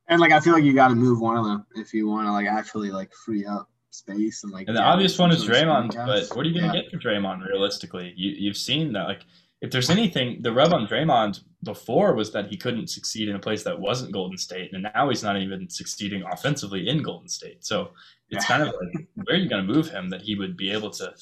And 0.09 0.21
like 0.21 0.33
I 0.33 0.41
feel 0.41 0.55
like 0.55 0.65
you 0.65 0.73
got 0.73 0.89
to 0.89 0.95
move 0.95 1.21
one 1.21 1.37
of 1.37 1.45
them 1.45 1.67
if 1.77 1.93
you 1.93 2.09
want 2.09 2.27
to 2.27 2.33
like 2.33 2.47
actually 2.47 2.91
like 2.91 3.13
free 3.13 3.45
up 3.45 3.69
space 3.91 4.43
and 4.45 4.53
like. 4.53 4.69
And 4.69 4.77
the 4.77 4.83
obvious 4.83 5.19
one 5.19 5.31
is 5.31 5.45
Draymond, 5.45 5.95
but 5.95 6.35
what 6.37 6.45
are 6.47 6.49
you 6.49 6.59
going 6.59 6.71
to 6.71 6.77
Yeah. 6.77 6.83
get 6.83 6.91
for 6.91 6.99
Draymond 6.99 7.45
realistically? 7.47 8.13
You, 8.17 8.31
you've 8.39 8.57
seen 8.57 8.93
that, 8.93 9.05
like, 9.09 9.23
if 9.61 9.71
there's 9.71 9.91
anything, 9.91 10.41
the 10.43 10.53
rub 10.53 10.73
on 10.73 10.87
Draymond 10.87 11.41
before 11.65 12.15
was 12.15 12.31
that 12.33 12.47
he 12.47 12.57
couldn't 12.57 12.89
succeed 12.89 13.29
in 13.29 13.35
a 13.37 13.39
place 13.41 13.65
that 13.65 13.81
wasn't 13.81 14.13
Golden 14.13 14.39
State, 14.39 14.73
and 14.73 14.85
now 14.95 15.09
he's 15.09 15.23
not 15.23 15.37
even 15.41 15.69
succeeding 15.69 16.23
offensively 16.31 16.89
in 16.89 17.03
Golden 17.03 17.29
State. 17.29 17.65
So 17.65 17.91
it's 18.31 18.45
Yeah. 18.45 18.57
kind 18.57 18.63
of 18.63 18.69
like, 18.69 19.09
where 19.15 19.37
are 19.37 19.39
you 19.39 19.49
going 19.49 19.67
to 19.67 19.73
move 19.73 19.89
him 19.91 20.11
that 20.11 20.23
he 20.23 20.37
would 20.37 20.57
be 20.57 20.71
able 20.71 20.91
to? 20.91 21.13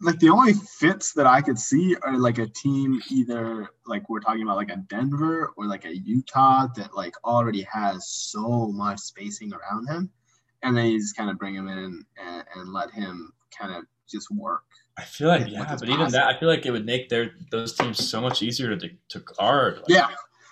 Like 0.00 0.18
the 0.18 0.28
only 0.28 0.52
fits 0.54 1.12
that 1.12 1.26
I 1.26 1.40
could 1.40 1.58
see 1.58 1.96
are 2.02 2.16
like 2.18 2.38
a 2.38 2.46
team 2.46 3.00
either 3.10 3.68
like 3.86 4.08
we're 4.08 4.20
talking 4.20 4.42
about 4.42 4.56
like 4.56 4.70
a 4.70 4.76
Denver 4.76 5.52
or 5.56 5.66
like 5.66 5.84
a 5.84 5.96
Utah 5.96 6.66
that 6.76 6.94
like 6.94 7.14
already 7.24 7.62
has 7.62 8.08
so 8.08 8.68
much 8.72 8.98
spacing 8.98 9.52
around 9.52 9.88
him, 9.88 10.10
and 10.62 10.76
then 10.76 10.86
you 10.86 10.98
just 10.98 11.16
kind 11.16 11.30
of 11.30 11.38
bring 11.38 11.54
him 11.54 11.68
in 11.68 11.78
and, 11.78 12.04
and 12.56 12.72
let 12.72 12.90
him 12.90 13.32
kind 13.56 13.74
of 13.74 13.84
just 14.10 14.30
work. 14.32 14.64
I 14.98 15.04
feel 15.04 15.28
like, 15.28 15.48
Yeah, 15.48 15.76
but 15.78 15.88
even 15.88 16.10
that. 16.10 16.26
I 16.26 16.38
feel 16.38 16.48
like 16.48 16.66
it 16.66 16.70
would 16.70 16.84
make 16.86 17.08
their 17.08 17.32
those 17.50 17.74
teams 17.74 18.08
so 18.08 18.20
much 18.20 18.42
easier 18.42 18.76
to 18.76 18.90
to 19.08 19.20
guard. 19.20 19.76
Like, 19.76 19.84
Yeah, 19.88 20.08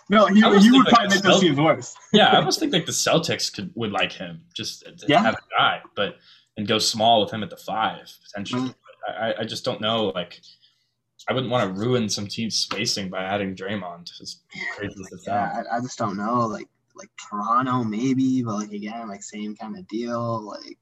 no, 0.08 0.26
he, 0.26 0.42
would 0.42 0.62
like, 0.62 0.86
probably 0.88 1.08
make 1.16 1.22
those 1.22 1.40
teams 1.40 1.58
worse. 1.58 1.94
yeah, 2.12 2.28
I 2.28 2.36
almost 2.36 2.58
think 2.58 2.72
like 2.72 2.86
the 2.86 2.92
Celtics 2.92 3.52
could 3.52 3.72
would 3.74 3.92
like 3.92 4.12
him 4.12 4.42
just 4.54 4.84
to 4.84 5.06
Yeah. 5.08 5.22
have 5.22 5.34
a 5.34 5.58
guy, 5.58 5.82
but 5.94 6.16
and 6.56 6.66
go 6.66 6.78
small 6.78 7.22
with 7.22 7.32
him 7.32 7.42
at 7.42 7.50
the 7.50 7.56
five 7.56 8.12
potentially. 8.24 8.62
Right. 8.62 8.74
I, 9.08 9.34
I 9.40 9.44
just 9.44 9.64
don't 9.64 9.80
know. 9.80 10.06
Like, 10.14 10.40
I 11.28 11.32
wouldn't 11.32 11.50
want 11.52 11.74
to 11.74 11.80
ruin 11.80 12.08
some 12.08 12.26
team's 12.26 12.56
spacing 12.56 13.08
by 13.08 13.22
adding 13.22 13.54
Draymond. 13.54 14.10
As 14.20 14.40
crazy 14.76 14.94
as 15.00 15.12
it 15.12 15.20
Yeah. 15.26 15.62
I, 15.70 15.76
I 15.76 15.80
just 15.80 15.98
don't 15.98 16.16
know. 16.16 16.46
Like 16.46 16.68
like 16.96 17.10
Toronto 17.30 17.84
maybe, 17.84 18.42
but 18.42 18.54
like 18.56 18.72
again, 18.72 19.08
like 19.08 19.22
same 19.22 19.54
kind 19.56 19.76
of 19.76 19.86
deal. 19.88 20.40
Like, 20.46 20.78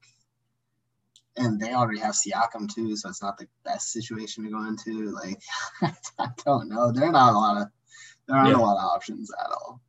and 1.37 1.59
they 1.59 1.73
already 1.73 1.99
have 1.99 2.15
Siakam 2.15 2.73
too, 2.73 2.95
so 2.95 3.09
it's 3.09 3.21
not 3.21 3.37
the 3.37 3.47
best 3.63 3.91
situation 3.93 4.43
to 4.43 4.49
go 4.49 4.65
into. 4.67 5.11
Like, 5.11 5.39
I 6.19 6.27
don't 6.45 6.67
know. 6.69 6.91
There 6.91 7.05
are 7.07 7.11
not 7.11 7.33
a 7.33 7.37
lot 7.37 7.61
of 7.61 7.67
there 8.27 8.37
aren't 8.37 8.49
Yeah. 8.49 8.57
a 8.57 8.61
lot 8.65 8.77
of 8.77 8.83
options 8.83 9.31
at 9.43 9.51
all. 9.51 9.81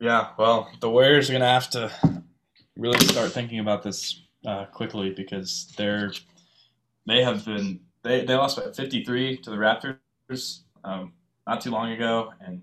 Yeah, 0.00 0.30
well, 0.36 0.70
the 0.80 0.90
Warriors 0.90 1.30
are 1.30 1.32
gonna 1.32 1.46
have 1.46 1.70
to 1.70 2.22
really 2.76 2.98
start 3.06 3.32
thinking 3.32 3.60
about 3.60 3.82
this 3.82 4.22
uh, 4.44 4.64
quickly 4.66 5.10
because 5.10 5.72
they're 5.76 6.12
they 7.06 7.22
have 7.22 7.44
been 7.44 7.80
they, 8.02 8.24
they 8.24 8.34
lost 8.34 8.56
by 8.56 8.70
53 8.72 9.38
to 9.38 9.50
the 9.50 9.56
Raptors 9.56 10.60
um, 10.84 11.12
not 11.46 11.60
too 11.60 11.70
long 11.70 11.92
ago, 11.92 12.32
and 12.40 12.62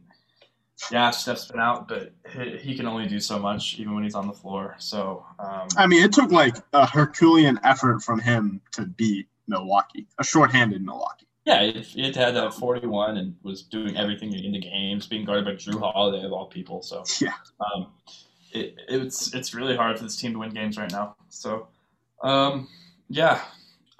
yeah, 0.92 1.12
Steph's 1.12 1.46
been 1.46 1.60
out, 1.60 1.88
but 1.88 2.12
he, 2.32 2.58
he 2.58 2.76
can 2.76 2.86
only 2.88 3.06
do 3.08 3.20
so 3.20 3.38
much 3.40 3.78
even 3.80 3.94
when 3.94 4.04
he's 4.04 4.16
on 4.16 4.28
the 4.28 4.34
floor. 4.34 4.76
So 4.80 5.26
um, 5.40 5.68
I 5.78 5.88
mean, 5.88 6.04
it 6.04 6.14
took 6.14 6.32
like 6.32 6.56
a 6.74 6.86
Herculean 6.86 7.60
effort 7.64 8.02
from 8.02 8.20
him 8.20 8.62
to 8.74 8.86
beat 8.86 9.28
Milwaukee, 9.48 10.08
a 10.20 10.24
shorthanded 10.24 10.84
Milwaukee. 10.86 11.28
yeah, 11.46 11.64
he 11.72 12.04
had 12.04 12.16
had 12.16 12.36
that 12.36 12.54
41 12.54 13.18
and 13.18 13.36
was 13.44 13.64
doing 13.64 13.98
everything 13.98 14.34
in 14.34 14.52
the 14.52 14.60
games, 14.60 15.08
being 15.08 15.26
guarded 15.26 15.46
by 15.46 15.52
Jrue 15.52 15.80
Holiday 15.80 16.24
of 16.26 16.32
all 16.32 16.48
people. 16.48 16.82
So 16.82 17.04
Yeah. 17.22 17.34
um, 17.76 17.88
it, 18.52 18.76
it's 18.88 19.34
it's 19.34 19.54
really 19.54 19.76
hard 19.76 19.98
for 19.98 20.04
this 20.04 20.16
team 20.18 20.34
to 20.34 20.40
win 20.40 20.52
games 20.52 20.78
right 20.78 20.92
now. 20.92 21.16
So 21.30 21.68
um, 22.24 22.68
yeah, 23.10 23.42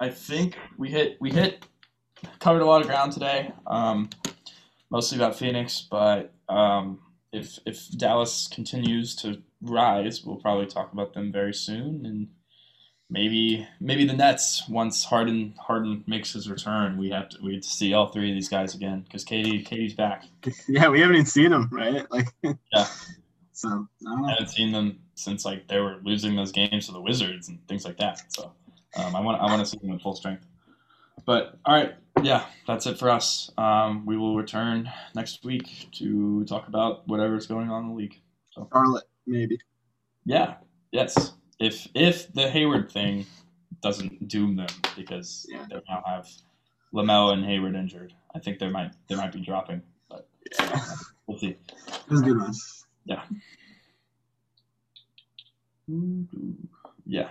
I 0.00 0.08
think 0.08 0.56
we 0.78 0.90
hit 0.90 1.18
we 1.20 1.30
hit 1.30 1.66
covered 2.38 2.62
a 2.62 2.66
lot 2.66 2.80
of 2.80 2.86
ground 2.86 3.12
today. 3.12 3.52
Um, 3.66 4.08
mostly 4.90 5.18
about 5.18 5.38
Phoenix, 5.38 5.86
but 5.90 6.32
um, 6.48 7.00
if 7.32 7.58
if 7.66 7.88
Dallas 7.96 8.48
continues 8.52 9.14
to 9.16 9.42
rise, 9.60 10.24
we'll 10.24 10.36
probably 10.36 10.66
talk 10.66 10.92
about 10.92 11.12
them 11.12 11.30
very 11.30 11.52
soon, 11.52 12.06
and 12.06 12.28
maybe 13.10 13.66
maybe 13.78 14.06
the 14.06 14.14
Nets 14.14 14.66
once 14.68 15.04
Harden 15.04 15.54
Harden 15.60 16.02
makes 16.06 16.32
his 16.32 16.48
return, 16.48 16.96
we 16.96 17.10
have 17.10 17.28
to 17.30 17.38
we 17.42 17.54
have 17.54 17.62
to 17.62 17.68
see 17.68 17.92
all 17.92 18.08
three 18.08 18.30
of 18.30 18.34
these 18.34 18.48
guys 18.48 18.74
again 18.74 19.02
because 19.02 19.24
KD 19.24 19.68
KD's 19.68 19.94
back. 19.94 20.24
Yeah, 20.68 20.88
we 20.88 21.00
haven't 21.00 21.16
even 21.16 21.26
seen 21.26 21.50
them, 21.50 21.68
right? 21.70 22.10
Like, 22.10 22.28
Yeah. 22.42 22.86
So 23.52 23.86
I. 24.06 24.24
I 24.24 24.30
haven't 24.30 24.48
seen 24.48 24.72
them 24.72 25.00
since 25.14 25.44
like 25.44 25.68
they 25.68 25.78
were 25.78 25.98
losing 26.02 26.36
those 26.36 26.52
games 26.52 26.86
to 26.86 26.92
the 26.92 27.00
Wizards 27.00 27.48
and 27.48 27.58
things 27.68 27.84
like 27.84 27.98
that. 27.98 28.32
So 28.32 28.52
um, 28.96 29.14
I 29.16 29.20
want 29.20 29.40
I 29.40 29.46
want 29.46 29.60
to 29.60 29.66
see 29.66 29.78
them 29.78 29.90
in 29.90 29.98
full 29.98 30.14
strength. 30.14 30.44
But 31.26 31.58
all 31.66 31.74
right, 31.74 31.94
yeah, 32.22 32.46
that's 32.66 32.86
it 32.86 32.98
for 32.98 33.10
us. 33.10 33.50
Um, 33.58 34.06
we 34.06 34.16
will 34.16 34.36
return 34.36 34.90
next 35.14 35.44
week 35.44 35.88
to 35.92 36.44
talk 36.44 36.66
about 36.68 37.06
whatever's 37.06 37.46
going 37.46 37.70
on 37.70 37.84
in 37.84 37.88
the 37.90 37.94
league. 37.94 38.20
Charlotte, 38.54 39.04
maybe. 39.26 39.58
Yeah, 40.24 40.54
yes. 40.92 41.32
If 41.58 41.88
if 41.94 42.32
the 42.32 42.48
Hayward 42.50 42.90
thing 42.90 43.26
doesn't 43.82 44.28
doom 44.28 44.56
them 44.56 44.68
because 44.96 45.46
Yeah. 45.50 45.66
they 45.70 45.80
now 45.88 46.02
have 46.06 46.26
LaMelo 46.94 47.32
and 47.32 47.44
Hayward 47.44 47.74
injured, 47.76 48.12
I 48.34 48.38
think 48.38 48.58
they 48.58 48.68
might 48.68 48.92
they 49.08 49.14
might 49.14 49.32
be 49.32 49.40
dropping. 49.40 49.82
But 50.08 50.26
Yeah, 50.58 50.84
we'll 51.26 51.38
see. 51.38 51.56
a 52.10 52.14
good 52.14 52.38
one. 52.38 52.52
Yeah. 53.04 53.22
Yeah. 57.06 57.28